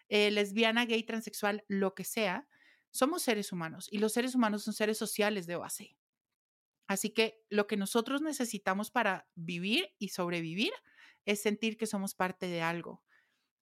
eh, 0.08 0.30
lesbiana, 0.30 0.86
gay, 0.86 1.02
transexual, 1.04 1.64
lo 1.68 1.94
que 1.94 2.04
sea, 2.04 2.48
somos 2.90 3.22
seres 3.22 3.52
humanos 3.52 3.88
y 3.90 3.98
los 3.98 4.12
seres 4.12 4.34
humanos 4.34 4.64
son 4.64 4.74
seres 4.74 4.98
sociales 4.98 5.46
de 5.46 5.56
base. 5.56 5.96
Así 6.86 7.10
que 7.10 7.42
lo 7.48 7.66
que 7.66 7.76
nosotros 7.76 8.22
necesitamos 8.22 8.90
para 8.90 9.28
vivir 9.34 9.94
y 9.98 10.10
sobrevivir 10.10 10.72
es 11.24 11.42
sentir 11.42 11.76
que 11.76 11.86
somos 11.86 12.14
parte 12.14 12.46
de 12.46 12.62
algo, 12.62 13.02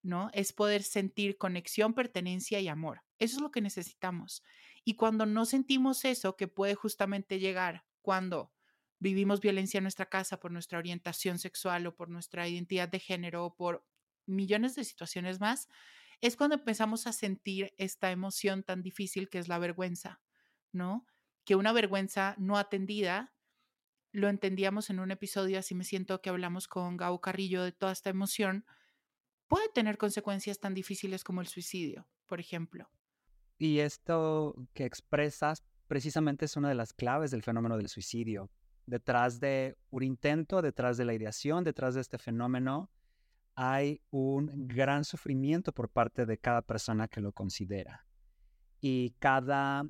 ¿no? 0.03 0.31
Es 0.33 0.53
poder 0.53 0.83
sentir 0.83 1.39
conexión, 1.39 1.95
pertenencia 1.95 2.61
y 2.61 2.69
amor. 2.69 3.03
Eso 3.19 3.37
es 3.37 3.43
lo 3.43 3.51
que 3.51 3.61
necesitamos. 3.61 4.43
Y 4.85 4.97
cuando 4.97 5.27
no 5.27 5.45
sentimos 5.45 6.05
eso, 6.05 6.37
que 6.37 6.49
puede 6.49 6.75
justamente 6.75 7.39
llegar 7.39 7.85
cuando 8.01 8.53
vivimos 8.99 9.41
violencia 9.41 9.79
en 9.79 9.85
nuestra 9.85 10.07
casa 10.07 10.39
por 10.39 10.53
nuestra 10.53 10.79
orientación 10.79 11.39
sexual 11.39 11.87
o 11.87 11.95
por 11.97 12.09
nuestra 12.09 12.49
identidad 12.49 12.89
de 12.89 13.01
género 13.01 13.45
o 13.47 13.55
por 13.57 13.87
millones 14.27 14.75
de 14.75 14.85
situaciones 14.85 15.41
más, 15.41 15.69
es 16.21 16.37
cuando 16.37 16.55
empezamos 16.55 17.07
a 17.07 17.13
sentir 17.13 17.75
esta 17.79 18.13
emoción 18.13 18.63
tan 18.63 18.83
difícil 18.83 19.29
que 19.29 19.39
es 19.39 19.49
la 19.49 19.59
vergüenza, 19.59 20.21
¿no? 20.73 21.05
Que 21.45 21.57
una 21.57 21.73
vergüenza 21.73 22.37
no 22.39 22.57
atendida, 22.57 23.32
lo 24.13 24.29
entendíamos 24.29 24.91
en 24.91 25.01
un 25.01 25.11
episodio, 25.11 25.59
así 25.59 25.75
me 25.75 25.85
siento 25.85 26.21
que 26.21 26.31
hablamos 26.31 26.69
con 26.69 26.97
Gabo 26.97 27.21
Carrillo 27.21 27.63
de 27.63 27.73
toda 27.73 27.93
esta 27.93 28.11
emoción, 28.11 28.65
puede 29.49 29.69
tener 29.71 29.99
consecuencias 29.99 30.61
tan 30.61 30.75
difíciles 30.75 31.25
como 31.25 31.41
el 31.41 31.47
suicidio, 31.47 32.07
por 32.27 32.39
ejemplo. 32.39 32.91
Y 33.59 33.79
esto 33.79 34.55
que 34.75 34.85
expresas 34.85 35.65
precisamente 35.87 36.45
es 36.45 36.57
una 36.57 36.69
de 36.69 36.75
las 36.75 36.93
claves 36.93 37.31
del 37.31 37.43
fenómeno 37.43 37.77
del 37.77 37.89
suicidio. 37.89 38.51
Detrás 38.87 39.41
de 39.41 39.77
un 39.91 40.03
intento, 40.03 40.63
detrás 40.63 40.97
de 40.97 41.05
la 41.05 41.15
ideación, 41.15 41.65
detrás 41.65 41.95
de 41.95 42.01
este 42.01 42.19
fenómeno, 42.19 42.91
hay 43.55 44.01
un 44.11 44.67
gran 44.67 45.05
sufrimiento 45.05 45.73
por 45.73 45.89
parte 45.89 46.27
de 46.27 46.39
cada 46.39 46.63
persona 46.63 47.09
que 47.09 47.21
lo 47.21 47.33
considera. 47.33 48.07
Y 48.81 49.11
cada 49.19 49.85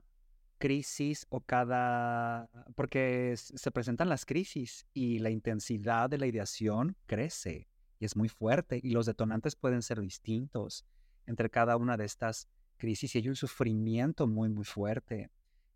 crisis 0.62 1.26
o 1.28 1.40
cada... 1.40 2.48
porque 2.76 3.34
se 3.36 3.72
presentan 3.72 4.08
las 4.08 4.24
crisis 4.24 4.86
y 4.94 5.18
la 5.18 5.30
intensidad 5.30 6.08
de 6.08 6.18
la 6.18 6.28
ideación 6.28 6.96
crece 7.06 7.66
y 7.98 8.04
es 8.04 8.14
muy 8.14 8.28
fuerte 8.28 8.78
y 8.80 8.90
los 8.90 9.06
detonantes 9.06 9.56
pueden 9.56 9.82
ser 9.82 10.00
distintos 10.00 10.86
entre 11.26 11.50
cada 11.50 11.76
una 11.76 11.96
de 11.96 12.04
estas 12.04 12.46
crisis 12.76 13.12
y 13.12 13.18
hay 13.18 13.28
un 13.28 13.34
sufrimiento 13.34 14.28
muy, 14.28 14.50
muy 14.50 14.64
fuerte. 14.64 15.32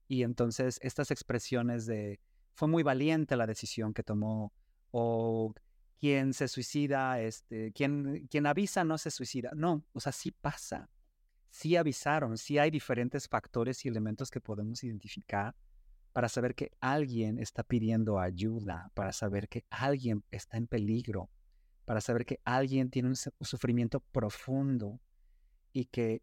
Y 0.06 0.22
entonces 0.22 0.78
estas 0.80 1.10
expresiones 1.10 1.86
de 1.86 2.20
fue 2.54 2.68
muy 2.68 2.84
valiente 2.84 3.34
la 3.34 3.48
decisión 3.48 3.92
que 3.92 4.04
tomó 4.04 4.52
o 4.92 5.52
quien 5.98 6.32
se 6.32 6.46
suicida, 6.46 7.20
este, 7.20 7.72
quien, 7.72 8.28
quien 8.30 8.46
avisa 8.46 8.84
no 8.84 8.98
se 8.98 9.10
suicida. 9.10 9.50
No, 9.56 9.84
o 9.92 9.98
sea, 9.98 10.12
sí 10.12 10.30
pasa. 10.30 10.88
Sí 11.56 11.74
avisaron, 11.74 12.36
sí 12.36 12.58
hay 12.58 12.70
diferentes 12.70 13.28
factores 13.28 13.82
y 13.86 13.88
elementos 13.88 14.30
que 14.30 14.42
podemos 14.42 14.84
identificar 14.84 15.56
para 16.12 16.28
saber 16.28 16.54
que 16.54 16.70
alguien 16.80 17.38
está 17.38 17.62
pidiendo 17.62 18.18
ayuda, 18.18 18.90
para 18.92 19.10
saber 19.14 19.48
que 19.48 19.64
alguien 19.70 20.22
está 20.30 20.58
en 20.58 20.66
peligro, 20.66 21.30
para 21.86 22.02
saber 22.02 22.26
que 22.26 22.40
alguien 22.44 22.90
tiene 22.90 23.08
un 23.08 23.16
sufrimiento 23.16 24.00
profundo 24.00 25.00
y 25.72 25.86
que 25.86 26.20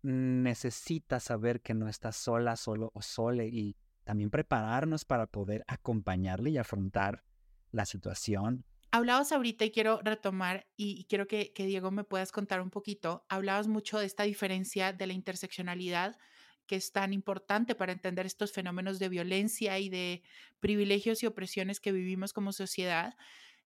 necesita 0.00 1.20
saber 1.20 1.60
que 1.60 1.74
no 1.74 1.86
está 1.86 2.10
sola, 2.10 2.56
solo 2.56 2.90
o 2.94 3.02
sole 3.02 3.48
y 3.48 3.76
también 4.02 4.30
prepararnos 4.30 5.04
para 5.04 5.26
poder 5.26 5.62
acompañarle 5.68 6.48
y 6.48 6.56
afrontar 6.56 7.22
la 7.70 7.84
situación. 7.84 8.64
Hablabas 8.94 9.32
ahorita 9.32 9.64
y 9.64 9.70
quiero 9.70 10.00
retomar 10.04 10.66
y, 10.76 11.06
quiero 11.08 11.26
que, 11.26 11.50
Diego 11.56 11.90
me 11.90 12.04
puedas 12.04 12.30
contar 12.30 12.60
un 12.60 12.68
poquito. 12.68 13.24
Hablabas 13.30 13.66
mucho 13.66 13.98
de 13.98 14.04
esta 14.04 14.24
diferencia 14.24 14.92
de 14.92 15.06
la 15.06 15.14
interseccionalidad 15.14 16.18
que 16.66 16.76
es 16.76 16.92
tan 16.92 17.14
importante 17.14 17.74
para 17.74 17.92
entender 17.92 18.26
estos 18.26 18.52
fenómenos 18.52 18.98
de 18.98 19.08
violencia 19.08 19.78
y 19.78 19.88
de 19.88 20.22
privilegios 20.60 21.22
y 21.22 21.26
opresiones 21.26 21.80
que 21.80 21.90
vivimos 21.90 22.34
como 22.34 22.52
sociedad, 22.52 23.16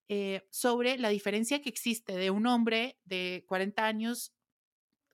eh, 0.09 0.47
sobre 0.53 0.97
la 0.97 1.09
diferencia 1.09 1.61
que 1.61 1.71
existe 1.71 2.15
de 2.15 2.31
un 2.31 2.47
hombre 2.47 3.01
de 3.05 3.45
40 3.49 3.85
años 3.85 4.33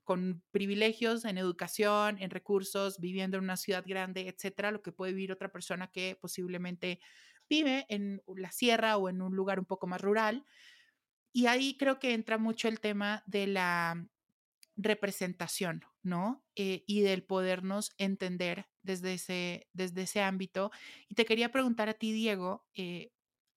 con 0.04 0.42
privilegios 0.50 1.24
en 1.24 1.38
educación, 1.38 2.18
en 2.20 2.28
recursos, 2.28 3.00
viviendo 3.00 3.38
en 3.38 3.44
una 3.44 3.56
ciudad 3.56 3.82
grande, 3.86 4.28
etcétera, 4.28 4.72
lo 4.72 4.82
que 4.82 4.92
puede 4.92 5.12
vivir 5.12 5.32
otra 5.32 5.50
persona 5.50 5.90
que 5.90 6.18
posiblemente 6.20 7.00
vive 7.52 7.84
en 7.90 8.22
la 8.34 8.50
sierra 8.50 8.96
o 8.96 9.10
en 9.10 9.20
un 9.20 9.36
lugar 9.36 9.58
un 9.58 9.66
poco 9.66 9.86
más 9.86 10.00
rural. 10.00 10.46
Y 11.34 11.46
ahí 11.48 11.76
creo 11.76 11.98
que 11.98 12.14
entra 12.14 12.38
mucho 12.38 12.66
el 12.66 12.80
tema 12.80 13.22
de 13.26 13.46
la 13.46 14.08
representación, 14.76 15.84
¿no? 16.02 16.42
Eh, 16.56 16.82
y 16.86 17.02
del 17.02 17.24
podernos 17.24 17.92
entender 17.98 18.70
desde 18.82 19.14
ese, 19.14 19.68
desde 19.74 20.02
ese 20.02 20.22
ámbito. 20.22 20.70
Y 21.08 21.14
te 21.14 21.26
quería 21.26 21.52
preguntar 21.52 21.90
a 21.90 21.94
ti, 21.94 22.12
Diego, 22.12 22.66
eh, 22.74 23.12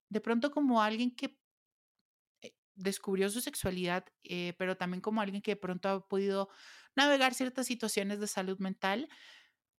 de 0.09 0.19
pronto 0.19 0.51
como 0.51 0.81
alguien 0.81 1.15
que 1.15 1.39
eh, 2.41 2.53
descubrió 2.75 3.29
su 3.29 3.39
sexualidad, 3.39 4.05
pero 4.57 4.75
también 4.75 4.99
como 4.99 5.21
alguien 5.21 5.41
que 5.41 5.51
de 5.51 5.61
pronto 5.61 5.87
ha 5.87 6.07
podido 6.07 6.49
navegar 6.97 7.33
ciertas 7.33 7.65
situaciones 7.65 8.19
de 8.19 8.27
salud 8.27 8.59
mental, 8.59 9.07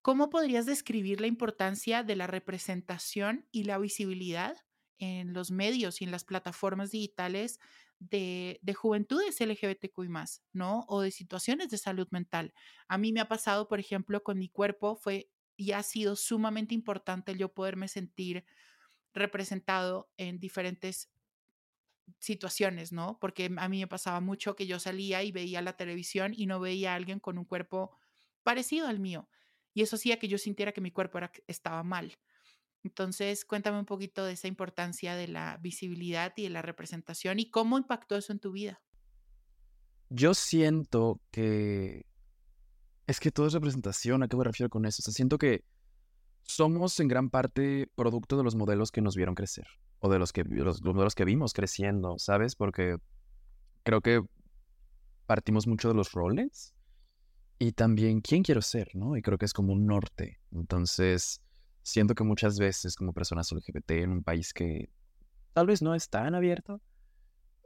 ¿Cómo 0.06 0.30
podrías 0.30 0.68
describir 0.68 1.20
la 1.20 1.26
importancia 1.26 2.04
de 2.04 2.16
la 2.16 2.28
representación 2.28 3.48
y 3.52 3.64
la 3.64 3.80
visibilidad 3.80 4.56
en 5.00 5.34
los 5.34 5.50
medios 5.50 6.00
y 6.00 6.04
en 6.04 6.12
las 6.12 6.24
plataformas 6.24 6.92
digitales 6.92 7.60
de, 7.98 8.60
juventudes 8.76 9.42
LGBTQI, 9.42 10.08
¿no? 10.54 10.86
O 10.90 11.02
de 11.02 11.10
situaciones 11.10 11.72
de 11.72 11.80
salud 11.80 12.08
mental. 12.12 12.54
A 12.88 13.00
mí 13.00 13.14
me 13.14 13.20
ha 13.20 13.28
pasado, 13.28 13.68
por 13.68 13.80
ejemplo, 13.80 14.22
con 14.22 14.38
mi 14.38 14.48
cuerpo, 14.48 14.96
fue 14.96 15.32
y 15.58 15.72
ha 15.72 15.82
sido 15.82 16.16
sumamente 16.16 16.76
importante 16.76 17.36
yo 17.36 17.52
poderme 17.56 17.88
sentir 17.88 18.46
representado 19.12 20.12
en 20.18 20.40
diferentes 20.40 21.10
situaciones, 22.20 22.92
¿no? 22.92 23.18
Porque 23.20 23.50
a 23.58 23.70
mí 23.70 23.80
me 23.80 23.88
pasaba 23.88 24.20
mucho 24.22 24.56
que 24.56 24.68
yo 24.68 24.78
salía 24.78 25.24
y 25.24 25.32
veía 25.32 25.64
la 25.64 25.78
televisión 25.78 26.32
y 26.38 26.46
no 26.46 26.60
veía 26.60 26.94
a 26.94 26.96
alguien 26.96 27.20
con 27.20 27.40
un 27.40 27.46
cuerpo 27.46 27.98
parecido 28.44 28.88
al 28.88 29.00
mío. 29.00 29.28
Y 29.76 29.84
eso 29.84 29.98
hacía 29.98 30.18
que 30.18 30.28
yo 30.28 30.40
sintiera 30.40 30.72
que 30.72 30.82
mi 30.82 30.90
cuerpo 30.90 31.20
era, 31.20 31.32
estaba 31.48 31.84
mal. 31.84 32.18
Entonces, 32.84 33.46
cuéntame 33.46 33.78
un 33.78 33.86
poquito 33.86 34.24
de 34.26 34.34
esa 34.34 34.48
importancia 34.48 35.16
de 35.16 35.28
la 35.28 35.58
visibilidad 35.58 36.34
y 36.38 36.44
de 36.44 36.50
la 36.50 36.62
representación 36.62 37.40
y 37.40 37.52
cómo 37.52 37.78
impactó 37.78 38.16
eso 38.16 38.32
en 38.32 38.40
tu 38.40 38.54
vida. 38.54 38.82
Yo 40.10 40.34
siento 40.34 41.20
que 41.30 42.06
es 43.06 43.20
que 43.20 43.32
todo 43.32 43.48
es 43.48 43.54
representación. 43.54 44.24
¿A 44.24 44.30
qué 44.30 44.38
me 44.38 44.46
refiero 44.46 44.70
con 44.70 44.86
eso? 44.86 45.02
O 45.02 45.04
sea, 45.04 45.14
siento 45.14 45.38
que 45.38 45.66
somos 46.44 46.98
en 47.02 47.10
gran 47.10 47.30
parte 47.30 47.90
producto 47.96 48.38
de 48.38 48.44
los 48.44 48.56
modelos 48.56 48.92
que 48.92 49.02
nos 49.02 49.16
vieron 49.18 49.36
crecer 49.36 49.68
o 50.00 50.10
de 50.10 50.20
los, 50.20 50.32
que, 50.32 50.44
los 50.46 50.82
modelos 50.84 51.16
que 51.16 51.26
vimos 51.26 51.52
creciendo, 51.54 52.16
¿sabes? 52.18 52.56
Porque 52.56 52.96
creo 53.84 54.00
que 54.00 54.22
partimos 55.26 55.68
mucho 55.68 55.90
de 55.90 55.96
los 55.96 56.14
roles 56.14 56.76
y 57.60 57.72
también 57.72 58.22
quién 58.22 58.44
quiero 58.44 58.62
ser, 58.62 58.90
¿no? 58.96 59.16
Y 59.16 59.22
creo 59.22 59.38
que 59.38 59.46
es 59.46 59.54
como 59.54 59.74
un 59.74 59.86
norte. 59.86 60.40
Entonces, 60.52 61.42
siento 61.84 62.16
que 62.16 62.24
muchas 62.24 62.60
veces 62.60 62.96
como 62.96 63.14
personas 63.14 63.52
LGBT 63.52 63.92
en 63.92 64.12
un 64.12 64.24
país 64.24 64.54
que 64.54 64.90
tal 65.54 65.68
vez 65.68 65.82
no 65.82 65.96
es 65.96 66.10
tan 66.10 66.36
abierto, 66.36 66.82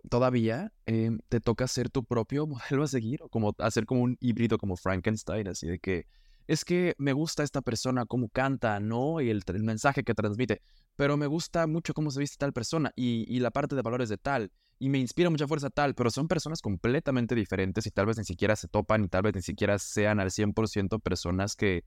todavía 0.09 0.71
em, 0.85 1.19
te 1.29 1.39
toca 1.39 1.67
ser 1.67 1.89
tu 1.89 2.03
propio 2.05 2.47
modelo 2.47 2.83
a 2.83 2.87
seguir, 2.87 3.23
o 3.23 3.29
como 3.29 3.55
hacer 3.59 3.85
como 3.85 4.01
un 4.01 4.17
híbrido 4.19 4.57
como 4.57 4.77
Frankenstein, 4.77 5.47
así 5.47 5.67
de 5.67 5.79
que 5.79 6.05
es 6.47 6.65
que 6.65 6.95
me 6.97 7.13
gusta 7.13 7.43
esta 7.43 7.61
persona, 7.61 8.05
cómo 8.05 8.27
canta, 8.29 8.79
¿no? 8.79 9.21
Y 9.21 9.29
el, 9.29 9.43
mensaje 9.61 10.03
que 10.03 10.15
transmite, 10.15 10.61
pero 10.95 11.15
me 11.15 11.27
gusta 11.27 11.67
mucho 11.67 11.93
cómo 11.93 12.09
se 12.09 12.19
viste 12.19 12.37
tal 12.37 12.53
persona 12.53 12.91
y, 12.95 13.25
y 13.27 13.39
la 13.39 13.51
parte 13.51 13.75
de 13.75 13.83
valores 13.83 14.09
de 14.09 14.17
tal 14.17 14.51
y 14.79 14.89
me 14.89 14.97
inspira 14.97 15.29
mucha 15.29 15.47
fuerza 15.47 15.69
tal, 15.69 15.93
pero 15.93 16.09
son 16.09 16.29
personas 16.29 16.61
completamente 16.61 17.35
diferentes 17.35 17.85
y 17.85 17.91
tal 17.91 18.05
vez 18.05 18.17
ni 18.17 18.23
siquiera 18.23 18.55
se 18.55 18.69
topan 18.69 19.03
y 19.03 19.09
tal 19.09 19.23
vez 19.23 19.35
ni 19.35 19.41
siquiera 19.41 19.77
sean 19.77 20.21
al 20.21 20.31
100% 20.31 21.01
personas 21.01 21.57
que 21.57 21.83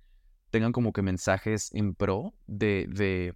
tengan 0.50 0.72
como 0.72 0.92
que 0.92 1.00
mensajes 1.00 1.72
en 1.72 1.94
pro 1.94 2.34
de, 2.46 2.86
de 2.90 3.34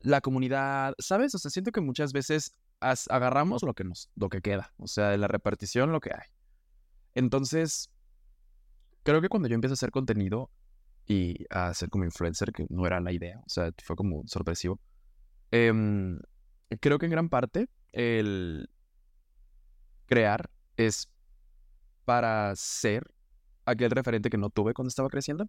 la 0.00 0.20
comunidad, 0.20 0.94
¿sabes? 0.98 1.34
O 1.34 1.38
sea, 1.38 1.50
siento 1.50 1.72
que 1.72 1.80
muchas 1.80 2.12
veces 2.12 2.54
agarramos 2.80 3.64
lo 3.64 3.74
que 3.74 3.82
nos, 3.82 4.10
lo 4.14 4.28
que 4.28 4.40
queda, 4.40 4.72
o 4.76 4.86
sea, 4.86 5.08
de 5.08 5.18
la 5.18 5.26
repartición 5.26 5.90
lo 5.90 6.00
que 6.00 6.10
hay. 6.14 6.28
Entonces, 7.14 7.90
creo 9.02 9.20
que 9.20 9.28
cuando 9.28 9.48
yo 9.48 9.56
empiezo 9.56 9.72
a 9.72 9.74
hacer 9.74 9.90
contenido 9.90 10.50
y 11.08 11.46
a 11.50 11.74
ser 11.74 11.90
como 11.90 12.04
influencer, 12.04 12.52
que 12.52 12.66
no 12.68 12.86
era 12.86 13.00
la 13.00 13.12
idea, 13.12 13.40
o 13.44 13.48
sea, 13.48 13.72
fue 13.82 13.96
como 13.96 14.22
sorpresivo, 14.26 14.78
em, 15.50 16.20
creo 16.80 16.98
que 16.98 17.06
en 17.06 17.12
gran 17.12 17.28
parte 17.28 17.68
el 17.96 18.68
crear 20.04 20.50
es 20.76 21.10
para 22.04 22.54
ser 22.54 23.10
aquel 23.64 23.90
referente 23.90 24.28
que 24.28 24.36
no 24.36 24.50
tuve 24.50 24.74
cuando 24.74 24.88
estaba 24.88 25.08
creciendo. 25.08 25.48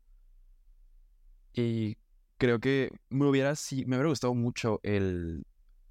Y 1.53 1.97
creo 2.38 2.60
que 2.60 2.89
me 3.10 3.25
hubiera, 3.25 3.53
sí, 3.55 3.86
me 3.86 3.97
hubiera 3.97 4.10
gustado 4.10 4.33
mucho 4.33 4.79
el 4.83 5.45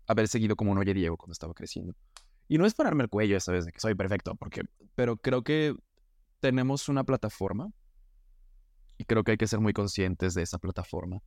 haber 0.07 0.29
seguido 0.29 0.57
como 0.57 0.73
un 0.73 0.79
Oye 0.79 0.95
Diego 0.95 1.19
cuando 1.19 1.33
estaba 1.33 1.53
creciendo. 1.53 1.95
Y 2.49 2.57
no 2.57 2.64
es 2.64 2.73
pararme 2.73 3.03
el 3.03 3.11
cuello 3.11 3.37
esa 3.37 3.53
vez 3.53 3.66
de 3.66 3.73
que 3.73 3.81
soy 3.81 3.95
perfecto, 3.95 4.35
porque, 4.35 4.62
pero 4.95 5.19
creo 5.19 5.42
que 5.42 5.77
tenemos 6.40 6.88
una 6.88 7.05
plataforma 7.05 7.71
y 8.97 9.05
creo 9.05 9.25
que 9.25 9.33
hay 9.33 9.37
que 9.37 9.47
ser 9.47 9.61
muy 9.61 9.75
conscientes 9.75 10.33
de 10.33 10.42
esa 10.42 10.59
plataforma. 10.59 11.21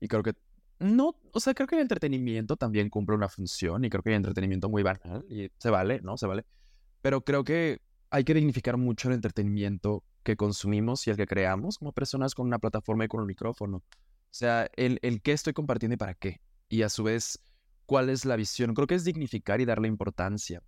Y 0.00 0.08
creo 0.08 0.24
que 0.24 0.34
no, 0.78 1.16
o 1.32 1.40
sea, 1.40 1.54
creo 1.54 1.66
que 1.66 1.76
el 1.76 1.82
entretenimiento 1.82 2.56
también 2.56 2.90
cumple 2.90 3.16
una 3.16 3.28
función 3.28 3.84
y 3.84 3.90
creo 3.90 4.02
que 4.02 4.10
hay 4.10 4.16
entretenimiento 4.16 4.68
muy 4.68 4.82
banal 4.82 5.24
y 5.28 5.50
se 5.58 5.70
vale, 5.70 6.00
¿no? 6.02 6.16
Se 6.18 6.26
vale. 6.26 6.44
Pero 7.00 7.22
creo 7.22 7.44
que 7.44 7.80
hay 8.10 8.24
que 8.24 8.34
dignificar 8.34 8.76
mucho 8.76 9.08
el 9.08 9.14
entretenimiento 9.14 10.04
que 10.22 10.36
consumimos 10.36 11.06
y 11.06 11.10
el 11.10 11.16
que 11.16 11.26
creamos 11.26 11.78
como 11.78 11.92
personas 11.92 12.34
con 12.34 12.46
una 12.46 12.58
plataforma 12.58 13.04
y 13.04 13.08
con 13.08 13.20
un 13.20 13.26
micrófono. 13.26 13.78
O 13.78 13.82
sea, 14.30 14.68
el, 14.76 14.98
el 15.02 15.22
qué 15.22 15.32
estoy 15.32 15.54
compartiendo 15.54 15.94
y 15.94 15.98
para 15.98 16.14
qué. 16.14 16.40
Y 16.68 16.82
a 16.82 16.88
su 16.88 17.04
vez, 17.04 17.38
cuál 17.86 18.10
es 18.10 18.24
la 18.24 18.36
visión. 18.36 18.74
Creo 18.74 18.86
que 18.86 18.96
es 18.96 19.04
dignificar 19.04 19.60
y 19.60 19.64
darle 19.64 19.88
importancia 19.88 20.62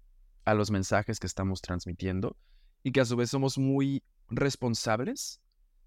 a 0.44 0.54
los 0.54 0.70
mensajes 0.70 1.20
que 1.20 1.26
estamos 1.26 1.60
transmitiendo 1.60 2.36
y 2.82 2.92
que 2.92 3.00
a 3.00 3.04
su 3.04 3.16
vez 3.16 3.30
somos 3.30 3.58
muy 3.58 4.02
responsables 4.30 5.40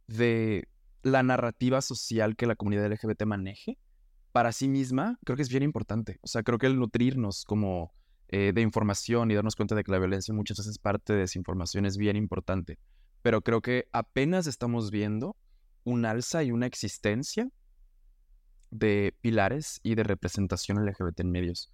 de 0.08 0.68
la 1.02 1.24
narrativa 1.24 1.82
social 1.82 2.36
que 2.36 2.46
la 2.46 2.56
comunidad 2.56 2.92
LGBT 2.92 3.24
maneje 3.24 3.80
para 4.32 4.52
sí 4.52 4.68
misma, 4.68 5.20
creo 5.26 5.36
que 5.36 5.42
es 5.44 5.50
bien 5.50 5.64
importante. 5.64 6.20
O 6.22 6.28
sea, 6.28 6.44
creo 6.44 6.58
que 6.58 6.68
el 6.68 6.78
nutrirnos 6.78 7.44
como 7.46 7.94
eh, 8.30 8.54
de 8.54 8.62
información 8.62 9.30
y 9.30 9.36
darnos 9.36 9.56
cuenta 9.56 9.76
de 9.76 9.84
que 9.84 9.92
la 9.92 10.00
violencia 10.00 10.34
muchas 10.34 10.58
veces 10.58 10.72
es 10.72 10.80
parte 10.80 11.14
de 11.14 11.20
desinformación 11.20 11.86
es 11.86 11.98
bien 11.98 12.16
importante. 12.16 12.80
Pero 13.22 13.42
creo 13.42 13.62
que 13.62 13.88
apenas 13.92 14.48
estamos 14.48 14.90
viendo 14.90 15.36
un 15.84 16.06
alza 16.06 16.44
y 16.44 16.52
una 16.52 16.66
existencia 16.66 17.50
de 18.70 19.14
pilares 19.20 19.80
y 19.84 19.96
de 19.96 20.04
representación 20.04 20.86
LGBT 20.86 21.20
en 21.20 21.32
medios. 21.32 21.72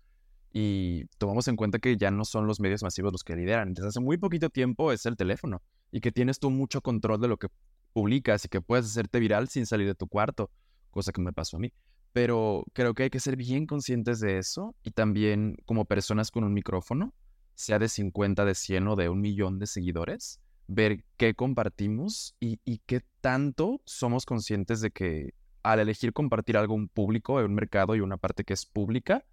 Y 0.52 1.06
tomamos 1.20 1.48
en 1.48 1.56
cuenta 1.56 1.78
que 1.78 1.96
ya 1.96 2.10
no 2.10 2.26
son 2.26 2.48
los 2.48 2.60
medios 2.60 2.82
masivos 2.82 3.12
los 3.12 3.24
que 3.24 3.36
lideran. 3.36 3.74
Desde 3.74 3.90
hace 3.90 4.00
muy 4.00 4.18
poquito 4.18 4.50
tiempo 4.50 4.92
es 4.92 5.06
el 5.06 5.16
teléfono 5.16 5.62
y 5.92 6.02
que 6.02 6.12
tienes 6.12 6.40
tú 6.40 6.50
mucho 6.50 6.82
control 6.82 7.22
de 7.22 7.28
lo 7.28 7.38
que 7.38 7.50
publicas 7.94 8.46
y 8.46 8.50
que 8.50 8.62
puedes 8.62 8.88
hacerte 8.88 9.20
viral 9.20 9.48
sin 9.48 9.68
salir 9.68 9.88
de 9.88 9.96
tu 9.96 10.08
cuarto, 10.08 10.50
cosa 10.90 11.12
que 11.12 11.22
me 11.22 11.34
pasó 11.34 11.58
a 11.58 11.60
mí. 11.60 11.72
Pero 12.18 12.64
creo 12.74 12.96
que 12.96 13.04
hay 13.04 13.10
que 13.12 13.20
ser 13.20 13.36
bien 13.36 13.68
conscientes 13.68 14.20
de 14.20 14.40
eso 14.40 14.74
y 14.82 14.90
también 14.90 15.56
como 15.66 15.86
personas 15.86 16.32
con 16.32 16.44
un 16.44 16.52
micrófono, 16.52 17.14
sea 17.54 17.78
de 17.78 17.88
50, 17.88 18.44
de 18.44 18.56
100 18.56 18.88
o 18.88 18.96
de 18.96 19.08
un 19.08 19.22
millón 19.22 19.60
de 19.60 19.68
seguidores, 19.68 20.42
ver 20.66 21.04
qué 21.18 21.36
compartimos 21.36 22.36
y, 22.40 22.58
qué 22.88 23.02
tanto 23.22 23.84
somos 23.86 24.26
conscientes 24.26 24.82
de 24.82 24.90
que 24.90 25.36
al 25.62 25.80
elegir 25.80 26.12
compartir 26.12 26.58
algo 26.58 26.74
un 26.74 26.90
público, 26.90 27.36
un 27.36 27.54
mercado 27.54 27.96
y 27.96 28.00
una 28.00 28.18
parte 28.18 28.44
que 28.44 28.54
es 28.54 28.66
pública, 28.66 29.24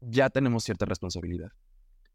ya 0.00 0.30
tenemos 0.30 0.62
cierta 0.62 0.84
responsabilidad. 0.84 1.50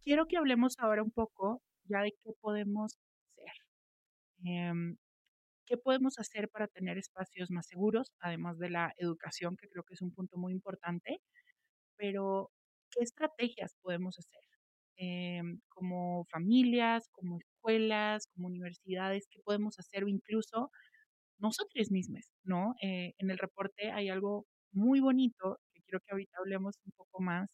Quiero 0.04 0.26
que 0.26 0.38
hablemos 0.38 0.76
ahora 0.80 1.04
un 1.04 1.12
poco 1.12 1.62
ya 1.84 2.00
de 2.00 2.14
qué 2.24 2.32
podemos 2.40 2.94
hacer. 2.94 3.52
Em, 4.46 4.96
¿Qué 5.68 5.78
podemos 5.78 6.20
hacer 6.20 6.50
para 6.50 6.68
tener 6.68 6.98
espacios 6.98 7.50
más 7.50 7.68
seguros, 7.68 8.12
además 8.20 8.60
de 8.60 8.70
la 8.70 8.94
educación, 8.98 9.56
que 9.56 9.70
creo 9.70 9.84
que 9.84 9.94
es 9.94 10.02
un 10.02 10.12
punto 10.14 10.38
muy 10.38 10.52
importante? 10.54 11.22
Pero, 11.98 12.52
¿qué 12.92 13.04
estrategias 13.04 13.76
podemos 13.82 14.20
hacer? 14.20 14.42
Em, 14.98 15.62
como 15.70 16.26
familias, 16.32 17.10
como 17.14 17.40
escuelas, 17.40 18.28
como 18.36 18.48
universidades, 18.48 19.28
¿qué 19.32 19.40
podemos 19.44 19.80
hacer? 19.80 20.04
O 20.06 20.10
incluso 20.10 20.72
nosotros 21.40 21.92
mismos, 21.92 22.32
¿no? 22.44 22.76
Eh, 22.84 23.14
en 23.20 23.32
el 23.32 23.38
reporte 23.40 23.92
hay 23.92 24.10
algo 24.10 24.48
muy 24.74 25.00
bonito 25.02 25.60
que 25.74 25.82
quiero 25.84 26.02
que 26.02 26.14
ahorita 26.14 26.38
hablemos 26.40 26.76
un 26.86 26.94
poco 26.94 27.22
más, 27.22 27.50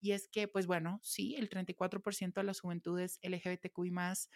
y 0.00 0.12
es 0.12 0.28
que, 0.28 0.48
pues 0.48 0.66
bueno, 0.68 1.00
sí, 1.02 1.36
el 1.36 1.48
34% 1.50 2.40
de 2.40 2.46
las 2.46 2.60
juventudes 2.60 3.18
LGBTQI 3.22 3.90
más 3.92 4.28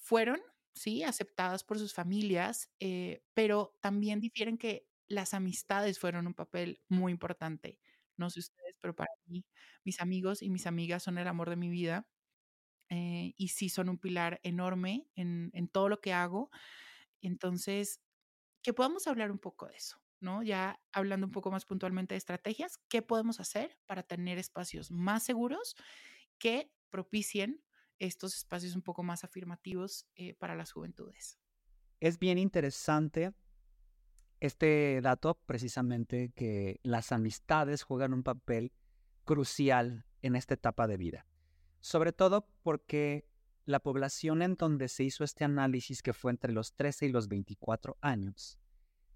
fueron, 0.00 0.40
sí, 0.76 1.04
aceptadas 1.04 1.64
por 1.64 1.78
sus 1.80 1.94
familias, 1.94 2.70
eh, 2.80 3.24
pero 3.34 3.76
también 3.82 4.20
difieren 4.20 4.58
que 4.58 4.88
las 5.08 5.34
amistades 5.34 6.00
fueron 6.00 6.28
un 6.28 6.34
papel 6.34 6.82
muy 6.88 7.12
importante. 7.12 7.80
No 8.18 8.30
sé 8.30 8.40
ustedes, 8.40 8.76
pero 8.80 8.96
para 8.96 9.10
mí, 9.26 9.46
mis 9.84 10.00
amigos 10.00 10.42
y 10.42 10.50
mis 10.50 10.66
amigas 10.68 11.02
son 11.04 11.18
el 11.18 11.28
amor 11.28 11.50
de 11.50 11.56
mi 11.56 11.70
vida. 11.70 12.08
Eh, 12.90 13.34
y 13.36 13.48
sí 13.48 13.68
son 13.68 13.88
un 13.88 13.98
pilar 13.98 14.40
enorme 14.44 15.08
en, 15.16 15.50
en 15.54 15.68
todo 15.68 15.88
lo 15.88 16.00
que 16.00 16.12
hago. 16.12 16.50
Entonces, 17.22 18.00
que 18.62 18.74
podamos 18.74 19.06
hablar 19.08 19.30
un 19.32 19.38
poco 19.40 19.66
de 19.68 19.76
eso, 19.76 19.98
¿no? 20.20 20.42
Ya 20.42 20.80
hablando 20.92 21.26
un 21.26 21.32
poco 21.32 21.50
más 21.52 21.66
puntualmente 21.66 22.14
de 22.14 22.18
estrategias, 22.18 22.78
¿qué 22.88 23.02
podemos 23.02 23.40
hacer 23.40 23.78
para 23.86 24.02
tener 24.04 24.38
espacios 24.38 24.90
más 24.90 25.24
seguros 25.24 25.76
que 26.38 26.72
propicien 26.90 27.64
estos 27.98 28.36
espacios 28.36 28.74
un 28.74 28.82
poco 28.82 29.02
más 29.02 29.24
afirmativos 29.24 30.06
eh, 30.14 30.34
para 30.34 30.54
las 30.54 30.72
juventudes? 30.72 31.38
Es 32.00 32.18
bien 32.18 32.38
interesante 32.38 33.32
este 34.40 35.00
dato, 35.02 35.40
precisamente, 35.46 36.30
que 36.34 36.80
las 36.82 37.12
amistades 37.12 37.82
juegan 37.82 38.12
un 38.12 38.22
papel 38.22 38.72
crucial 39.24 40.04
en 40.22 40.36
esta 40.36 40.54
etapa 40.54 40.86
de 40.86 40.96
vida. 40.96 41.26
Sobre 41.80 42.12
todo 42.12 42.48
porque 42.62 43.28
la 43.64 43.80
población 43.80 44.42
en 44.42 44.54
donde 44.54 44.88
se 44.88 45.04
hizo 45.04 45.24
este 45.24 45.44
análisis, 45.44 46.02
que 46.02 46.12
fue 46.12 46.30
entre 46.30 46.52
los 46.52 46.74
13 46.74 47.06
y 47.06 47.08
los 47.10 47.28
24 47.28 47.98
años, 48.00 48.58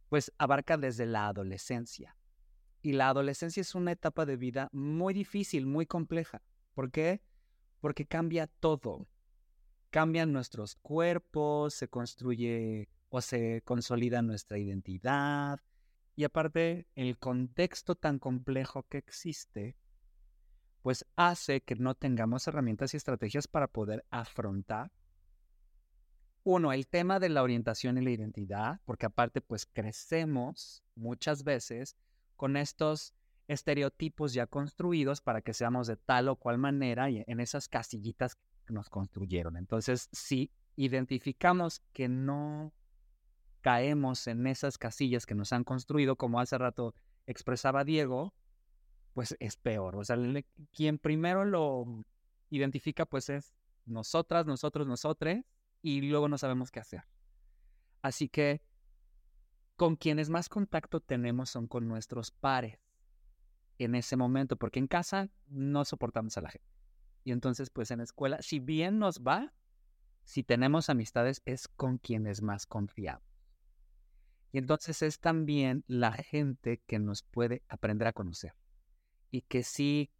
pues 0.08 0.32
abarca 0.38 0.76
desde 0.76 1.06
la 1.06 1.28
adolescencia. 1.28 2.16
Y 2.82 2.92
la 2.92 3.08
adolescencia 3.08 3.60
es 3.60 3.74
una 3.74 3.92
etapa 3.92 4.26
de 4.26 4.36
vida 4.36 4.68
muy 4.72 5.14
difícil, 5.14 5.66
muy 5.66 5.86
compleja. 5.86 6.42
¿Por 6.74 6.90
qué? 6.90 7.22
Porque 7.80 8.06
cambia 8.06 8.46
todo. 8.46 9.08
Cambian 9.90 10.32
nuestros 10.32 10.76
cuerpos, 10.76 11.74
se 11.74 11.88
construye 11.88 12.88
o 13.08 13.20
se 13.20 13.62
consolida 13.62 14.22
nuestra 14.22 14.58
identidad. 14.58 15.60
Y 16.14 16.24
aparte, 16.24 16.86
el 16.94 17.18
contexto 17.18 17.94
tan 17.94 18.18
complejo 18.18 18.84
que 18.84 18.98
existe 18.98 19.76
pues 20.82 21.06
hace 21.16 21.60
que 21.60 21.74
no 21.76 21.94
tengamos 21.94 22.46
herramientas 22.46 22.94
y 22.94 22.96
estrategias 22.96 23.46
para 23.46 23.68
poder 23.68 24.04
afrontar, 24.10 24.90
uno, 26.42 26.72
el 26.72 26.86
tema 26.86 27.20
de 27.20 27.28
la 27.28 27.42
orientación 27.42 27.98
y 27.98 28.00
la 28.00 28.10
identidad, 28.10 28.80
porque 28.86 29.06
aparte 29.06 29.42
pues 29.42 29.66
crecemos 29.66 30.82
muchas 30.94 31.44
veces 31.44 31.96
con 32.36 32.56
estos 32.56 33.14
estereotipos 33.50 34.32
ya 34.32 34.46
construidos 34.46 35.20
para 35.20 35.42
que 35.42 35.54
seamos 35.54 35.88
de 35.88 35.96
tal 35.96 36.28
o 36.28 36.36
cual 36.36 36.58
manera 36.58 37.10
y 37.10 37.24
en 37.26 37.40
esas 37.40 37.68
casillitas 37.68 38.36
que 38.64 38.72
nos 38.72 38.88
construyeron. 38.88 39.56
Entonces, 39.56 40.08
si 40.12 40.52
identificamos 40.76 41.80
que 41.92 42.08
no 42.08 42.72
caemos 43.60 44.28
en 44.28 44.46
esas 44.46 44.78
casillas 44.78 45.26
que 45.26 45.34
nos 45.34 45.52
han 45.52 45.64
construido, 45.64 46.14
como 46.14 46.38
hace 46.38 46.58
rato 46.58 46.94
expresaba 47.26 47.82
Diego, 47.82 48.32
pues 49.14 49.36
es 49.40 49.56
peor. 49.56 49.96
O 49.96 50.04
sea, 50.04 50.16
quien 50.72 50.98
primero 50.98 51.44
lo 51.44 52.04
identifica, 52.50 53.04
pues 53.04 53.30
es 53.30 53.52
nosotras, 53.84 54.46
nosotros, 54.46 54.86
nosotres, 54.86 55.44
y 55.82 56.02
luego 56.02 56.28
no 56.28 56.38
sabemos 56.38 56.70
qué 56.70 56.78
hacer. 56.78 57.02
Así 58.00 58.28
que 58.28 58.62
con 59.74 59.96
quienes 59.96 60.30
más 60.30 60.48
contacto 60.48 61.00
tenemos 61.00 61.50
son 61.50 61.66
con 61.66 61.88
nuestros 61.88 62.30
pares 62.30 62.89
en 63.80 63.94
ese 63.94 64.16
momento, 64.16 64.56
porque 64.56 64.78
en 64.78 64.86
casa 64.86 65.30
no 65.48 65.84
soportamos 65.84 66.36
a 66.36 66.42
la 66.42 66.50
gente. 66.50 66.68
Y 67.24 67.32
entonces, 67.32 67.70
pues 67.70 67.90
en 67.90 67.98
la 67.98 68.04
escuela, 68.04 68.42
si 68.42 68.58
bien 68.60 68.98
nos 68.98 69.22
va, 69.22 69.52
si 70.24 70.42
tenemos 70.42 70.90
amistades, 70.90 71.40
es 71.46 71.66
con 71.66 71.98
quienes 71.98 72.42
más 72.42 72.66
confiamos. 72.66 73.24
Y 74.52 74.58
entonces 74.58 75.00
es 75.02 75.18
también 75.18 75.84
la 75.86 76.12
gente 76.12 76.82
que 76.86 76.98
nos 76.98 77.22
puede 77.22 77.62
aprender 77.68 78.08
a 78.08 78.12
conocer 78.12 78.54
y 79.30 79.42
que 79.42 79.62
sí 79.62 80.10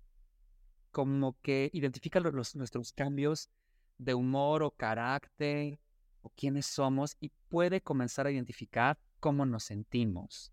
como 0.91 1.37
que 1.43 1.71
identifica 1.73 2.21
los, 2.21 2.57
nuestros 2.57 2.93
cambios 2.93 3.51
de 3.99 4.15
humor 4.15 4.63
o 4.63 4.71
carácter 4.71 5.79
o 6.23 6.31
quiénes 6.31 6.67
somos 6.67 7.17
y 7.21 7.31
puede 7.49 7.81
comenzar 7.81 8.27
a 8.27 8.31
identificar 8.31 8.99
cómo 9.19 9.45
nos 9.45 9.65
sentimos. 9.65 10.53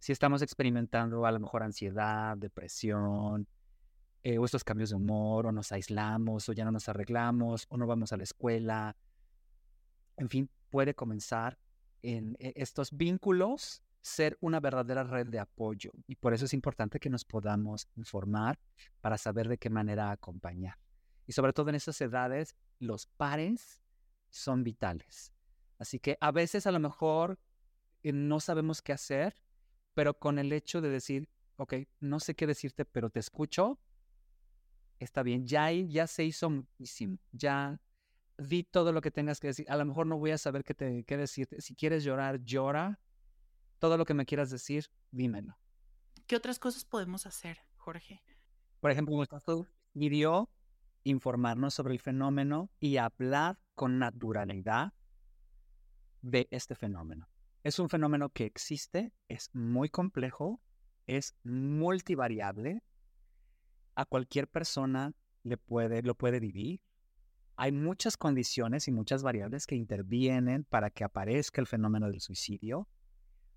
Si 0.00 0.12
estamos 0.12 0.42
experimentando 0.42 1.24
a 1.26 1.30
lo 1.30 1.38
mejor 1.38 1.62
ansiedad, 1.62 2.36
depresión, 2.36 3.46
eh, 4.22 4.38
o 4.38 4.44
estos 4.44 4.64
cambios 4.64 4.90
de 4.90 4.96
humor, 4.96 5.46
o 5.46 5.52
nos 5.52 5.72
aislamos, 5.72 6.48
o 6.48 6.52
ya 6.52 6.64
no 6.64 6.72
nos 6.72 6.88
arreglamos, 6.88 7.66
o 7.68 7.76
no 7.76 7.86
vamos 7.86 8.12
a 8.12 8.16
la 8.16 8.24
escuela. 8.24 8.96
En 10.16 10.28
fin, 10.28 10.50
puede 10.70 10.94
comenzar 10.94 11.58
en 12.02 12.36
e, 12.38 12.54
estos 12.56 12.96
vínculos 12.96 13.82
ser 14.00 14.38
una 14.40 14.60
verdadera 14.60 15.04
red 15.04 15.26
de 15.26 15.38
apoyo 15.38 15.92
y 16.06 16.16
por 16.16 16.32
eso 16.32 16.46
es 16.46 16.54
importante 16.54 16.98
que 16.98 17.10
nos 17.10 17.26
podamos 17.26 17.86
informar 17.96 18.58
para 19.02 19.18
saber 19.18 19.48
de 19.48 19.58
qué 19.58 19.68
manera 19.68 20.10
acompañar. 20.10 20.78
Y 21.26 21.32
sobre 21.32 21.52
todo 21.52 21.68
en 21.68 21.74
esas 21.74 22.00
edades, 22.00 22.56
los 22.78 23.06
pares 23.06 23.82
son 24.30 24.64
vitales. 24.64 25.32
Así 25.78 25.98
que 25.98 26.16
a 26.20 26.30
veces 26.30 26.66
a 26.66 26.72
lo 26.72 26.80
mejor 26.80 27.38
eh, 28.02 28.12
no 28.12 28.40
sabemos 28.40 28.80
qué 28.80 28.92
hacer, 28.92 29.34
pero 30.00 30.14
con 30.14 30.38
el 30.38 30.50
hecho 30.54 30.80
de 30.80 30.88
decir, 30.88 31.28
ok, 31.56 31.74
no 32.00 32.20
sé 32.20 32.34
qué 32.34 32.46
decirte, 32.46 32.86
pero 32.86 33.10
te 33.10 33.20
escucho, 33.20 33.78
está 34.98 35.22
bien, 35.22 35.46
ya, 35.46 35.70
ya 35.70 36.06
se 36.06 36.24
hizo 36.24 36.48
muchísimo, 36.48 37.18
ya 37.32 37.78
di 38.38 38.62
todo 38.62 38.92
lo 38.92 39.02
que 39.02 39.10
tengas 39.10 39.40
que 39.40 39.48
decir. 39.48 39.66
A 39.70 39.76
lo 39.76 39.84
mejor 39.84 40.06
no 40.06 40.16
voy 40.16 40.30
a 40.30 40.38
saber 40.38 40.64
qué, 40.64 40.72
te, 40.72 41.04
qué 41.04 41.18
decirte. 41.18 41.60
Si 41.60 41.74
quieres 41.74 42.02
llorar, 42.02 42.42
llora 42.42 42.98
todo 43.78 43.98
lo 43.98 44.06
que 44.06 44.14
me 44.14 44.24
quieras 44.24 44.48
decir, 44.48 44.86
dímelo. 45.10 45.58
¿Qué 46.26 46.34
otras 46.34 46.58
cosas 46.58 46.86
podemos 46.86 47.26
hacer, 47.26 47.58
Jorge? 47.76 48.22
Por 48.80 48.92
ejemplo, 48.92 49.14
nuestro 49.14 49.66
pidió 49.92 50.48
informarnos 51.04 51.74
sobre 51.74 51.92
el 51.92 52.00
fenómeno 52.00 52.70
y 52.80 52.96
hablar 52.96 53.58
con 53.74 53.98
naturalidad 53.98 54.94
de 56.22 56.48
este 56.50 56.74
fenómeno. 56.74 57.29
Es 57.62 57.78
un 57.78 57.90
fenómeno 57.90 58.30
que 58.30 58.46
existe, 58.46 59.12
es 59.28 59.50
muy 59.52 59.90
complejo, 59.90 60.60
es 61.06 61.36
multivariable. 61.44 62.82
A 63.94 64.06
cualquier 64.06 64.48
persona 64.48 65.12
le 65.42 65.58
puede, 65.58 66.02
lo 66.02 66.14
puede 66.14 66.40
vivir. 66.40 66.82
Hay 67.56 67.72
muchas 67.72 68.16
condiciones 68.16 68.88
y 68.88 68.92
muchas 68.92 69.22
variables 69.22 69.66
que 69.66 69.74
intervienen 69.74 70.64
para 70.64 70.88
que 70.88 71.04
aparezca 71.04 71.60
el 71.60 71.66
fenómeno 71.66 72.10
del 72.10 72.22
suicidio. 72.22 72.88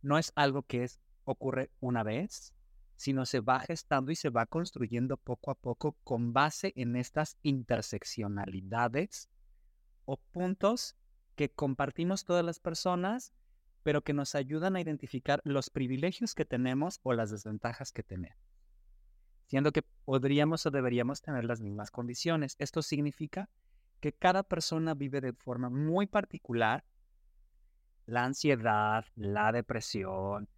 No 0.01 0.18
es 0.18 0.34
algo 0.36 0.64
que 0.64 0.84
es, 0.84 0.99
ocurre 1.24 1.72
una 1.80 2.04
vez, 2.04 2.54
sino 2.97 3.26
se 3.26 3.39
va 3.39 3.62
gestando 3.62 4.12
y 4.12 4.18
se 4.18 4.30
va 4.30 4.45
construyendo 4.45 5.16
poco 5.16 5.51
a 5.51 5.56
poco 5.56 5.93
con 6.04 6.34
base 6.34 6.74
en 6.76 6.97
estas 6.97 7.38
interseccionalidades 7.41 9.30
o 10.04 10.18
puntos 10.18 10.97
que 11.36 11.49
compartimos 11.49 12.26
todas 12.26 12.43
las 12.43 12.60
personas, 12.60 13.34
pero 13.84 14.01
que 14.01 14.13
nos 14.13 14.36
ayudan 14.36 14.75
a 14.75 14.81
identificar 14.81 15.41
los 15.43 15.69
privilegios 15.69 16.34
que 16.34 16.45
tenemos 16.45 16.99
o 17.03 17.13
las 17.13 17.29
desventajas 17.29 17.91
que 17.91 18.03
tenemos. 18.03 18.38
Siendo 19.47 19.71
que 19.71 19.84
podríamos 20.05 20.65
o 20.65 20.71
deberíamos 20.71 21.21
tener 21.21 21.43
las 21.43 21.61
mismas 21.61 21.91
condiciones. 21.91 22.55
Esto 22.59 22.81
significa 22.81 23.49
que 23.99 24.13
cada 24.13 24.43
persona 24.43 24.93
vive 24.95 25.21
de 25.21 25.34
forma 25.34 25.69
muy 25.69 26.07
particular 26.07 26.84
la 28.05 28.25
ansiedad, 28.25 29.05
la 29.15 29.51
depresión, 29.51 30.49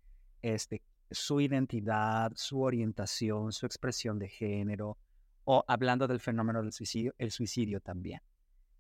este, 0.42 0.82
su 1.12 1.42
identidad, 1.42 2.32
su 2.36 2.62
orientación, 2.62 3.52
su 3.52 3.66
expresión 3.66 4.18
de 4.18 4.30
género, 4.30 4.98
o 5.44 5.64
hablando 5.68 6.08
del 6.08 6.20
fenómeno 6.20 6.62
del 6.62 6.72
suicidio, 6.72 7.14
el 7.18 7.32
suicidio 7.32 7.82
también. 7.82 8.22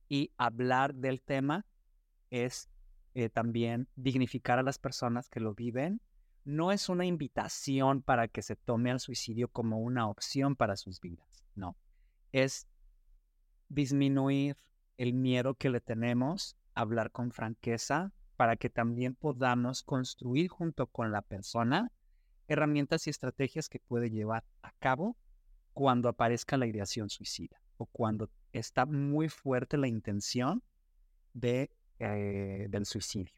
Y 0.10 0.32
hablar 0.38 0.96
del 0.96 1.22
tema 1.22 1.66
es 2.32 2.70
eh, 3.16 3.30
también 3.30 3.88
dignificar 3.96 4.60
a 4.60 4.64
las 4.64 4.78
personas 4.78 5.30
que 5.30 5.40
lo 5.40 5.56
viven. 5.56 6.02
No 6.44 6.72
es 6.72 6.90
una 6.90 7.06
invitación 7.06 8.02
para 8.02 8.28
que 8.28 8.42
se 8.42 8.56
tome 8.56 8.92
al 8.92 9.00
suicidio 9.00 9.48
como 9.48 9.80
una 9.80 10.08
opción 10.08 10.56
para 10.56 10.76
sus 10.76 11.00
vidas, 11.00 11.44
no. 11.56 11.76
Es 12.32 12.68
disminuir 13.70 14.58
el 14.98 15.14
miedo 15.14 15.56
que 15.56 15.70
le 15.70 15.82
tenemos, 15.82 16.56
hablar 16.74 17.10
con 17.12 17.32
franqueza, 17.32 18.12
para 18.36 18.58
que 18.58 18.70
también 18.70 19.16
podamos 19.16 19.82
construir 19.82 20.50
junto 20.50 20.88
con 20.88 21.12
la 21.12 21.22
persona 21.22 21.92
herramientas 22.48 23.08
y 23.08 23.10
estrategias 23.10 23.70
que 23.70 23.80
puede 23.80 24.10
llevar 24.10 24.44
a 24.62 24.72
cabo 24.74 25.18
cuando 25.74 26.10
aparezca 26.10 26.58
la 26.58 26.68
ideación 26.68 27.10
suicida 27.10 27.62
o 27.78 27.86
cuando 27.86 28.30
está 28.52 28.86
muy 28.86 29.30
fuerte 29.30 29.78
la 29.78 29.88
intención 29.88 30.62
de, 31.34 31.72
eh, 32.00 32.68
del 32.70 32.86
suicidio. 32.86 33.34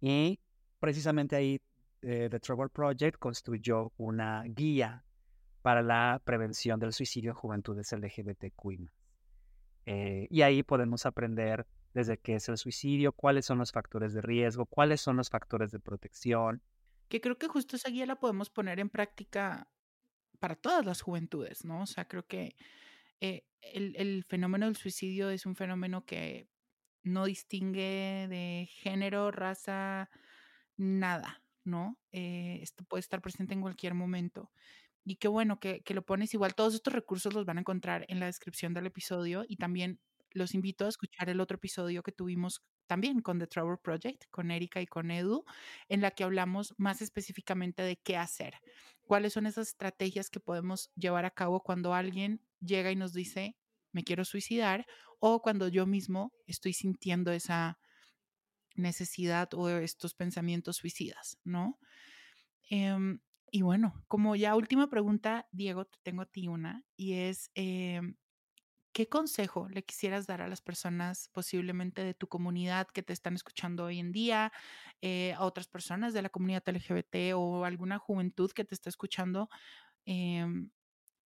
Y 0.00 0.38
precisamente 0.78 1.36
ahí 1.36 1.60
eh, 2.02 2.28
The 2.30 2.40
Trevor 2.40 2.70
Project 2.70 3.18
construyó 3.18 3.92
una 3.96 4.44
guía 4.44 5.04
para 5.62 5.82
la 5.82 6.20
prevención 6.24 6.78
del 6.78 6.92
suicidio 6.92 7.32
en 7.32 7.36
juventudes 7.36 7.92
LGBTQI. 7.92 8.88
Eh, 9.86 10.26
y 10.30 10.42
ahí 10.42 10.62
podemos 10.62 11.06
aprender 11.06 11.66
desde 11.94 12.18
qué 12.18 12.34
es 12.34 12.48
el 12.48 12.58
suicidio, 12.58 13.12
cuáles 13.12 13.46
son 13.46 13.58
los 13.58 13.72
factores 13.72 14.12
de 14.12 14.20
riesgo, 14.20 14.66
cuáles 14.66 15.00
son 15.00 15.16
los 15.16 15.30
factores 15.30 15.72
de 15.72 15.80
protección, 15.80 16.62
que 17.08 17.20
creo 17.20 17.38
que 17.38 17.48
justo 17.48 17.76
esa 17.76 17.90
guía 17.90 18.06
la 18.06 18.16
podemos 18.16 18.50
poner 18.50 18.78
en 18.80 18.90
práctica 18.90 19.66
para 20.38 20.54
todas 20.54 20.84
las 20.84 21.00
juventudes, 21.00 21.64
¿no? 21.64 21.82
O 21.82 21.86
sea, 21.86 22.06
creo 22.06 22.26
que 22.26 22.54
eh, 23.20 23.44
el, 23.62 24.24
fenómeno 24.24 24.66
del 24.66 24.76
suicidio 24.76 25.30
es 25.30 25.46
un 25.46 25.56
fenómeno 25.56 26.04
que 26.04 26.48
no 27.02 27.26
distingue 27.26 28.26
de 28.28 28.68
género, 28.70 29.30
raza, 29.30 30.10
nada, 30.76 31.42
¿no? 31.64 31.98
Eh, 32.12 32.60
esto 32.62 32.84
puede 32.84 33.00
estar 33.00 33.20
presente 33.20 33.54
en 33.54 33.62
cualquier 33.62 33.94
momento. 33.94 34.50
Y 35.04 35.16
qué 35.16 35.28
bueno 35.28 35.58
que, 35.60 35.82
que, 35.82 35.94
lo 35.94 36.04
pones 36.04 36.34
igual. 36.34 36.54
Todos 36.54 36.74
estos 36.74 36.92
recursos 36.92 37.32
los 37.34 37.46
van 37.46 37.58
a 37.58 37.60
encontrar 37.60 38.04
en 38.08 38.20
la 38.20 38.26
descripción 38.26 38.74
del 38.74 38.86
episodio 38.86 39.44
y 39.48 39.56
también 39.56 40.00
los 40.32 40.54
invito 40.54 40.86
a 40.86 40.88
escuchar 40.88 41.30
el 41.30 41.40
otro 41.40 41.56
episodio 41.56 42.02
que 42.02 42.12
tuvimos 42.12 42.62
también 42.86 43.20
con 43.20 43.38
The 43.38 43.46
Trevor 43.46 43.80
Project, 43.80 44.24
con 44.30 44.50
Erika 44.50 44.80
y 44.80 44.86
con 44.86 45.10
Edu, 45.10 45.44
en 45.88 46.00
la 46.00 46.10
que 46.10 46.24
hablamos 46.24 46.74
más 46.78 47.02
específicamente 47.02 47.82
de 47.82 47.96
qué 47.96 48.16
hacer, 48.16 48.54
cuáles 49.02 49.32
son 49.34 49.46
esas 49.46 49.68
estrategias 49.68 50.30
que 50.30 50.40
podemos 50.40 50.90
llevar 50.94 51.24
a 51.24 51.30
cabo 51.30 51.62
cuando 51.62 51.94
alguien 51.94 52.40
llega 52.60 52.90
y 52.90 52.96
nos 52.96 53.12
dice, 53.12 53.56
me 53.98 54.04
quiero 54.04 54.24
suicidar, 54.24 54.86
o 55.20 55.42
cuando 55.42 55.68
yo 55.68 55.86
mismo 55.86 56.32
estoy 56.46 56.72
sintiendo 56.74 57.32
esa 57.32 57.78
necesidad 58.76 59.48
o 59.54 59.68
estos 59.70 60.14
pensamientos 60.14 60.76
suicidas, 60.76 61.38
¿no? 61.44 61.78
Em, 62.70 63.20
y 63.52 63.62
bueno, 63.62 64.04
como 64.08 64.36
ya 64.36 64.56
última 64.56 64.90
pregunta, 64.90 65.48
Diego, 65.52 65.86
te 65.86 65.98
tengo 66.04 66.22
a 66.22 66.26
ti 66.26 66.48
una, 66.48 66.84
y 66.96 67.14
es, 67.14 67.50
em, 67.54 68.16
¿qué 68.92 69.08
consejo 69.08 69.68
le 69.70 69.84
quisieras 69.84 70.26
dar 70.26 70.42
a 70.42 70.48
las 70.48 70.62
personas 70.62 71.30
posiblemente 71.32 72.04
de 72.04 72.14
tu 72.14 72.28
comunidad 72.28 72.88
que 72.88 73.02
te 73.04 73.12
están 73.14 73.34
escuchando 73.36 73.84
hoy 73.86 74.00
en 74.00 74.12
día, 74.12 74.52
eh, 75.02 75.34
a 75.34 75.44
otras 75.44 75.68
personas 75.68 76.14
de 76.14 76.22
la 76.22 76.30
comunidad 76.30 76.64
LGBT 76.68 77.34
o 77.36 77.64
alguna 77.66 77.98
juventud 77.98 78.50
que 78.52 78.64
te 78.64 78.74
está 78.74 78.90
escuchando? 78.90 79.48
Em, 80.06 80.70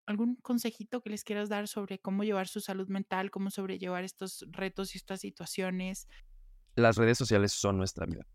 ¿Algún 0.06 0.36
consejito 0.38 1.02
que 1.02 1.10
les 1.10 1.24
quieras 1.24 1.49
dar 1.49 1.68
sobre 1.68 1.99
cómo 1.99 2.24
llevar 2.24 2.47
su 2.47 2.60
salud 2.60 2.88
mental, 2.88 3.32
cómo 3.32 3.49
sobrellevar 3.49 4.04
estos 4.04 4.45
retos 4.49 4.95
y 4.95 4.97
estas 4.97 5.22
situaciones? 5.22 6.08
Las 6.76 6.97
redes 6.97 7.18
sociales 7.18 7.52
son 7.52 7.78
nuestra 7.78 8.06
vida. 8.06 8.26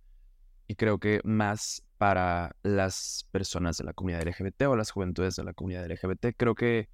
Y 0.68 0.74
creo 0.74 0.98
que 0.98 1.20
más 1.24 1.82
para 1.98 2.56
las 2.62 3.28
personas 3.30 3.76
de 3.78 3.84
la 3.84 3.92
comunidad 3.92 4.22
LGBT 4.26 4.62
o 4.62 4.76
las 4.76 4.90
juventudes 4.90 5.36
de 5.36 5.44
la 5.44 5.52
comunidad 5.52 5.86
LGBT, 5.86 6.36
creo 6.36 6.54
que 6.54 6.88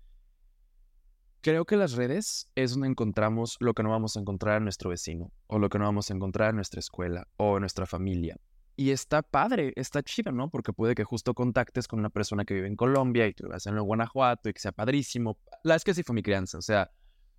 Creo 1.45 1.65
que 1.65 1.75
las 1.75 1.95
redes 1.95 2.49
es 2.55 2.71
donde 2.71 2.87
encontramos 2.87 3.57
lo 3.59 3.75
que 3.75 3.83
no 3.83 3.91
vamos 3.91 4.17
a 4.17 4.21
encontrar 4.21 4.59
en 4.59 4.63
nuestro 4.63 4.91
vecino, 4.91 5.33
o 5.49 5.59
lo 5.59 5.71
que 5.71 5.79
no 5.81 5.87
vamos 5.87 6.09
a 6.09 6.15
encontrar 6.15 6.51
en 6.51 6.57
nuestra 6.57 6.79
escuela, 6.79 7.27
o 7.37 7.57
en 7.57 7.63
nuestra 7.63 7.85
familia. 7.85 8.37
Y 8.75 8.91
está 8.91 9.23
padre, 9.23 9.73
está 9.77 10.03
chido, 10.03 10.33
¿no? 10.33 10.49
Porque 10.49 10.73
puede 10.73 10.95
que 10.95 11.05
justo 11.05 11.35
contactes 11.35 11.87
con 11.87 11.99
una 11.99 12.09
persona 12.11 12.45
que 12.45 12.55
vive 12.55 12.67
en 12.67 12.77
Colombia 12.77 13.27
y 13.27 13.35
tú 13.35 13.49
vas 13.49 13.67
en 13.67 13.79
Guanajuato 13.79 14.49
y 14.49 14.55
que 14.55 14.61
sea 14.61 14.73
padrísimo. 14.73 15.39
La 15.63 15.75
es 15.75 15.85
que 15.85 15.93
sí 15.95 16.03
fue 16.03 16.15
mi 16.15 16.23
crianza, 16.23 16.59
o 16.59 16.63
sea, 16.63 16.91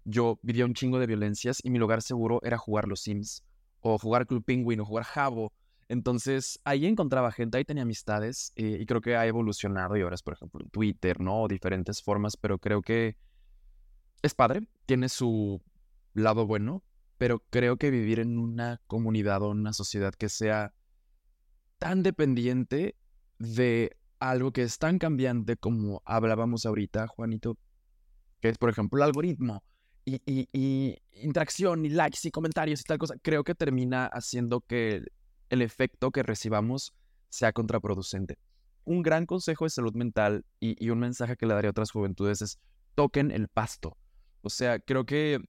yo 0.06 0.40
vivía 0.42 0.66
un 0.66 0.74
chingo 0.74 1.00
de 1.00 1.08
violencias 1.08 1.60
y 1.64 1.70
mi 1.70 1.80
lugar 1.80 2.02
seguro 2.02 2.40
era 2.44 2.58
jugar 2.58 2.88
los 2.88 3.02
Sims, 3.02 3.44
o 3.80 3.98
jugar 3.98 4.28
Club 4.28 4.44
Penguin, 4.44 4.80
o 4.80 4.86
jugar 4.86 5.06
Jabo. 5.06 5.54
Entonces 5.90 6.60
ahí 6.64 6.86
encontraba 6.86 7.32
gente, 7.32 7.58
ahí 7.58 7.66
tenía 7.66 7.84
amistades 7.84 8.54
eh, 8.56 8.78
y 8.80 8.86
creo 8.86 9.02
que 9.02 9.16
ha 9.16 9.26
evolucionado 9.26 9.98
y 9.98 10.02
ahora 10.02 10.16
es, 10.16 10.24
por 10.24 10.34
ejemplo, 10.34 10.66
Twitter, 10.72 11.20
¿no? 11.20 11.44
O 11.44 11.48
diferentes 11.48 12.02
formas, 12.02 12.38
pero 12.38 12.58
creo 12.60 12.82
que 12.82 13.18
es 14.22 14.34
padre, 14.34 14.68
tiene 14.86 15.10
su 15.10 15.62
lado 16.14 16.48
bueno, 16.48 16.84
pero 17.18 17.44
creo 17.50 17.78
que 17.78 17.92
vivir 17.92 18.20
en 18.20 18.38
una 18.38 18.82
comunidad 18.88 19.42
o 19.42 19.50
una 19.50 19.74
sociedad 19.74 20.14
que 20.14 20.30
sea 20.30 20.74
tan 21.84 22.02
dependiente 22.02 22.96
de 23.40 23.98
algo 24.20 24.54
que 24.54 24.62
es 24.62 24.80
tan 24.80 25.00
cambiante 25.00 25.58
como 25.58 26.02
hablábamos 26.06 26.66
ahorita, 26.66 27.08
Juanito, 27.08 27.58
que 28.40 28.48
es, 28.48 28.58
por 28.58 28.70
ejemplo, 28.70 29.00
el 29.00 29.04
algoritmo 29.04 29.62
y, 30.06 30.98
interacción 31.12 31.86
y 31.86 31.90
likes 31.90 32.20
y 32.24 32.32
comentarios 32.32 32.80
y 32.80 32.84
tal 32.86 33.00
cosa, 33.00 33.16
creo 33.22 33.44
que 33.44 33.54
termina 33.54 34.06
haciendo 34.06 34.62
que 34.62 35.04
el 35.50 35.62
efecto 35.62 36.12
que 36.12 36.24
recibamos 36.24 36.94
sea 37.28 37.52
contraproducente. 37.52 38.38
Un 38.86 39.04
gran 39.04 39.26
consejo 39.26 39.66
de 39.66 39.70
salud 39.70 39.94
mental 39.94 40.46
y, 40.62 40.82
y 40.82 40.90
un 40.90 41.00
mensaje 41.00 41.36
que 41.36 41.46
le 41.46 41.54
daría 41.54 41.68
a 41.68 41.72
otras 41.72 41.92
juventudes 41.92 42.42
es 42.42 42.60
toquen 42.96 43.30
el 43.30 43.50
pasto. 43.50 43.98
O 44.42 44.50
sea, 44.50 44.80
creo 44.80 45.06
que 45.06 45.42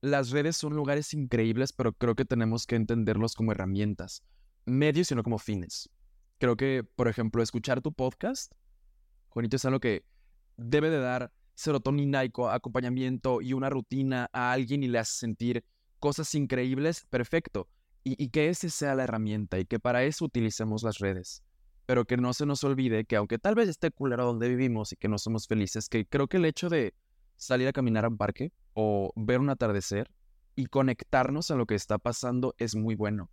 las 0.00 0.30
redes 0.30 0.56
son 0.56 0.74
lugares 0.74 1.12
increíbles, 1.12 1.74
pero 1.74 1.92
creo 1.92 2.14
que 2.14 2.24
tenemos 2.24 2.66
que 2.66 2.76
entenderlos 2.76 3.34
como 3.34 3.52
herramientas, 3.52 4.22
medios 4.64 5.10
y 5.10 5.14
no 5.14 5.22
como 5.22 5.38
fines. 5.38 5.88
Creo 6.38 6.56
que, 6.56 6.84
por 6.84 7.08
ejemplo, 7.08 7.42
escuchar 7.42 7.80
tu 7.80 7.92
podcast, 7.92 8.52
Juanito, 9.28 9.56
es 9.56 9.64
algo 9.64 9.80
que 9.80 10.04
debe 10.56 10.90
de 10.90 10.98
dar 10.98 11.32
serotonina 11.54 12.20
acompañamiento 12.20 13.40
y 13.40 13.52
una 13.52 13.70
rutina 13.70 14.28
a 14.32 14.52
alguien 14.52 14.82
y 14.82 14.88
le 14.88 14.98
hace 14.98 15.18
sentir 15.18 15.64
cosas 15.98 16.34
increíbles, 16.34 17.06
perfecto. 17.08 17.68
Y, 18.04 18.22
y 18.22 18.30
que 18.30 18.48
esa 18.48 18.68
sea 18.68 18.94
la 18.94 19.04
herramienta 19.04 19.60
y 19.60 19.64
que 19.64 19.78
para 19.78 20.02
eso 20.02 20.24
utilicemos 20.24 20.82
las 20.82 20.98
redes. 20.98 21.42
Pero 21.86 22.04
que 22.04 22.16
no 22.16 22.32
se 22.32 22.46
nos 22.46 22.64
olvide 22.64 23.04
que 23.04 23.16
aunque 23.16 23.38
tal 23.38 23.54
vez 23.54 23.68
esté 23.68 23.90
culero 23.90 24.24
donde 24.24 24.48
vivimos 24.48 24.92
y 24.92 24.96
que 24.96 25.08
no 25.08 25.18
somos 25.18 25.46
felices, 25.46 25.88
que 25.88 26.06
creo 26.06 26.26
que 26.26 26.38
el 26.38 26.44
hecho 26.44 26.68
de 26.68 26.94
salir 27.36 27.68
a 27.68 27.72
caminar 27.72 28.04
a 28.04 28.08
un 28.08 28.16
parque 28.16 28.52
o 28.74 29.12
ver 29.16 29.40
un 29.40 29.50
atardecer 29.50 30.10
y 30.54 30.66
conectarnos 30.66 31.50
a 31.50 31.56
lo 31.56 31.66
que 31.66 31.74
está 31.74 31.98
pasando 31.98 32.54
es 32.58 32.74
muy 32.74 32.94
bueno. 32.94 33.30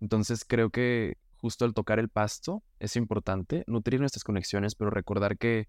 Entonces 0.00 0.44
creo 0.46 0.70
que 0.70 1.18
justo 1.40 1.64
el 1.64 1.74
tocar 1.74 1.98
el 1.98 2.08
pasto 2.08 2.62
es 2.80 2.96
importante, 2.96 3.64
nutrir 3.66 4.00
nuestras 4.00 4.24
conexiones, 4.24 4.74
pero 4.74 4.90
recordar 4.90 5.38
que 5.38 5.68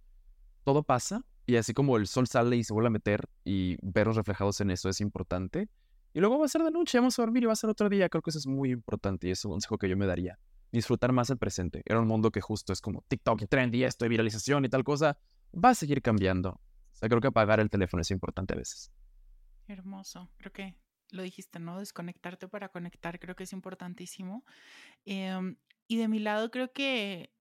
todo 0.63 0.83
pasa 0.83 1.23
y 1.45 1.55
así 1.55 1.73
como 1.73 1.97
el 1.97 2.07
sol 2.07 2.27
sale 2.27 2.57
y 2.57 2.63
se 2.63 2.73
vuelve 2.73 2.87
a 2.87 2.91
meter 2.91 3.29
y 3.45 3.77
vernos 3.81 4.17
reflejados 4.17 4.59
en 4.59 4.69
eso 4.69 4.89
es 4.89 4.99
importante. 4.99 5.69
Y 6.13 6.19
luego 6.19 6.39
va 6.39 6.45
a 6.45 6.49
ser 6.49 6.63
de 6.63 6.71
noche, 6.71 6.97
vamos 6.97 7.17
a 7.17 7.21
dormir 7.21 7.43
y 7.43 7.45
va 7.45 7.53
a 7.53 7.55
ser 7.55 7.69
otro 7.69 7.87
día. 7.89 8.09
Creo 8.09 8.21
que 8.21 8.31
eso 8.31 8.39
es 8.39 8.47
muy 8.47 8.71
importante 8.71 9.27
y 9.27 9.31
es 9.31 9.45
un 9.45 9.51
consejo 9.51 9.77
que 9.77 9.87
yo 9.87 9.95
me 9.95 10.05
daría. 10.05 10.37
Disfrutar 10.71 11.13
más 11.13 11.29
el 11.29 11.37
presente. 11.37 11.83
Era 11.85 11.99
un 11.99 12.07
mundo 12.07 12.31
que 12.31 12.41
justo 12.41 12.73
es 12.73 12.81
como 12.81 13.03
TikTok 13.07 13.43
y 13.43 13.47
trend 13.47 13.73
y 13.75 13.83
esto 13.83 14.05
y 14.05 14.09
viralización 14.09 14.65
y 14.65 14.69
tal 14.69 14.83
cosa. 14.83 15.17
Va 15.53 15.69
a 15.69 15.75
seguir 15.75 16.01
cambiando 16.01 16.49
O 16.49 16.95
sea, 16.95 17.07
creo 17.07 17.21
que 17.21 17.27
apagar 17.27 17.61
el 17.61 17.69
teléfono 17.69 18.01
es 18.01 18.11
importante 18.11 18.53
a 18.53 18.57
veces. 18.57 18.91
Hermoso. 19.67 20.29
Creo 20.37 20.51
que 20.51 20.75
lo 21.11 21.23
dijiste, 21.23 21.59
¿no? 21.59 21.79
Desconectarte 21.79 22.47
para 22.47 22.69
conectar, 22.69 23.19
creo 23.19 23.35
que 23.35 23.43
es 23.43 23.53
importantísimo. 23.53 24.43
Em, 25.05 25.57
y 25.87 25.97
de 25.97 26.07
mi 26.07 26.19
lado, 26.19 26.51
creo 26.51 26.73
que 26.73 27.33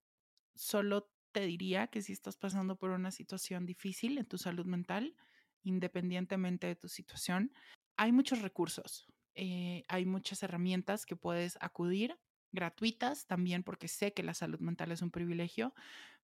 solo 0.54 1.10
te 1.32 1.46
diría 1.46 1.88
que 1.88 2.02
si 2.02 2.12
estás 2.12 2.36
pasando 2.36 2.76
por 2.78 2.90
una 2.90 3.10
situación 3.10 3.66
difícil 3.66 4.18
en 4.18 4.26
tu 4.26 4.38
salud 4.38 4.66
mental, 4.66 5.14
independientemente 5.62 6.66
de 6.66 6.76
tu 6.76 6.88
situación, 6.88 7.52
hay 7.96 8.12
muchos 8.12 8.42
recursos, 8.42 9.06
eh, 9.34 9.84
hay 9.88 10.06
muchas 10.06 10.42
herramientas 10.42 11.06
que 11.06 11.16
puedes 11.16 11.58
acudir, 11.60 12.18
gratuitas 12.52 13.26
también, 13.26 13.62
porque 13.64 13.88
sé 13.88 14.14
que 14.14 14.22
la 14.22 14.34
salud 14.34 14.60
mental 14.60 14.92
es 14.92 15.02
un 15.02 15.10
privilegio, 15.10 15.74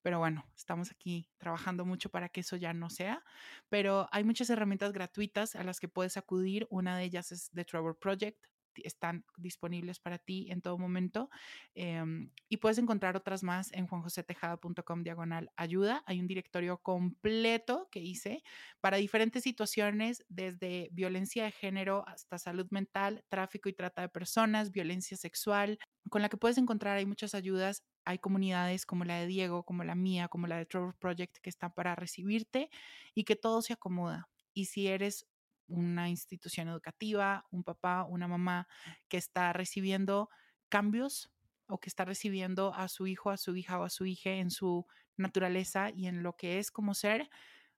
pero 0.03 0.19
bueno, 0.19 0.45
estamos 0.57 0.91
aquí 0.91 1.31
trabajando 1.39 1.85
mucho 1.85 2.11
para 2.11 2.29
que 2.29 2.41
eso 2.41 2.57
ya 2.57 2.73
no 2.75 2.91
sea. 2.91 3.25
Pero 3.69 4.09
hay 4.13 4.25
muchas 4.25 4.51
herramientas 4.51 4.93
gratuitas 4.93 5.55
a 5.57 5.65
las 5.65 5.81
que 5.81 5.89
puedes 5.89 6.17
acudir. 6.17 6.67
Una 6.71 6.97
de 6.97 7.05
ellas 7.05 7.33
es 7.33 7.51
The 7.53 7.65
Trevor 7.65 7.99
Project 7.99 8.45
están 8.77 9.25
disponibles 9.37 10.01
para 10.01 10.19
ti 10.19 10.49
en 10.51 10.63
todo 10.63 10.79
momento. 10.79 11.31
Em, 11.75 12.31
y 12.49 12.59
puedes 12.59 12.79
encontrar 12.79 13.17
otras 13.17 13.43
más 13.43 13.73
en 13.73 13.87
juanjosetejada.com 13.87 15.03
diagonal 15.03 15.51
ayuda. 15.57 16.03
Hay 16.07 16.21
un 16.21 16.27
directorio 16.27 16.79
completo 16.79 17.89
que 17.91 18.01
hice 18.01 18.43
para 18.81 18.97
diferentes 18.97 19.43
situaciones, 19.43 20.25
desde 20.29 20.89
violencia 20.93 21.45
de 21.45 21.53
género 21.53 22.05
hasta 22.09 22.39
salud 22.39 22.67
mental, 22.71 23.25
tráfico 23.29 23.69
y 23.69 23.75
trata 23.75 24.03
de 24.03 24.09
personas, 24.09 24.71
violencia 24.73 25.17
sexual, 25.17 25.79
con 26.11 26.23
la 26.23 26.29
que 26.29 26.37
puedes 26.37 26.59
encontrar, 26.59 26.97
hay 26.97 27.07
muchas 27.07 27.35
ayudas. 27.35 27.85
Hay 28.05 28.19
comunidades 28.19 28.87
como 28.87 29.05
la 29.05 29.17
de 29.17 29.27
Diego, 29.27 29.65
como 29.65 29.85
la 29.85 29.95
mía, 29.95 30.29
como 30.29 30.47
la 30.47 30.57
de 30.57 30.67
Trevor 30.67 30.97
Project 30.97 31.39
que 31.39 31.51
están 31.51 31.73
para 31.73 31.95
recibirte 31.95 32.71
y 33.15 33.25
que 33.25 33.37
todo 33.37 33.63
se 33.63 33.73
acomoda. 33.73 34.29
Y 34.55 34.67
si 34.67 34.89
eres 34.89 35.27
una 35.69 36.09
institución 36.09 36.69
educativa, 36.69 37.47
un 37.51 37.65
papá, 37.65 38.05
una 38.05 38.29
mamá 38.29 38.69
que 39.09 39.17
está 39.17 39.53
recibiendo 39.53 40.29
cambios 40.69 41.31
o 41.67 41.79
que 41.79 41.89
está 41.89 42.05
recibiendo 42.05 42.75
a 42.75 42.89
su 42.89 43.07
hijo, 43.07 43.31
a 43.31 43.37
su 43.37 43.57
hija 43.57 43.79
o 43.79 43.85
a 43.85 43.91
su 43.91 44.05
hija 44.05 44.31
en 44.31 44.51
su 44.51 44.87
naturaleza 45.17 45.91
y 45.91 46.07
en 46.07 46.23
lo 46.23 46.37
que 46.37 46.59
es 46.59 46.71
como 46.71 46.95
ser, 46.95 47.31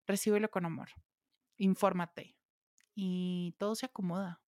recíbelo 0.07 0.51
con 0.51 0.65
amor. 0.65 0.89
Infórmate 1.57 2.37
y 2.95 3.55
todo 3.59 3.75
se 3.75 3.87
acomoda. 3.87 4.41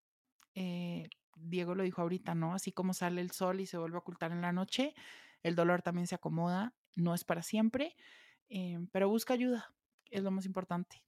Eh, 0.56 1.10
Diego 1.36 1.76
lo 1.76 1.84
dijo 1.84 2.02
ahorita, 2.02 2.34
¿no? 2.36 2.54
Así 2.54 2.72
como 2.72 2.94
sale 2.94 3.22
el 3.22 3.32
sol 3.32 3.60
y 3.60 3.66
se 3.66 3.78
vuelve 3.78 3.98
a 3.98 4.00
ocultar 4.00 4.32
en 4.32 4.42
la 4.42 4.54
noche, 4.54 4.96
el 5.46 5.56
dolor 5.56 5.84
también 5.84 6.08
se 6.08 6.16
acomoda, 6.16 6.74
no 6.96 7.14
es 7.14 7.24
para 7.24 7.44
siempre, 7.44 7.96
eh, 8.50 8.80
pero 8.92 9.10
busca 9.10 9.36
ayuda, 9.36 9.76
es 10.10 10.24
lo 10.24 10.32
más 10.32 10.48
importante. 10.48 11.04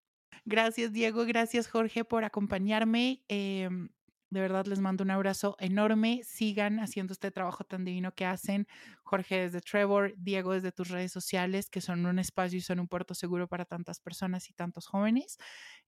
Gracias, 0.46 0.94
Diego. 0.94 1.26
Gracias, 1.26 1.68
Jorge, 1.68 2.06
por 2.06 2.24
acompañarme. 2.24 3.24
Em, 3.28 3.90
de 4.30 4.42
verdad 4.42 4.68
les 4.68 4.80
mando 4.80 5.04
un 5.04 5.10
abrazo 5.10 5.56
enorme. 5.60 6.22
Sigan 6.24 6.80
haciendo 6.80 7.14
este 7.14 7.32
trabajo 7.32 7.64
tan 7.64 7.84
divino 7.84 8.14
que 8.14 8.26
hacen. 8.26 8.68
Jorge 9.02 9.40
desde 9.40 9.60
Trevor, 9.60 10.14
Diego 10.18 10.54
desde 10.54 10.72
tus 10.72 10.90
redes 10.90 11.12
sociales, 11.12 11.72
que 11.72 11.82
son 11.82 12.06
un 12.06 12.20
espacio 12.20 12.60
y 12.60 12.62
son 12.62 12.80
un 12.80 12.88
puerto 12.88 13.16
seguro 13.16 13.48
para 13.48 13.66
tantas 13.66 14.00
personas 14.00 14.52
y 14.52 14.54
tantos 14.54 14.86
jóvenes. 14.86 15.38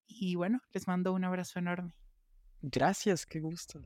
Y 0.07 0.33
bueno, 0.33 0.59
les 0.71 0.87
mando 0.87 1.13
un 1.13 1.23
abrazo 1.23 1.59
enorme. 1.59 1.93
Gracias, 2.63 3.27
qué 3.27 3.39
gusto. 3.41 3.85